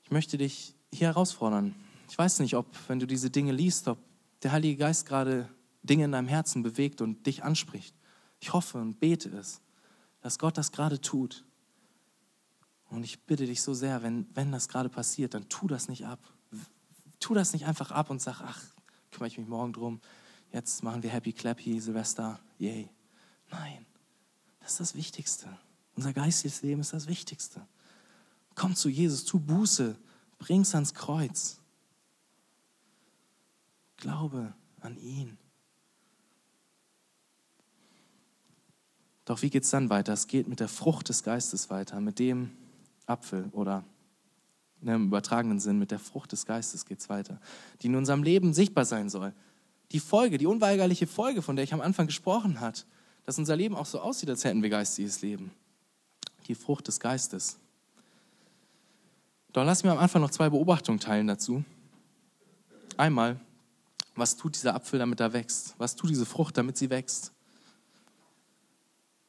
Ich 0.03 0.11
möchte 0.11 0.37
dich 0.37 0.75
hier 0.93 1.07
herausfordern. 1.07 1.75
Ich 2.09 2.17
weiß 2.17 2.39
nicht, 2.39 2.55
ob, 2.55 2.67
wenn 2.87 2.99
du 2.99 3.07
diese 3.07 3.31
Dinge 3.31 3.51
liest, 3.51 3.87
ob 3.87 3.97
der 4.43 4.51
Heilige 4.51 4.77
Geist 4.77 5.07
gerade 5.07 5.49
Dinge 5.81 6.05
in 6.05 6.11
deinem 6.11 6.27
Herzen 6.27 6.61
bewegt 6.61 7.01
und 7.01 7.25
dich 7.25 7.43
anspricht. 7.43 7.95
Ich 8.39 8.53
hoffe 8.53 8.77
und 8.77 8.99
bete 8.99 9.29
es, 9.29 9.61
dass 10.21 10.37
Gott 10.37 10.57
das 10.57 10.71
gerade 10.71 11.01
tut. 11.01 11.43
Und 12.89 13.03
ich 13.03 13.23
bitte 13.23 13.47
dich 13.47 13.63
so 13.63 13.73
sehr, 13.73 14.03
wenn, 14.03 14.27
wenn 14.35 14.51
das 14.51 14.67
gerade 14.67 14.89
passiert, 14.89 15.33
dann 15.33 15.49
tu 15.49 15.67
das 15.67 15.87
nicht 15.87 16.05
ab. 16.05 16.19
Tu 17.25 17.33
das 17.33 17.53
nicht 17.53 17.65
einfach 17.65 17.89
ab 17.89 18.11
und 18.11 18.21
sag, 18.21 18.39
ach, 18.41 18.61
kümmere 19.09 19.29
ich 19.29 19.39
mich 19.39 19.47
morgen 19.47 19.73
drum. 19.73 19.99
Jetzt 20.53 20.83
machen 20.83 21.01
wir 21.01 21.09
Happy 21.09 21.33
Clappy, 21.33 21.79
Silvester, 21.79 22.39
yay. 22.59 22.87
Nein, 23.49 23.83
das 24.59 24.73
ist 24.73 24.79
das 24.79 24.93
Wichtigste. 24.93 25.49
Unser 25.95 26.13
geistiges 26.13 26.61
Leben 26.61 26.81
ist 26.81 26.93
das 26.93 27.07
Wichtigste. 27.07 27.65
Komm 28.53 28.75
zu 28.75 28.89
Jesus, 28.89 29.25
tu 29.25 29.39
Buße, 29.39 29.97
bring's 30.37 30.75
ans 30.75 30.93
Kreuz. 30.93 31.57
Glaube 33.97 34.53
an 34.81 34.95
ihn. 34.95 35.35
Doch 39.25 39.41
wie 39.41 39.49
geht 39.49 39.63
es 39.63 39.71
dann 39.71 39.89
weiter? 39.89 40.13
Es 40.13 40.27
geht 40.27 40.47
mit 40.47 40.59
der 40.59 40.69
Frucht 40.69 41.09
des 41.09 41.23
Geistes 41.23 41.71
weiter, 41.71 41.99
mit 41.99 42.19
dem 42.19 42.55
Apfel 43.07 43.49
oder 43.51 43.83
ne, 44.81 44.95
im 44.95 45.07
übertragenen 45.07 45.59
Sinn, 45.59 45.79
mit 45.79 45.91
der 45.91 45.99
Frucht 45.99 46.31
des 46.31 46.45
Geistes 46.45 46.85
geht 46.85 46.99
es 46.99 47.09
weiter, 47.09 47.39
die 47.81 47.87
in 47.87 47.95
unserem 47.95 48.23
Leben 48.23 48.53
sichtbar 48.53 48.85
sein 48.85 49.09
soll. 49.09 49.33
Die 49.91 49.99
Folge, 49.99 50.37
die 50.37 50.47
unweigerliche 50.47 51.07
Folge, 51.07 51.41
von 51.41 51.55
der 51.55 51.63
ich 51.63 51.73
am 51.73 51.81
Anfang 51.81 52.07
gesprochen 52.07 52.59
habe, 52.59 52.77
dass 53.25 53.37
unser 53.37 53.55
Leben 53.55 53.75
auch 53.75 53.85
so 53.85 53.99
aussieht, 53.99 54.29
als 54.29 54.43
hätten 54.43 54.61
wir 54.61 54.69
geistiges 54.69 55.21
Leben. 55.21 55.51
Die 56.47 56.55
Frucht 56.55 56.87
des 56.87 56.99
Geistes. 56.99 57.57
Doch 59.53 59.65
lass 59.65 59.83
mir 59.83 59.91
am 59.91 59.97
Anfang 59.97 60.21
noch 60.21 60.31
zwei 60.31 60.49
Beobachtungen 60.49 60.99
teilen 60.99 61.27
dazu. 61.27 61.63
Einmal, 62.97 63.39
was 64.15 64.35
tut 64.35 64.55
dieser 64.55 64.75
Apfel, 64.75 64.99
damit 64.99 65.19
er 65.19 65.33
wächst? 65.33 65.75
Was 65.77 65.95
tut 65.95 66.09
diese 66.09 66.25
Frucht, 66.25 66.57
damit 66.57 66.77
sie 66.77 66.89
wächst? 66.89 67.31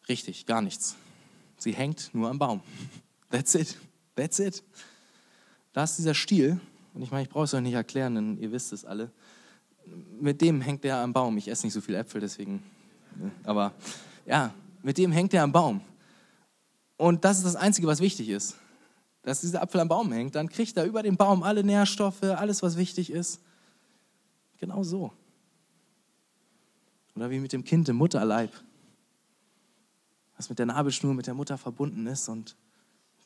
Richtig, 0.08 0.46
gar 0.46 0.62
nichts. 0.62 0.96
Sie 1.58 1.72
hängt 1.72 2.10
nur 2.12 2.28
am 2.28 2.38
Baum. 2.38 2.60
That's 3.30 3.54
it. 3.54 3.76
That's 4.14 4.38
it. 4.38 4.62
Da 5.76 5.84
ist 5.84 5.98
dieser 5.98 6.14
Stiel, 6.14 6.58
und 6.94 7.02
ich 7.02 7.10
meine, 7.10 7.24
ich 7.24 7.28
brauche 7.28 7.44
es 7.44 7.52
euch 7.52 7.60
nicht 7.60 7.74
erklären, 7.74 8.14
denn 8.14 8.38
ihr 8.38 8.50
wisst 8.50 8.72
es 8.72 8.86
alle. 8.86 9.10
Mit 10.18 10.40
dem 10.40 10.62
hängt 10.62 10.82
er 10.86 11.00
am 11.00 11.12
Baum. 11.12 11.36
Ich 11.36 11.48
esse 11.48 11.66
nicht 11.66 11.74
so 11.74 11.82
viel 11.82 11.94
Äpfel, 11.94 12.22
deswegen. 12.22 12.62
Ne, 13.14 13.30
aber 13.44 13.74
ja, 14.24 14.54
mit 14.82 14.96
dem 14.96 15.12
hängt 15.12 15.34
er 15.34 15.42
am 15.42 15.52
Baum. 15.52 15.82
Und 16.96 17.26
das 17.26 17.36
ist 17.36 17.44
das 17.44 17.56
Einzige, 17.56 17.86
was 17.86 18.00
wichtig 18.00 18.30
ist 18.30 18.56
dass 19.26 19.40
dieser 19.40 19.60
Apfel 19.60 19.80
am 19.80 19.88
Baum 19.88 20.12
hängt, 20.12 20.36
dann 20.36 20.48
kriegt 20.48 20.76
er 20.76 20.84
über 20.84 21.02
den 21.02 21.16
Baum 21.16 21.42
alle 21.42 21.64
Nährstoffe, 21.64 22.22
alles, 22.22 22.62
was 22.62 22.76
wichtig 22.76 23.10
ist. 23.10 23.40
Genau 24.58 24.84
so. 24.84 25.12
Oder 27.16 27.28
wie 27.30 27.40
mit 27.40 27.52
dem 27.52 27.64
Kind 27.64 27.88
im 27.88 27.96
Mutterleib, 27.96 28.52
was 30.36 30.48
mit 30.48 30.60
der 30.60 30.66
Nabelschnur 30.66 31.12
mit 31.12 31.26
der 31.26 31.34
Mutter 31.34 31.58
verbunden 31.58 32.06
ist 32.06 32.28
und 32.28 32.54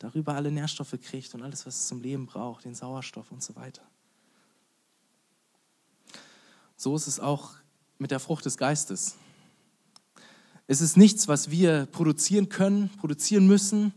darüber 0.03 0.33
alle 0.33 0.51
Nährstoffe 0.51 0.95
kriegt 1.01 1.33
und 1.35 1.43
alles, 1.43 1.65
was 1.65 1.75
es 1.81 1.87
zum 1.87 2.01
Leben 2.01 2.25
braucht, 2.25 2.65
den 2.65 2.73
Sauerstoff 2.73 3.31
und 3.31 3.43
so 3.43 3.55
weiter. 3.55 3.83
So 6.75 6.95
ist 6.95 7.07
es 7.07 7.19
auch 7.19 7.51
mit 7.99 8.09
der 8.09 8.19
Frucht 8.19 8.45
des 8.45 8.57
Geistes. 8.57 9.15
Es 10.65 10.81
ist 10.81 10.97
nichts, 10.97 11.27
was 11.27 11.51
wir 11.51 11.85
produzieren 11.85 12.49
können, 12.49 12.89
produzieren 12.97 13.45
müssen, 13.45 13.93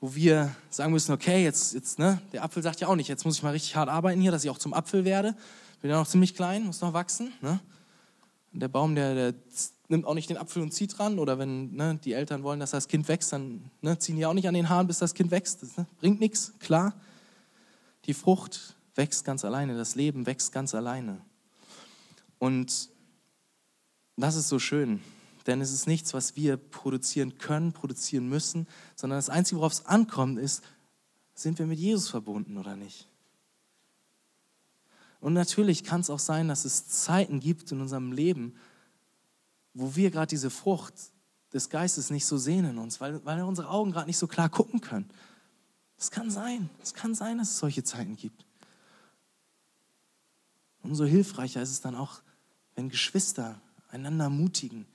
wo 0.00 0.14
wir 0.14 0.54
sagen 0.70 0.92
müssen, 0.92 1.12
okay, 1.12 1.42
jetzt, 1.42 1.74
jetzt, 1.74 1.98
ne, 1.98 2.20
der 2.32 2.44
Apfel 2.44 2.62
sagt 2.62 2.80
ja 2.80 2.88
auch 2.88 2.94
nicht, 2.94 3.08
jetzt 3.08 3.24
muss 3.24 3.36
ich 3.36 3.42
mal 3.42 3.50
richtig 3.50 3.74
hart 3.74 3.88
arbeiten 3.88 4.20
hier, 4.20 4.30
dass 4.30 4.44
ich 4.44 4.50
auch 4.50 4.58
zum 4.58 4.74
Apfel 4.74 5.04
werde. 5.04 5.34
Bin 5.80 5.90
ja 5.90 5.98
noch 5.98 6.06
ziemlich 6.06 6.34
klein, 6.34 6.64
muss 6.64 6.80
noch 6.80 6.92
wachsen. 6.92 7.32
Ne? 7.40 7.58
Und 8.52 8.60
der 8.60 8.68
Baum, 8.68 8.94
der, 8.94 9.14
der 9.14 9.34
nimmt 9.88 10.06
auch 10.06 10.14
nicht 10.14 10.30
den 10.30 10.36
Apfel 10.36 10.62
und 10.62 10.72
zieht 10.72 10.98
dran. 10.98 11.18
Oder 11.18 11.38
wenn 11.38 11.74
ne, 11.74 11.98
die 12.02 12.12
Eltern 12.12 12.42
wollen, 12.42 12.60
dass 12.60 12.70
das 12.70 12.88
Kind 12.88 13.08
wächst, 13.08 13.32
dann 13.32 13.70
ne, 13.82 13.98
ziehen 13.98 14.16
die 14.16 14.26
auch 14.26 14.34
nicht 14.34 14.48
an 14.48 14.54
den 14.54 14.68
Haaren, 14.68 14.86
bis 14.86 14.98
das 14.98 15.14
Kind 15.14 15.30
wächst. 15.30 15.62
Das 15.62 15.76
ne, 15.76 15.86
bringt 16.00 16.20
nichts, 16.20 16.52
klar. 16.58 16.94
Die 18.06 18.14
Frucht 18.14 18.76
wächst 18.94 19.24
ganz 19.24 19.44
alleine, 19.44 19.76
das 19.76 19.94
Leben 19.94 20.26
wächst 20.26 20.52
ganz 20.52 20.74
alleine. 20.74 21.20
Und 22.38 22.90
das 24.16 24.36
ist 24.36 24.48
so 24.48 24.58
schön. 24.58 25.00
Denn 25.46 25.60
es 25.60 25.72
ist 25.72 25.86
nichts, 25.86 26.14
was 26.14 26.36
wir 26.36 26.56
produzieren 26.56 27.36
können, 27.38 27.72
produzieren 27.72 28.28
müssen, 28.28 28.66
sondern 28.96 29.18
das 29.18 29.28
Einzige, 29.28 29.58
worauf 29.58 29.72
es 29.72 29.86
ankommt, 29.86 30.38
ist, 30.38 30.62
sind 31.34 31.58
wir 31.58 31.66
mit 31.66 31.78
Jesus 31.78 32.08
verbunden 32.08 32.56
oder 32.56 32.76
nicht? 32.76 33.08
Und 35.20 35.32
natürlich 35.32 35.84
kann 35.84 36.00
es 36.00 36.10
auch 36.10 36.18
sein, 36.18 36.48
dass 36.48 36.64
es 36.64 36.86
Zeiten 36.86 37.40
gibt 37.40 37.72
in 37.72 37.80
unserem 37.80 38.12
Leben, 38.12 38.54
wo 39.74 39.94
wir 39.94 40.10
gerade 40.10 40.28
diese 40.28 40.50
Frucht 40.50 40.94
des 41.52 41.68
Geistes 41.68 42.10
nicht 42.10 42.26
so 42.26 42.38
sehen 42.38 42.64
in 42.64 42.78
uns, 42.78 43.00
weil, 43.00 43.24
weil 43.24 43.42
unsere 43.42 43.68
Augen 43.68 43.92
gerade 43.92 44.06
nicht 44.06 44.18
so 44.18 44.26
klar 44.26 44.48
gucken 44.48 44.80
können. 44.80 45.10
Es 45.98 46.10
kann 46.10 46.30
sein, 46.30 46.70
es 46.82 46.94
kann 46.94 47.14
sein, 47.14 47.38
dass 47.38 47.50
es 47.50 47.58
solche 47.58 47.84
Zeiten 47.84 48.16
gibt. 48.16 48.46
Umso 50.82 51.04
hilfreicher 51.04 51.62
ist 51.62 51.70
es 51.70 51.80
dann 51.80 51.94
auch, 51.94 52.22
wenn 52.74 52.88
Geschwister 52.88 53.60
einander 53.88 54.28
mutigen 54.28 54.86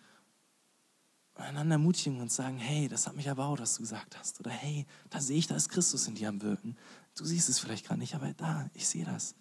einander 1.41 1.75
ermutigen 1.75 2.19
und 2.21 2.31
sagen, 2.31 2.57
hey, 2.57 2.87
das 2.87 3.07
hat 3.07 3.15
mich 3.15 3.27
erbaut, 3.27 3.59
was 3.59 3.75
du 3.75 3.81
gesagt 3.81 4.17
hast. 4.17 4.39
Oder 4.39 4.51
hey, 4.51 4.85
da 5.09 5.19
sehe 5.19 5.37
ich, 5.37 5.47
da 5.47 5.55
ist 5.55 5.69
Christus 5.69 6.07
in 6.07 6.15
dir 6.15 6.29
am 6.29 6.41
Wirken. 6.41 6.77
Du 7.15 7.25
siehst 7.25 7.49
es 7.49 7.59
vielleicht 7.59 7.85
gerade 7.85 7.99
nicht, 7.99 8.15
aber 8.15 8.33
da, 8.33 8.69
ich 8.73 8.87
sehe 8.87 9.05
das. 9.05 9.35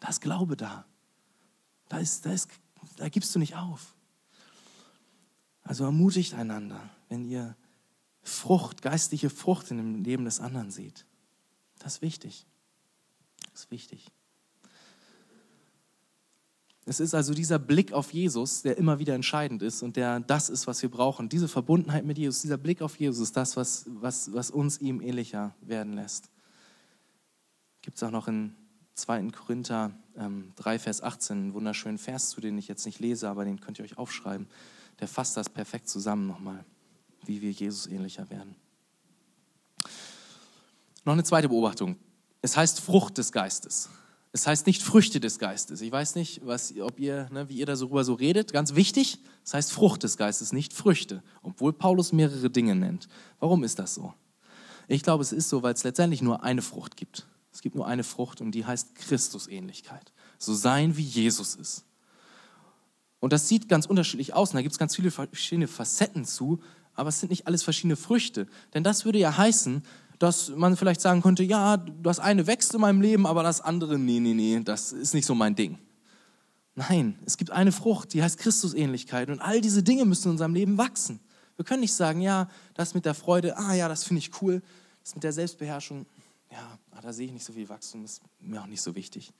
Da 0.00 0.08
ist 0.08 0.20
Glaube 0.20 0.56
da. 0.56 0.84
Da, 1.88 1.98
ist, 1.98 2.26
da, 2.26 2.32
ist, 2.32 2.48
da 2.96 3.08
gibst 3.08 3.34
du 3.34 3.38
nicht 3.38 3.56
auf. 3.56 3.95
Also 5.66 5.84
ermutigt 5.84 6.34
einander, 6.34 6.80
wenn 7.08 7.24
ihr 7.24 7.56
Frucht, 8.22 8.82
geistliche 8.82 9.30
Frucht 9.30 9.70
in 9.70 9.78
dem 9.78 10.04
Leben 10.04 10.24
des 10.24 10.40
anderen 10.40 10.70
seht. 10.70 11.04
Das 11.80 11.96
ist 11.96 12.02
wichtig. 12.02 12.46
Das 13.52 13.64
ist 13.64 13.70
wichtig. 13.70 14.06
Es 16.84 17.00
ist 17.00 17.14
also 17.14 17.34
dieser 17.34 17.58
Blick 17.58 17.92
auf 17.92 18.12
Jesus, 18.12 18.62
der 18.62 18.78
immer 18.78 19.00
wieder 19.00 19.16
entscheidend 19.16 19.60
ist 19.60 19.82
und 19.82 19.96
der 19.96 20.20
das 20.20 20.50
ist, 20.50 20.68
was 20.68 20.82
wir 20.82 20.88
brauchen. 20.88 21.28
Diese 21.28 21.48
Verbundenheit 21.48 22.04
mit 22.04 22.16
Jesus, 22.16 22.42
dieser 22.42 22.58
Blick 22.58 22.80
auf 22.80 22.96
Jesus 22.96 23.28
ist 23.28 23.36
das, 23.36 23.56
was, 23.56 23.86
was, 23.88 24.32
was 24.32 24.52
uns 24.52 24.80
ihm 24.80 25.00
ähnlicher 25.00 25.56
werden 25.62 25.94
lässt. 25.94 26.30
Gibt 27.82 27.96
es 27.96 28.02
auch 28.04 28.12
noch 28.12 28.28
in 28.28 28.54
2. 28.94 29.30
Korinther 29.30 29.98
ähm, 30.16 30.52
3, 30.56 30.78
Vers 30.78 31.02
18 31.02 31.36
einen 31.36 31.54
wunderschönen 31.54 31.98
Vers, 31.98 32.30
zu 32.30 32.40
den 32.40 32.56
ich 32.56 32.68
jetzt 32.68 32.86
nicht 32.86 33.00
lese, 33.00 33.28
aber 33.28 33.44
den 33.44 33.60
könnt 33.60 33.80
ihr 33.80 33.84
euch 33.84 33.98
aufschreiben. 33.98 34.46
Der 35.00 35.08
fasst 35.08 35.36
das 35.36 35.48
perfekt 35.48 35.88
zusammen 35.88 36.26
nochmal, 36.26 36.64
wie 37.24 37.40
wir 37.40 37.50
Jesus 37.50 37.86
ähnlicher 37.86 38.28
werden. 38.30 38.56
Noch 41.04 41.12
eine 41.12 41.24
zweite 41.24 41.48
Beobachtung. 41.48 41.96
Es 42.42 42.56
heißt 42.56 42.80
Frucht 42.80 43.18
des 43.18 43.32
Geistes. 43.32 43.88
Es 44.32 44.46
heißt 44.46 44.66
nicht 44.66 44.82
Früchte 44.82 45.18
des 45.18 45.38
Geistes. 45.38 45.80
Ich 45.80 45.90
weiß 45.90 46.14
nicht, 46.14 46.44
was, 46.44 46.74
ob 46.78 47.00
ihr, 47.00 47.28
ne, 47.32 47.48
wie 47.48 47.56
ihr 47.56 47.66
darüber 47.66 48.04
so 48.04 48.14
redet. 48.14 48.52
Ganz 48.52 48.74
wichtig, 48.74 49.18
es 49.44 49.54
heißt 49.54 49.72
Frucht 49.72 50.02
des 50.02 50.16
Geistes, 50.16 50.52
nicht 50.52 50.74
Früchte, 50.74 51.22
obwohl 51.42 51.72
Paulus 51.72 52.12
mehrere 52.12 52.50
Dinge 52.50 52.74
nennt. 52.74 53.08
Warum 53.40 53.64
ist 53.64 53.78
das 53.78 53.94
so? 53.94 54.12
Ich 54.88 55.02
glaube, 55.02 55.22
es 55.22 55.32
ist 55.32 55.48
so, 55.48 55.62
weil 55.62 55.74
es 55.74 55.84
letztendlich 55.84 56.22
nur 56.22 56.42
eine 56.42 56.60
Frucht 56.60 56.96
gibt. 56.96 57.26
Es 57.52 57.62
gibt 57.62 57.76
nur 57.76 57.86
eine 57.86 58.04
Frucht 58.04 58.40
und 58.40 58.52
die 58.52 58.66
heißt 58.66 58.94
Christusähnlichkeit. 58.94 60.12
So 60.38 60.54
sein, 60.54 60.96
wie 60.96 61.02
Jesus 61.02 61.54
ist. 61.54 61.84
Und 63.20 63.32
das 63.32 63.48
sieht 63.48 63.68
ganz 63.68 63.86
unterschiedlich 63.86 64.34
aus 64.34 64.50
und 64.50 64.56
da 64.56 64.62
gibt 64.62 64.72
es 64.72 64.78
ganz 64.78 64.94
viele 64.94 65.10
verschiedene 65.10 65.68
Facetten 65.68 66.24
zu, 66.24 66.60
aber 66.94 67.08
es 67.08 67.20
sind 67.20 67.30
nicht 67.30 67.46
alles 67.46 67.62
verschiedene 67.62 67.96
Früchte. 67.96 68.46
Denn 68.74 68.84
das 68.84 69.04
würde 69.04 69.18
ja 69.18 69.36
heißen, 69.36 69.82
dass 70.18 70.50
man 70.50 70.76
vielleicht 70.76 71.00
sagen 71.00 71.22
könnte, 71.22 71.42
ja, 71.42 71.76
das 71.76 72.18
eine 72.18 72.46
wächst 72.46 72.74
in 72.74 72.80
meinem 72.80 73.00
Leben, 73.00 73.26
aber 73.26 73.42
das 73.42 73.60
andere, 73.60 73.98
nee, 73.98 74.20
nee, 74.20 74.34
nee, 74.34 74.60
das 74.62 74.92
ist 74.92 75.14
nicht 75.14 75.26
so 75.26 75.34
mein 75.34 75.54
Ding. 75.54 75.78
Nein, 76.74 77.18
es 77.24 77.36
gibt 77.36 77.50
eine 77.50 77.72
Frucht, 77.72 78.12
die 78.12 78.22
heißt 78.22 78.38
Christusähnlichkeit 78.38 79.30
und 79.30 79.40
all 79.40 79.60
diese 79.60 79.82
Dinge 79.82 80.04
müssen 80.04 80.28
in 80.28 80.32
unserem 80.32 80.54
Leben 80.54 80.76
wachsen. 80.76 81.20
Wir 81.56 81.64
können 81.64 81.80
nicht 81.80 81.94
sagen, 81.94 82.20
ja, 82.20 82.48
das 82.74 82.94
mit 82.94 83.06
der 83.06 83.14
Freude, 83.14 83.56
ah 83.56 83.74
ja, 83.74 83.88
das 83.88 84.04
finde 84.04 84.18
ich 84.18 84.42
cool, 84.42 84.62
das 85.02 85.14
mit 85.14 85.24
der 85.24 85.32
Selbstbeherrschung, 85.32 86.04
ja, 86.50 86.78
ah, 86.90 87.00
da 87.00 87.12
sehe 87.12 87.26
ich 87.26 87.32
nicht 87.32 87.44
so 87.44 87.54
viel 87.54 87.68
Wachstum, 87.68 88.04
ist 88.04 88.20
mir 88.40 88.60
auch 88.60 88.66
nicht 88.66 88.82
so 88.82 88.94
wichtig. 88.94 89.32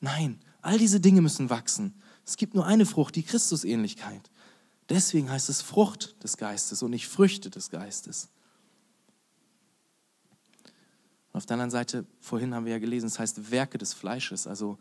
Nein, 0.00 0.38
all 0.62 0.78
diese 0.78 1.00
Dinge 1.00 1.20
müssen 1.20 1.50
wachsen. 1.50 1.94
Es 2.26 2.36
gibt 2.36 2.54
nur 2.54 2.66
eine 2.66 2.86
Frucht, 2.86 3.16
die 3.16 3.22
Christusähnlichkeit. 3.22 4.30
Deswegen 4.88 5.30
heißt 5.30 5.48
es 5.48 5.62
Frucht 5.62 6.22
des 6.22 6.36
Geistes 6.36 6.82
und 6.82 6.90
nicht 6.90 7.08
Früchte 7.08 7.50
des 7.50 7.70
Geistes. 7.70 8.28
Und 11.32 11.38
auf 11.38 11.46
der 11.46 11.54
anderen 11.54 11.70
Seite, 11.70 12.06
vorhin 12.20 12.54
haben 12.54 12.64
wir 12.64 12.72
ja 12.72 12.78
gelesen, 12.78 13.06
es 13.06 13.18
heißt 13.18 13.50
Werke 13.50 13.78
des 13.78 13.92
Fleisches, 13.92 14.46
also 14.46 14.78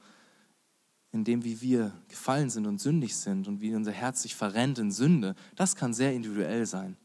in 1.12 1.24
dem, 1.24 1.44
wie 1.44 1.62
wir 1.62 1.94
gefallen 2.10 2.50
sind 2.50 2.66
und 2.66 2.82
sündig 2.82 3.16
sind 3.16 3.48
und 3.48 3.62
wie 3.62 3.74
unser 3.76 3.92
Herz 3.92 4.24
sich 4.24 4.36
verrennt 4.36 4.80
in 4.80 4.92
Sünde, 4.92 5.36
das 5.56 5.76
kann 5.76 5.94
sehr 5.94 6.14
individuell 6.14 6.66
sein. 6.66 6.98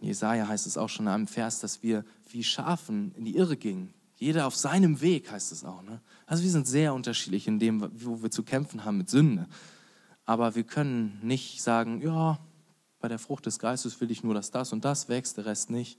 In 0.00 0.08
Jesaja 0.08 0.48
heißt 0.48 0.66
es 0.66 0.76
auch 0.76 0.88
schon 0.88 1.06
in 1.06 1.12
einem 1.12 1.26
Vers, 1.26 1.60
dass 1.60 1.82
wir 1.82 2.04
wie 2.30 2.42
Schafen 2.42 3.14
in 3.14 3.24
die 3.24 3.36
Irre 3.36 3.56
gingen. 3.56 3.94
Jeder 4.16 4.46
auf 4.46 4.56
seinem 4.56 5.00
Weg, 5.00 5.30
heißt 5.30 5.52
es 5.52 5.64
auch. 5.64 5.82
Ne? 5.82 6.00
Also 6.26 6.42
wir 6.42 6.50
sind 6.50 6.66
sehr 6.66 6.94
unterschiedlich 6.94 7.46
in 7.46 7.58
dem, 7.58 7.90
wo 8.04 8.22
wir 8.22 8.30
zu 8.30 8.42
kämpfen 8.42 8.84
haben 8.84 8.98
mit 8.98 9.10
Sünde. 9.10 9.46
Aber 10.24 10.54
wir 10.54 10.64
können 10.64 11.18
nicht 11.22 11.62
sagen, 11.62 12.00
ja, 12.00 12.38
bei 13.00 13.08
der 13.08 13.18
Frucht 13.18 13.46
des 13.46 13.58
Geistes 13.58 14.00
will 14.00 14.10
ich 14.10 14.22
nur, 14.22 14.32
dass 14.32 14.50
das 14.50 14.72
und 14.72 14.84
das 14.84 15.08
wächst, 15.08 15.36
der 15.36 15.46
Rest 15.46 15.70
nicht. 15.70 15.98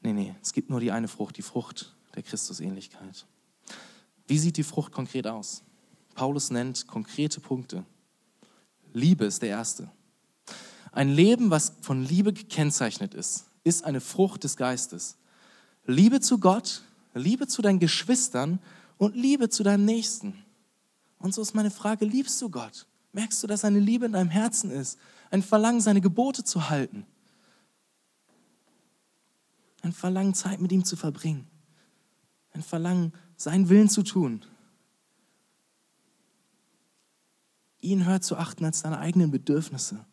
Nee, 0.00 0.12
nee, 0.12 0.34
es 0.42 0.52
gibt 0.52 0.70
nur 0.70 0.80
die 0.80 0.92
eine 0.92 1.08
Frucht, 1.08 1.36
die 1.36 1.42
Frucht 1.42 1.96
der 2.14 2.22
Christusähnlichkeit. 2.22 3.26
Wie 4.26 4.38
sieht 4.38 4.56
die 4.56 4.62
Frucht 4.62 4.92
konkret 4.92 5.26
aus? 5.26 5.62
Paulus 6.14 6.50
nennt 6.50 6.86
konkrete 6.86 7.40
Punkte. 7.40 7.84
Liebe 8.92 9.24
ist 9.24 9.42
der 9.42 9.50
erste. 9.50 9.90
Ein 10.92 11.08
Leben, 11.08 11.50
was 11.50 11.74
von 11.80 12.04
Liebe 12.04 12.32
gekennzeichnet 12.32 13.14
ist, 13.14 13.46
ist 13.64 13.84
eine 13.84 14.00
Frucht 14.00 14.44
des 14.44 14.56
Geistes. 14.56 15.16
Liebe 15.84 16.20
zu 16.20 16.38
Gott, 16.38 16.82
Liebe 17.18 17.46
zu 17.46 17.62
deinen 17.62 17.78
Geschwistern 17.78 18.60
und 18.96 19.14
Liebe 19.14 19.48
zu 19.48 19.62
deinem 19.62 19.84
Nächsten. 19.84 20.44
Und 21.18 21.34
so 21.34 21.42
ist 21.42 21.54
meine 21.54 21.70
Frage, 21.70 22.04
liebst 22.04 22.40
du 22.40 22.50
Gott? 22.50 22.86
Merkst 23.12 23.42
du, 23.42 23.46
dass 23.46 23.64
eine 23.64 23.80
Liebe 23.80 24.06
in 24.06 24.12
deinem 24.12 24.30
Herzen 24.30 24.70
ist? 24.70 24.98
Ein 25.30 25.42
Verlangen, 25.42 25.80
seine 25.80 26.00
Gebote 26.00 26.44
zu 26.44 26.70
halten? 26.70 27.06
Ein 29.82 29.92
Verlangen, 29.92 30.34
Zeit 30.34 30.60
mit 30.60 30.72
ihm 30.72 30.84
zu 30.84 30.96
verbringen. 30.96 31.46
Ein 32.52 32.62
Verlangen, 32.62 33.12
seinen 33.36 33.68
Willen 33.68 33.88
zu 33.88 34.02
tun. 34.02 34.44
Ihn 37.80 38.06
höher 38.06 38.20
zu 38.20 38.36
achten 38.36 38.64
als 38.64 38.82
deine 38.82 38.98
eigenen 38.98 39.30
Bedürfnisse. 39.30 40.04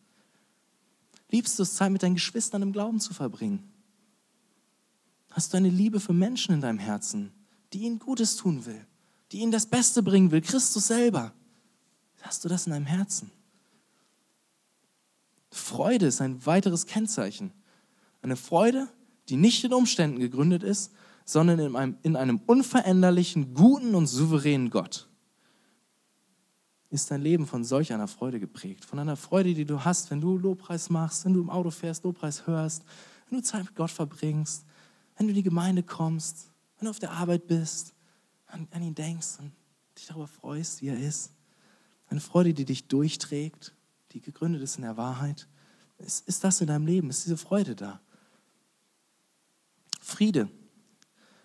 Liebst 1.30 1.58
du 1.58 1.64
es, 1.64 1.74
Zeit 1.74 1.90
mit 1.90 2.02
deinen 2.02 2.14
Geschwistern 2.14 2.62
im 2.62 2.72
Glauben 2.72 3.00
zu 3.00 3.12
verbringen? 3.12 3.72
Hast 5.36 5.52
du 5.52 5.58
eine 5.58 5.68
Liebe 5.68 6.00
für 6.00 6.14
Menschen 6.14 6.54
in 6.54 6.62
deinem 6.62 6.78
Herzen, 6.78 7.30
die 7.74 7.80
ihnen 7.80 7.98
Gutes 7.98 8.36
tun 8.36 8.64
will, 8.64 8.86
die 9.30 9.40
ihnen 9.40 9.52
das 9.52 9.66
Beste 9.66 10.02
bringen 10.02 10.30
will, 10.30 10.40
Christus 10.40 10.86
selber? 10.86 11.34
Hast 12.22 12.42
du 12.42 12.48
das 12.48 12.66
in 12.66 12.72
deinem 12.72 12.86
Herzen? 12.86 13.30
Freude 15.50 16.06
ist 16.06 16.22
ein 16.22 16.46
weiteres 16.46 16.86
Kennzeichen. 16.86 17.52
Eine 18.22 18.36
Freude, 18.36 18.88
die 19.28 19.36
nicht 19.36 19.62
in 19.62 19.74
Umständen 19.74 20.20
gegründet 20.20 20.62
ist, 20.62 20.94
sondern 21.26 21.58
in 21.58 21.76
einem, 21.76 21.98
in 22.02 22.16
einem 22.16 22.40
unveränderlichen, 22.46 23.52
guten 23.52 23.94
und 23.94 24.06
souveränen 24.06 24.70
Gott. 24.70 25.06
Ist 26.88 27.10
dein 27.10 27.20
Leben 27.20 27.46
von 27.46 27.62
solch 27.62 27.92
einer 27.92 28.08
Freude 28.08 28.40
geprägt? 28.40 28.86
Von 28.86 28.98
einer 28.98 29.16
Freude, 29.16 29.52
die 29.52 29.66
du 29.66 29.84
hast, 29.84 30.10
wenn 30.10 30.22
du 30.22 30.38
Lobpreis 30.38 30.88
machst, 30.88 31.26
wenn 31.26 31.34
du 31.34 31.42
im 31.42 31.50
Auto 31.50 31.70
fährst, 31.70 32.04
Lobpreis 32.04 32.46
hörst, 32.46 32.84
wenn 33.28 33.40
du 33.40 33.44
Zeit 33.44 33.66
mit 33.66 33.74
Gott 33.76 33.90
verbringst, 33.90 34.65
wenn 35.16 35.26
du 35.26 35.30
in 35.30 35.36
die 35.36 35.42
Gemeinde 35.42 35.82
kommst, 35.82 36.50
wenn 36.78 36.86
du 36.86 36.90
auf 36.90 36.98
der 36.98 37.12
Arbeit 37.12 37.46
bist, 37.46 37.94
an, 38.46 38.68
an 38.70 38.82
ihn 38.82 38.94
denkst 38.94 39.38
und 39.40 39.52
dich 39.96 40.06
darüber 40.06 40.28
freust, 40.28 40.82
wie 40.82 40.88
er 40.88 40.98
ist. 40.98 41.32
Eine 42.08 42.20
Freude, 42.20 42.54
die 42.54 42.64
dich 42.64 42.86
durchträgt, 42.86 43.74
die 44.12 44.20
gegründet 44.20 44.62
ist 44.62 44.76
in 44.76 44.82
der 44.82 44.96
Wahrheit. 44.96 45.48
Ist, 45.98 46.28
ist 46.28 46.44
das 46.44 46.60
in 46.60 46.66
deinem 46.66 46.86
Leben? 46.86 47.10
Ist 47.10 47.24
diese 47.24 47.36
Freude 47.36 47.74
da? 47.74 48.00
Friede 50.00 50.48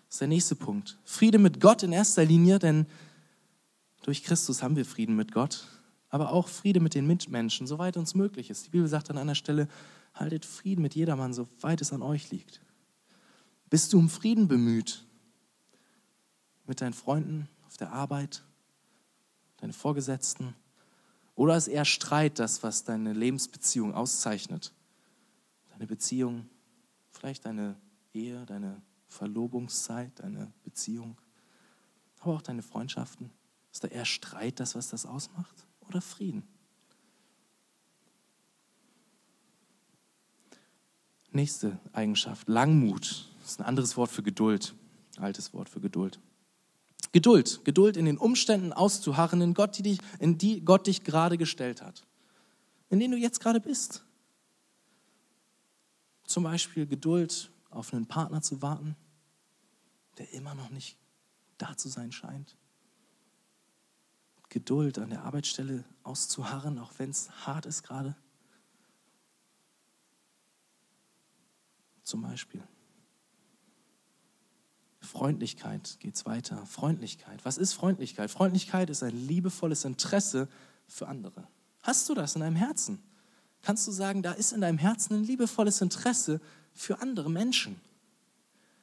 ist 0.08 0.20
der 0.20 0.28
nächste 0.28 0.54
Punkt. 0.54 0.98
Friede 1.04 1.38
mit 1.38 1.60
Gott 1.60 1.82
in 1.82 1.92
erster 1.92 2.24
Linie, 2.24 2.58
denn 2.58 2.86
durch 4.02 4.22
Christus 4.22 4.62
haben 4.62 4.76
wir 4.76 4.84
Frieden 4.84 5.16
mit 5.16 5.32
Gott, 5.32 5.66
aber 6.10 6.32
auch 6.32 6.48
Friede 6.48 6.80
mit 6.80 6.94
den 6.94 7.06
Mitmenschen, 7.06 7.66
soweit 7.66 7.96
uns 7.96 8.14
möglich 8.14 8.50
ist. 8.50 8.66
Die 8.66 8.70
Bibel 8.70 8.86
sagt 8.86 9.10
an 9.10 9.18
einer 9.18 9.34
Stelle, 9.34 9.68
haltet 10.14 10.44
Frieden 10.44 10.82
mit 10.82 10.94
jedermann, 10.94 11.32
soweit 11.32 11.80
es 11.80 11.92
an 11.92 12.02
euch 12.02 12.30
liegt. 12.30 12.60
Bist 13.72 13.94
du 13.94 13.98
um 13.98 14.10
Frieden 14.10 14.48
bemüht? 14.48 15.02
Mit 16.66 16.82
deinen 16.82 16.92
Freunden 16.92 17.48
auf 17.66 17.78
der 17.78 17.90
Arbeit, 17.90 18.44
deine 19.56 19.72
Vorgesetzten? 19.72 20.54
Oder 21.36 21.56
ist 21.56 21.68
eher 21.68 21.86
Streit 21.86 22.38
das, 22.38 22.62
was 22.62 22.84
deine 22.84 23.14
Lebensbeziehung 23.14 23.94
auszeichnet? 23.94 24.74
Deine 25.70 25.86
Beziehung, 25.86 26.50
vielleicht 27.12 27.46
deine 27.46 27.80
Ehe, 28.12 28.44
deine 28.44 28.82
Verlobungszeit, 29.08 30.20
deine 30.20 30.52
Beziehung, 30.64 31.16
aber 32.20 32.34
auch 32.34 32.42
deine 32.42 32.60
Freundschaften. 32.60 33.30
Ist 33.72 33.84
da 33.84 33.88
eher 33.88 34.04
Streit 34.04 34.60
das, 34.60 34.74
was 34.74 34.90
das 34.90 35.06
ausmacht? 35.06 35.66
Oder 35.88 36.02
Frieden? 36.02 36.46
Nächste 41.30 41.80
Eigenschaft, 41.94 42.48
Langmut. 42.48 43.31
Das 43.42 43.52
ist 43.52 43.60
ein 43.60 43.66
anderes 43.66 43.96
Wort 43.96 44.10
für 44.10 44.22
Geduld, 44.22 44.74
altes 45.18 45.52
Wort 45.52 45.68
für 45.68 45.80
Geduld. 45.80 46.20
Geduld, 47.10 47.64
Geduld 47.64 47.96
in 47.96 48.04
den 48.04 48.16
Umständen 48.16 48.72
auszuharren, 48.72 49.40
in, 49.40 49.52
Gott, 49.52 49.76
die 49.76 49.82
dich, 49.82 49.98
in 50.20 50.38
die 50.38 50.64
Gott 50.64 50.86
dich 50.86 51.02
gerade 51.02 51.36
gestellt 51.36 51.82
hat, 51.82 52.06
in 52.88 53.00
denen 53.00 53.12
du 53.12 53.18
jetzt 53.18 53.40
gerade 53.40 53.60
bist. 53.60 54.04
Zum 56.24 56.44
Beispiel 56.44 56.86
Geduld 56.86 57.50
auf 57.70 57.92
einen 57.92 58.06
Partner 58.06 58.42
zu 58.42 58.62
warten, 58.62 58.96
der 60.18 60.32
immer 60.32 60.54
noch 60.54 60.70
nicht 60.70 60.96
da 61.58 61.76
zu 61.76 61.88
sein 61.88 62.12
scheint. 62.12 62.56
Geduld 64.48 64.98
an 64.98 65.10
der 65.10 65.24
Arbeitsstelle 65.24 65.84
auszuharren, 66.04 66.78
auch 66.78 66.92
wenn 66.98 67.10
es 67.10 67.28
hart 67.44 67.66
ist 67.66 67.82
gerade. 67.82 68.14
Zum 72.04 72.22
Beispiel. 72.22 72.62
Freundlichkeit 75.02 75.96
geht 76.00 76.14
es 76.14 76.26
weiter. 76.26 76.64
Freundlichkeit. 76.66 77.44
Was 77.44 77.58
ist 77.58 77.72
Freundlichkeit? 77.72 78.30
Freundlichkeit 78.30 78.88
ist 78.88 79.02
ein 79.02 79.26
liebevolles 79.26 79.84
Interesse 79.84 80.48
für 80.86 81.08
andere. 81.08 81.46
Hast 81.82 82.08
du 82.08 82.14
das 82.14 82.36
in 82.36 82.40
deinem 82.40 82.56
Herzen? 82.56 83.02
Kannst 83.62 83.86
du 83.86 83.92
sagen, 83.92 84.22
da 84.22 84.32
ist 84.32 84.52
in 84.52 84.60
deinem 84.60 84.78
Herzen 84.78 85.14
ein 85.14 85.24
liebevolles 85.24 85.80
Interesse 85.80 86.40
für 86.72 87.00
andere 87.00 87.30
Menschen? 87.30 87.80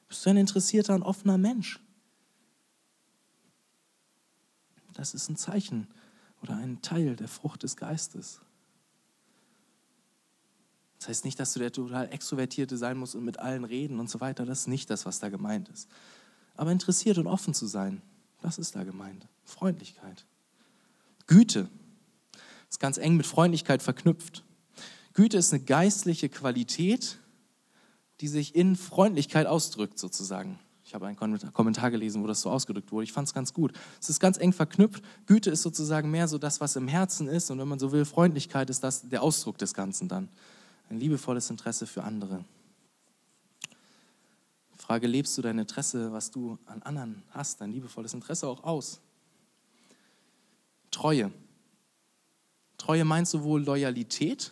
Bist 0.08 0.26
du 0.26 0.30
ein 0.32 0.38
interessierter 0.38 0.96
und 0.96 1.04
offener 1.04 1.38
Mensch? 1.38 1.80
Das 4.94 5.14
ist 5.14 5.30
ein 5.30 5.38
Zeichen 5.38 5.88
oder 6.42 6.58
ein 6.58 6.82
Teil 6.82 7.16
der 7.16 7.30
Frucht 7.30 7.64
des 7.64 7.78
Geistes. 7.78 8.42
Das 11.00 11.08
heißt 11.08 11.26
nicht, 11.26 11.40
dass 11.40 11.54
du 11.54 11.60
der 11.60 11.72
total 11.72 12.12
Extrovertierte 12.12 12.78
sein 12.78 12.98
musst 12.98 13.16
und 13.16 13.24
mit 13.24 13.40
allen 13.40 13.64
reden 13.64 14.00
und 14.00 14.10
so 14.10 14.20
weiter. 14.20 14.46
Das 14.46 14.62
ist 14.62 14.68
nicht 14.68 14.90
das, 14.90 15.06
was 15.06 15.20
da 15.20 15.30
gemeint 15.30 15.70
ist. 15.70 15.88
Aber 16.56 16.72
interessiert 16.72 17.18
und 17.18 17.26
offen 17.26 17.54
zu 17.54 17.68
sein, 17.68 18.02
das 18.42 18.58
ist 18.58 18.76
da 18.76 18.84
gemeint. 18.84 19.28
Freundlichkeit. 19.46 20.26
Güte 21.26 21.70
ist 22.70 22.80
ganz 22.80 22.98
eng 22.98 23.16
mit 23.16 23.26
Freundlichkeit 23.26 23.82
verknüpft. 23.82 24.44
Güte 25.14 25.38
ist 25.38 25.54
eine 25.54 25.64
geistliche 25.64 26.28
Qualität, 26.28 27.18
die 28.20 28.28
sich 28.28 28.56
in 28.56 28.76
Freundlichkeit 28.76 29.48
ausdrückt, 29.48 29.98
sozusagen. 29.98 30.60
Ich 30.84 30.94
habe 30.94 31.06
einen 31.06 31.16
Kommentar 31.54 31.92
gelesen, 31.92 32.24
wo 32.24 32.28
das 32.28 32.42
so 32.42 32.50
ausgedrückt 32.50 32.92
wurde. 32.92 33.04
Ich 33.04 33.14
fand 33.14 33.28
es 33.28 33.34
ganz 33.34 33.54
gut. 33.54 33.74
Es 34.02 34.10
ist 34.10 34.20
ganz 34.20 34.38
eng 34.38 34.54
verknüpft. 34.54 35.04
Güte 35.28 35.52
ist 35.52 35.62
sozusagen 35.62 36.10
mehr 36.12 36.28
so 36.28 36.38
das, 36.38 36.60
was 36.62 36.76
im 36.76 36.88
Herzen 36.88 37.28
ist. 37.28 37.52
Und 37.52 37.60
wenn 37.60 37.68
man 37.68 37.80
so 37.80 37.92
will, 37.92 38.06
Freundlichkeit 38.06 38.70
ist 38.70 38.84
das 38.84 39.08
der 39.08 39.22
Ausdruck 39.22 39.58
des 39.60 39.74
Ganzen 39.74 40.08
dann. 40.08 40.30
Ein 40.90 41.00
liebevolles 41.00 41.50
Interesse 41.50 41.86
für 41.86 42.04
andere. 42.04 42.44
Frage, 44.76 45.06
lebst 45.06 45.38
du 45.38 45.44
dein 45.44 45.60
Interesse, 45.60 46.12
was 46.12 46.32
du 46.32 46.58
an 46.66 46.82
anderen 46.82 47.22
hast, 47.30 47.62
dein 47.62 47.72
liebevolles 47.72 48.16
Interesse 48.16 48.48
auch 48.48 48.64
aus? 48.64 49.00
Treue. 50.90 51.32
Treue 52.78 53.06
meint 53.06 53.28
sowohl 53.28 53.64
Loyalität 53.64 54.52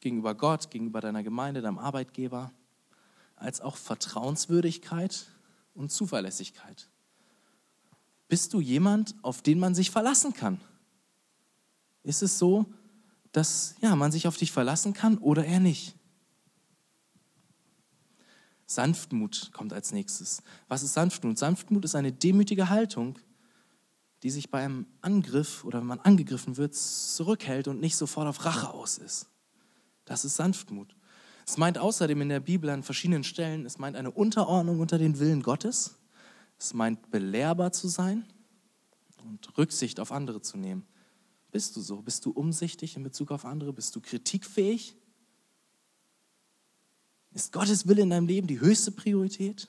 gegenüber 0.00 0.34
Gott, 0.34 0.70
gegenüber 0.70 1.00
deiner 1.00 1.22
Gemeinde, 1.22 1.62
deinem 1.62 1.78
Arbeitgeber, 1.78 2.52
als 3.36 3.62
auch 3.62 3.76
Vertrauenswürdigkeit 3.76 5.26
und 5.74 5.90
Zuverlässigkeit. 5.90 6.88
Bist 8.28 8.52
du 8.52 8.60
jemand, 8.60 9.14
auf 9.22 9.40
den 9.40 9.58
man 9.58 9.74
sich 9.74 9.90
verlassen 9.90 10.34
kann? 10.34 10.60
Ist 12.02 12.22
es 12.22 12.38
so, 12.38 12.66
dass 13.36 13.74
ja, 13.82 13.94
man 13.94 14.12
sich 14.12 14.26
auf 14.26 14.38
dich 14.38 14.50
verlassen 14.50 14.94
kann 14.94 15.18
oder 15.18 15.44
er 15.44 15.60
nicht? 15.60 15.94
Sanftmut 18.64 19.50
kommt 19.52 19.74
als 19.74 19.92
nächstes. 19.92 20.42
Was 20.68 20.82
ist 20.82 20.94
Sanftmut? 20.94 21.38
Sanftmut 21.38 21.84
ist 21.84 21.94
eine 21.94 22.12
demütige 22.12 22.70
Haltung, 22.70 23.18
die 24.22 24.30
sich 24.30 24.50
beim 24.50 24.86
Angriff 25.02 25.64
oder 25.64 25.80
wenn 25.80 25.86
man 25.86 26.00
angegriffen 26.00 26.56
wird, 26.56 26.74
zurückhält 26.74 27.68
und 27.68 27.78
nicht 27.78 27.96
sofort 27.96 28.26
auf 28.26 28.42
Rache 28.46 28.70
aus 28.70 28.96
ist. 28.96 29.26
Das 30.06 30.24
ist 30.24 30.36
Sanftmut. 30.36 30.96
Es 31.46 31.58
meint 31.58 31.76
außerdem 31.76 32.22
in 32.22 32.30
der 32.30 32.40
Bibel 32.40 32.70
an 32.70 32.82
verschiedenen 32.82 33.22
Stellen, 33.22 33.66
es 33.66 33.78
meint 33.78 33.96
eine 33.96 34.10
Unterordnung 34.10 34.80
unter 34.80 34.96
den 34.96 35.18
Willen 35.18 35.42
Gottes. 35.42 35.98
Es 36.58 36.72
meint 36.72 37.10
belehrbar 37.10 37.70
zu 37.70 37.86
sein 37.86 38.24
und 39.22 39.58
Rücksicht 39.58 40.00
auf 40.00 40.10
andere 40.10 40.40
zu 40.40 40.56
nehmen. 40.56 40.86
Bist 41.52 41.76
du 41.76 41.80
so? 41.80 42.02
Bist 42.02 42.24
du 42.24 42.30
umsichtig 42.30 42.96
in 42.96 43.02
Bezug 43.02 43.30
auf 43.30 43.44
andere? 43.44 43.72
Bist 43.72 43.94
du 43.96 44.00
kritikfähig? 44.00 44.96
Ist 47.32 47.52
Gottes 47.52 47.86
Wille 47.86 48.02
in 48.02 48.10
deinem 48.10 48.26
Leben 48.26 48.46
die 48.46 48.60
höchste 48.60 48.90
Priorität? 48.90 49.68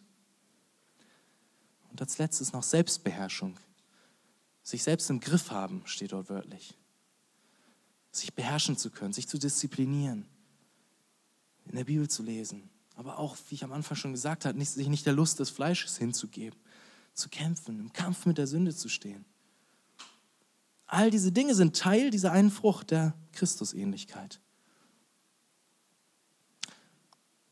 Und 1.89 2.01
als 2.01 2.17
letztes 2.17 2.53
noch 2.53 2.63
Selbstbeherrschung. 2.63 3.59
Sich 4.63 4.84
selbst 4.84 5.09
im 5.09 5.19
Griff 5.19 5.51
haben, 5.51 5.82
steht 5.86 6.11
dort 6.11 6.30
wörtlich. 6.30 6.78
Sich 8.11 8.34
beherrschen 8.34 8.78
zu 8.78 8.89
können, 8.89 9.13
sich 9.13 9.28
zu 9.28 9.38
disziplinieren, 9.38 10.25
in 11.65 11.75
der 11.75 11.86
Bibel 11.86 12.09
zu 12.09 12.23
lesen. 12.23 12.69
Aber 12.95 13.19
auch, 13.19 13.38
wie 13.49 13.55
ich 13.55 13.63
am 13.63 13.71
Anfang 13.71 13.95
schon 13.95 14.11
gesagt 14.11 14.45
habe, 14.45 14.63
sich 14.63 14.88
nicht 14.88 15.05
der 15.05 15.13
Lust 15.13 15.39
des 15.39 15.49
Fleisches 15.49 15.97
hinzugeben, 15.97 16.59
zu 17.13 17.30
kämpfen, 17.30 17.80
im 17.80 17.93
Kampf 17.93 18.25
mit 18.25 18.38
der 18.38 18.47
Sünde 18.47 18.75
zu 18.75 18.89
stehen. 18.89 19.25
All 20.88 21.11
diese 21.11 21.31
Dinge 21.31 21.53
sind 21.53 21.75
Teil 21.75 22.09
dieser 22.09 22.31
einen 22.31 22.49
Frucht 22.49 22.91
der 22.91 23.13
Christusähnlichkeit. 23.33 24.39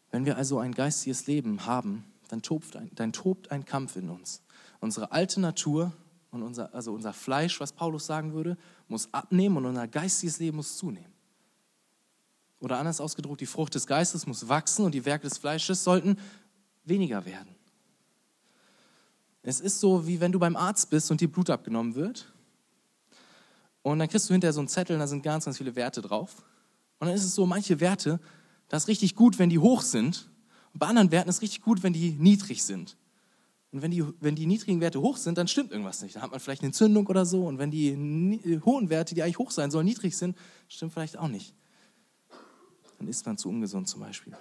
Wenn 0.10 0.26
wir 0.26 0.38
also 0.38 0.60
ein 0.60 0.74
geistiges 0.74 1.28
Leben 1.28 1.66
haben, 1.66 2.06
dann 2.30 2.42
tobt 2.42 2.78
ein, 2.78 2.90
dann 2.96 3.12
tobt 3.12 3.52
ein 3.52 3.66
Kampf 3.66 3.98
in 3.98 4.10
uns. 4.10 4.42
Unsere 4.80 5.12
alte 5.12 5.42
Natur 5.42 5.92
und 6.32 6.42
unser, 6.42 6.74
also 6.74 6.94
unser 6.94 7.12
Fleisch, 7.12 7.60
was 7.60 7.74
Paulus 7.74 8.06
sagen 8.06 8.34
würde, 8.34 8.58
muss 8.88 9.14
abnehmen 9.14 9.58
und 9.58 9.66
unser 9.66 9.88
geistiges 9.88 10.40
Leben 10.40 10.58
muss 10.58 10.78
zunehmen. 10.78 11.14
Oder 12.60 12.78
anders 12.78 13.02
ausgedrückt, 13.02 13.42
die 13.42 13.46
Frucht 13.46 13.76
des 13.76 13.86
Geistes 13.86 14.26
muss 14.26 14.48
wachsen 14.48 14.86
und 14.86 14.94
die 14.94 15.06
Werke 15.06 15.28
des 15.28 15.38
Fleisches 15.38 15.84
sollten 15.84 16.18
weniger 16.86 17.26
werden. 17.26 17.54
Es 19.44 19.60
ist 19.60 19.80
so, 19.80 20.08
wie 20.08 20.20
wenn 20.22 20.32
du 20.32 20.40
beim 20.40 20.56
Arzt 20.56 20.90
bist 20.90 21.12
und 21.12 21.22
dir 21.22 21.32
Blut 21.32 21.50
abgenommen 21.50 21.96
wird. 21.96 22.34
Und 23.92 24.00
dann 24.00 24.10
kriegst 24.10 24.30
du 24.30 24.34
hinterher 24.34 24.54
so 24.54 24.62
einen 24.62 24.68
Zettel 24.68 24.96
und 24.96 25.00
da 25.00 25.08
sind 25.08 25.22
ganz, 25.22 25.46
ganz 25.46 25.58
viele 25.58 25.76
Werte 25.76 26.02
drauf. 26.02 26.44
Und 27.00 27.08
dann 27.08 27.16
ist 27.16 27.24
es 27.24 27.36
so, 27.36 27.46
manche 27.46 27.80
Werte 27.80 28.20
das 28.70 28.84
ist 28.84 28.88
richtig 28.88 29.16
gut, 29.16 29.40
wenn 29.40 29.50
die 29.50 29.60
hoch 29.60 29.82
sind. 29.82 30.30
Und 30.74 30.80
bei 30.80 30.88
anderen 30.88 31.12
Werten 31.12 31.30
ist 31.30 31.36
es 31.36 31.42
richtig 31.42 31.62
gut, 31.62 31.84
wenn 31.84 31.94
die 31.94 32.12
niedrig 32.12 32.64
sind. 32.64 32.98
Und 33.72 33.82
wenn 33.82 33.92
die, 33.92 34.04
wenn 34.22 34.36
die 34.36 34.46
niedrigen 34.46 34.82
Werte 34.82 35.02
hoch 35.02 35.18
sind, 35.18 35.38
dann 35.38 35.48
stimmt 35.48 35.72
irgendwas 35.72 36.02
nicht. 36.02 36.16
Dann 36.16 36.24
hat 36.24 36.32
man 36.32 36.40
vielleicht 36.40 36.62
eine 36.62 36.68
Entzündung 36.68 37.06
oder 37.08 37.26
so. 37.26 37.46
Und 37.46 37.60
wenn 37.60 37.72
die 37.72 37.90
äh, 37.90 38.60
hohen 38.62 38.90
Werte, 38.90 39.14
die 39.16 39.22
eigentlich 39.22 39.38
hoch 39.38 39.52
sein 39.52 39.70
sollen, 39.70 39.86
niedrig 39.86 40.18
sind, 40.18 40.38
stimmt 40.68 40.94
vielleicht 40.94 41.18
auch 41.18 41.28
nicht. 41.28 41.54
Dann 42.98 43.08
ist 43.08 43.26
man 43.26 43.38
zu 43.38 43.50
ungesund 43.50 43.88
zum 43.88 44.02
Beispiel. 44.02 44.36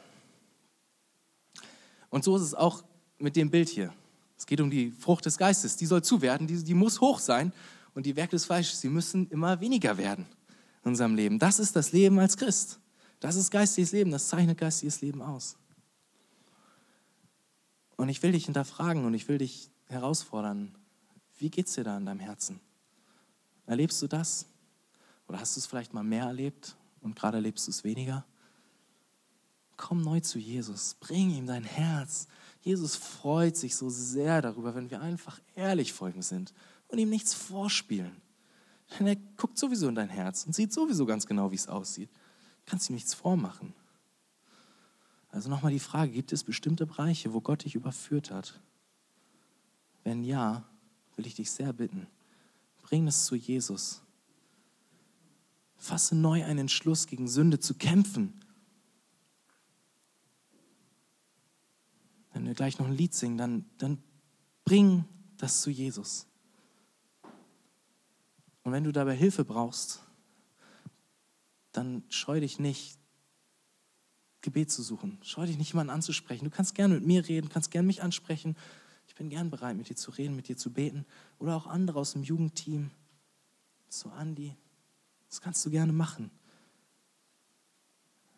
Und 2.10 2.22
so 2.22 2.36
ist 2.36 2.42
es 2.42 2.54
auch 2.54 2.84
mit 3.18 3.34
dem 3.34 3.50
Bild 3.50 3.68
hier. 3.68 3.92
Es 4.38 4.46
geht 4.46 4.60
um 4.60 4.70
die 4.70 4.90
Frucht 4.90 5.26
des 5.26 5.36
Geistes. 5.36 5.76
Die 5.76 5.86
soll 5.86 6.02
zuwerden, 6.02 6.46
die, 6.46 6.62
die 6.62 6.74
muss 6.74 7.00
hoch 7.00 7.18
sein. 7.18 7.52
Und 7.94 8.06
die 8.06 8.16
Werke 8.16 8.32
des 8.32 8.44
Fleisches, 8.44 8.80
die 8.80 8.88
müssen 8.88 9.30
immer 9.30 9.60
weniger 9.60 9.96
werden 9.96 10.26
in 10.82 10.90
unserem 10.90 11.14
Leben. 11.14 11.38
Das 11.38 11.58
ist 11.58 11.76
das 11.76 11.92
Leben 11.92 12.18
als 12.18 12.36
Christ. 12.36 12.80
Das 13.20 13.36
ist 13.36 13.50
geistiges 13.50 13.92
Leben, 13.92 14.10
das 14.10 14.28
zeichnet 14.28 14.58
geistiges 14.58 15.00
Leben 15.00 15.22
aus. 15.22 15.56
Und 17.96 18.08
ich 18.08 18.22
will 18.22 18.32
dich 18.32 18.46
hinterfragen 18.46 19.04
und 19.04 19.14
ich 19.14 19.28
will 19.28 19.38
dich 19.38 19.70
herausfordern. 19.86 20.74
Wie 21.38 21.48
geht 21.48 21.68
es 21.68 21.74
dir 21.74 21.84
da 21.84 21.96
in 21.96 22.04
deinem 22.04 22.20
Herzen? 22.20 22.60
Erlebst 23.66 24.02
du 24.02 24.08
das? 24.08 24.46
Oder 25.28 25.40
hast 25.40 25.56
du 25.56 25.60
es 25.60 25.66
vielleicht 25.66 25.94
mal 25.94 26.02
mehr 26.02 26.24
erlebt 26.24 26.76
und 27.00 27.16
gerade 27.16 27.38
erlebst 27.38 27.66
du 27.66 27.70
es 27.70 27.84
weniger? 27.84 28.26
Komm 29.76 30.02
neu 30.02 30.20
zu 30.20 30.38
Jesus, 30.38 30.94
bring 31.00 31.30
ihm 31.30 31.46
dein 31.46 31.64
Herz. 31.64 32.26
Jesus 32.60 32.96
freut 32.96 33.56
sich 33.56 33.74
so 33.74 33.88
sehr 33.88 34.42
darüber, 34.42 34.74
wenn 34.74 34.90
wir 34.90 35.00
einfach 35.00 35.40
ehrlich 35.54 35.92
vor 35.92 36.08
ihm 36.08 36.22
sind 36.22 36.52
und 36.94 37.00
ihm 37.00 37.10
nichts 37.10 37.34
vorspielen. 37.34 38.16
Denn 38.98 39.06
er 39.06 39.16
guckt 39.36 39.58
sowieso 39.58 39.88
in 39.88 39.94
dein 39.94 40.08
Herz 40.08 40.46
und 40.46 40.54
sieht 40.54 40.72
sowieso 40.72 41.06
ganz 41.06 41.26
genau, 41.26 41.50
wie 41.50 41.56
es 41.56 41.68
aussieht 41.68 42.10
kannst 42.66 42.88
ihm 42.88 42.94
nichts 42.94 43.14
vormachen. 43.14 43.74
Also 45.30 45.50
nochmal 45.50 45.72
die 45.72 45.80
Frage, 45.80 46.12
gibt 46.12 46.32
es 46.32 46.44
bestimmte 46.44 46.86
Bereiche, 46.86 47.32
wo 47.32 47.40
Gott 47.40 47.64
dich 47.64 47.74
überführt 47.74 48.30
hat? 48.30 48.60
Wenn 50.04 50.22
ja, 50.22 50.64
will 51.16 51.26
ich 51.26 51.34
dich 51.34 51.50
sehr 51.50 51.72
bitten, 51.72 52.06
bring 52.82 53.08
es 53.08 53.24
zu 53.24 53.34
Jesus. 53.34 54.02
Fasse 55.76 56.14
neu 56.14 56.44
einen 56.44 56.60
Entschluss, 56.60 57.06
gegen 57.06 57.26
Sünde 57.26 57.58
zu 57.58 57.74
kämpfen. 57.74 58.40
Wenn 62.32 62.46
wir 62.46 62.54
gleich 62.54 62.78
noch 62.78 62.86
ein 62.86 62.96
Lied 62.96 63.14
singen, 63.14 63.38
dann, 63.38 63.64
dann 63.78 64.02
bring 64.64 65.04
das 65.36 65.60
zu 65.60 65.70
Jesus. 65.70 66.26
Und 68.64 68.72
wenn 68.72 68.84
du 68.84 68.92
dabei 68.92 69.14
Hilfe 69.14 69.44
brauchst, 69.44 70.02
dann 71.72 72.02
scheu 72.08 72.40
dich 72.40 72.58
nicht, 72.58 72.98
Gebet 74.40 74.70
zu 74.70 74.82
suchen. 74.82 75.18
Scheu 75.22 75.46
dich 75.46 75.56
nicht, 75.56 75.72
jemanden 75.72 75.90
anzusprechen. 75.90 76.44
Du 76.44 76.50
kannst 76.50 76.74
gerne 76.74 76.94
mit 76.94 77.06
mir 77.06 77.26
reden, 77.26 77.48
kannst 77.48 77.70
gerne 77.70 77.86
mich 77.86 78.02
ansprechen. 78.02 78.56
Ich 79.06 79.14
bin 79.14 79.30
gern 79.30 79.50
bereit, 79.50 79.76
mit 79.76 79.88
dir 79.88 79.96
zu 79.96 80.10
reden, 80.10 80.36
mit 80.36 80.48
dir 80.48 80.56
zu 80.56 80.72
beten. 80.72 81.06
Oder 81.38 81.56
auch 81.56 81.66
andere 81.66 81.98
aus 81.98 82.12
dem 82.12 82.22
Jugendteam. 82.22 82.90
So, 83.88 84.10
Andi, 84.10 84.54
das 85.28 85.40
kannst 85.40 85.64
du 85.64 85.70
gerne 85.70 85.92
machen. 85.92 86.30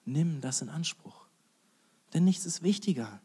Nimm 0.05 0.41
das 0.41 0.62
in 0.62 0.68
Anspruch. 0.68 1.27
Denn 2.14 2.24
nichts 2.24 2.47
ist 2.47 2.62
wichtiger, 2.62 3.20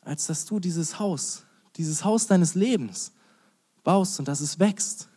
als 0.00 0.26
dass 0.26 0.46
du 0.46 0.60
dieses 0.60 0.98
Haus, 0.98 1.44
dieses 1.76 2.04
Haus 2.04 2.26
deines 2.26 2.54
Lebens 2.54 3.12
baust 3.82 4.18
und 4.18 4.28
dass 4.28 4.40
es 4.40 4.58
wächst. 4.58 5.09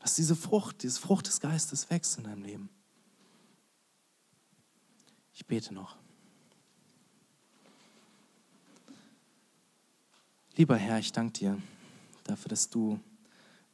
Dass 0.00 0.14
diese 0.14 0.34
Frucht, 0.34 0.82
diese 0.82 1.00
Frucht 1.00 1.26
des 1.26 1.40
Geistes 1.40 1.88
wächst 1.90 2.18
in 2.18 2.24
deinem 2.24 2.42
Leben. 2.42 2.70
Ich 5.34 5.46
bete 5.46 5.72
noch. 5.72 5.96
Lieber 10.56 10.76
Herr, 10.76 10.98
ich 10.98 11.12
danke 11.12 11.38
dir 11.38 11.62
dafür, 12.24 12.50
dass 12.50 12.68
du 12.68 13.00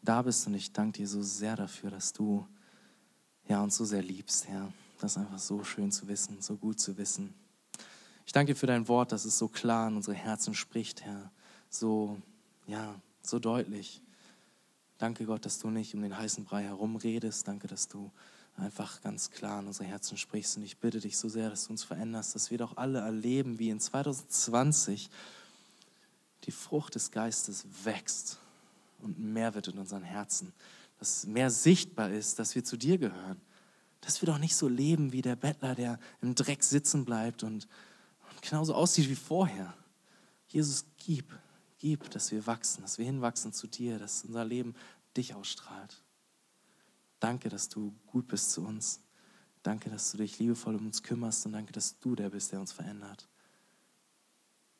da 0.03 0.23
bist 0.23 0.47
und 0.47 0.55
ich 0.55 0.73
danke 0.73 0.99
dir 0.99 1.09
so 1.09 1.23
sehr 1.23 1.57
dafür, 1.57 1.91
dass 1.91 2.13
du 2.13 2.47
ja, 3.49 3.61
uns 3.63 3.77
so 3.77 3.85
sehr 3.85 4.03
liebst, 4.03 4.47
Herr. 4.49 4.73
Das 5.01 5.13
ist 5.13 5.19
einfach 5.19 5.39
so 5.39 5.63
schön 5.65 5.91
zu 5.91 6.09
wissen, 6.09 6.41
so 6.41 6.57
gut 6.57 6.81
zu 6.81 6.97
wissen. 6.97 7.35
Ich 8.25 8.33
danke 8.33 8.53
dir 8.53 8.59
für 8.59 8.67
dein 8.67 8.89
Wort, 8.89 9.13
dass 9.13 9.25
es 9.25 9.39
so 9.39 9.49
klar 9.49 9.89
in 9.89 9.97
unsere 9.97 10.17
Herzen 10.17 10.55
spricht, 10.55 11.03
Herr. 11.03 11.31
So, 11.69 12.21
ja, 12.67 12.95
so 13.23 13.39
deutlich. 13.39 14.01
Danke 14.99 15.27
Gott, 15.27 15.45
dass 15.45 15.59
du 15.59 15.71
nicht 15.71 15.95
um 15.95 16.03
den 16.03 16.17
heißen 16.17 16.45
Brei 16.45 16.63
herumredest. 16.63 17.47
Danke, 17.47 17.69
dass 17.69 17.89
du 17.89 18.11
einfach 18.57 19.03
ganz 19.03 19.31
klar 19.31 19.61
in 19.61 19.67
unsere 19.67 19.85
Herzen 19.85 20.17
sprichst. 20.17 20.57
Und 20.57 20.63
ich 20.63 20.79
bitte 20.79 21.01
dich 21.01 21.19
so 21.19 21.29
sehr, 21.29 21.51
dass 21.51 21.67
du 21.67 21.73
uns 21.73 21.85
veränderst, 21.85 22.35
dass 22.35 22.51
wir 22.51 22.59
doch 22.59 22.77
alle 22.79 23.01
erleben, 23.01 23.59
wie 23.59 23.69
in 23.69 23.79
2020 23.79 25.11
die 26.45 26.51
Frucht 26.51 26.95
des 26.95 27.11
Geistes 27.11 27.67
wächst 27.85 28.39
und 29.03 29.19
mehr 29.19 29.55
wird 29.55 29.69
in 29.69 29.79
unseren 29.79 30.03
Herzen. 30.03 30.53
Dass 30.99 31.27
mehr 31.27 31.51
sichtbar 31.51 32.11
ist, 32.11 32.39
dass 32.39 32.55
wir 32.55 32.65
zu 32.65 32.79
dir 32.79 32.97
gehören. 32.97 33.41
Dass 34.01 34.23
wir 34.23 34.27
doch 34.27 34.39
nicht 34.39 34.57
so 34.57 34.69
leben 34.69 35.13
wie 35.13 35.23
der 35.23 35.37
Bettler, 35.37 35.75
der 35.75 35.99
im 36.23 36.35
Dreck 36.35 36.63
sitzen 36.63 37.05
bleibt 37.05 37.43
und, 37.43 37.69
genauso 38.41 38.75
aussieht 38.75 39.09
wie 39.09 39.17
vorher. 39.17 39.75
Jesus, 40.49 40.85
gib, 41.05 41.33
gib, 41.87 42.11
dass 42.11 42.33
wir 42.33 42.49
wachsen, 42.49 42.83
dass 42.83 42.99
wir 42.99 43.05
hinwachsen 43.05 43.53
zu 43.53 43.69
dir, 43.69 44.01
dass 44.01 44.25
unser 44.25 44.45
Leben 44.45 44.75
dich 45.17 45.35
ausstrahlt. 45.35 46.03
Danke, 47.21 47.49
dass 47.49 47.69
du 47.69 47.95
gut 48.07 48.27
bist 48.27 48.51
zu 48.51 48.63
uns. 48.67 49.05
Danke, 49.63 49.89
dass 49.89 50.11
du 50.11 50.19
dich 50.19 50.41
liebevoll 50.41 50.75
um 50.75 50.87
uns 50.87 51.05
kümmerst 51.05 51.47
und 51.47 51.53
danke, 51.53 51.73
dass 51.73 52.01
du 52.01 52.17
der 52.17 52.31
bist, 52.31 52.51
der 52.51 52.59
uns 52.59 52.73
verändert. 52.73 53.29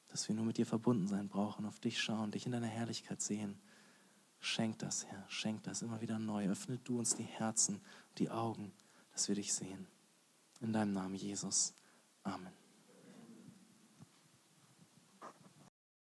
Dass 0.09 0.27
wir 0.27 0.35
nur 0.35 0.47
mit 0.47 0.59
dir 0.59 0.67
verbunden 0.67 1.07
sein 1.07 1.29
brauchen, 1.29 1.65
auf 1.65 1.79
dich 1.79 2.01
schauen, 2.01 2.33
dich 2.33 2.45
in 2.45 2.51
deiner 2.51 2.67
Herrlichkeit 2.67 3.23
sehen. 3.23 3.57
Schenk 4.41 4.81
das, 4.81 5.07
Herr, 5.07 5.25
schenk 5.29 5.63
das 5.63 5.83
immer 5.83 6.01
wieder 6.01 6.19
neu. 6.19 6.49
Öffne 6.49 6.79
du 6.79 6.99
uns 6.99 7.15
die 7.15 7.23
Herzen, 7.23 7.81
die 8.19 8.31
Augen, 8.31 8.73
dass 9.13 9.29
wir 9.29 9.37
dich 9.37 9.55
sehen. 9.55 9.87
In 10.61 10.73
deinem 10.73 10.93
Namen, 10.93 11.15
Jesus. 11.15 11.73
Amen. 12.25 12.66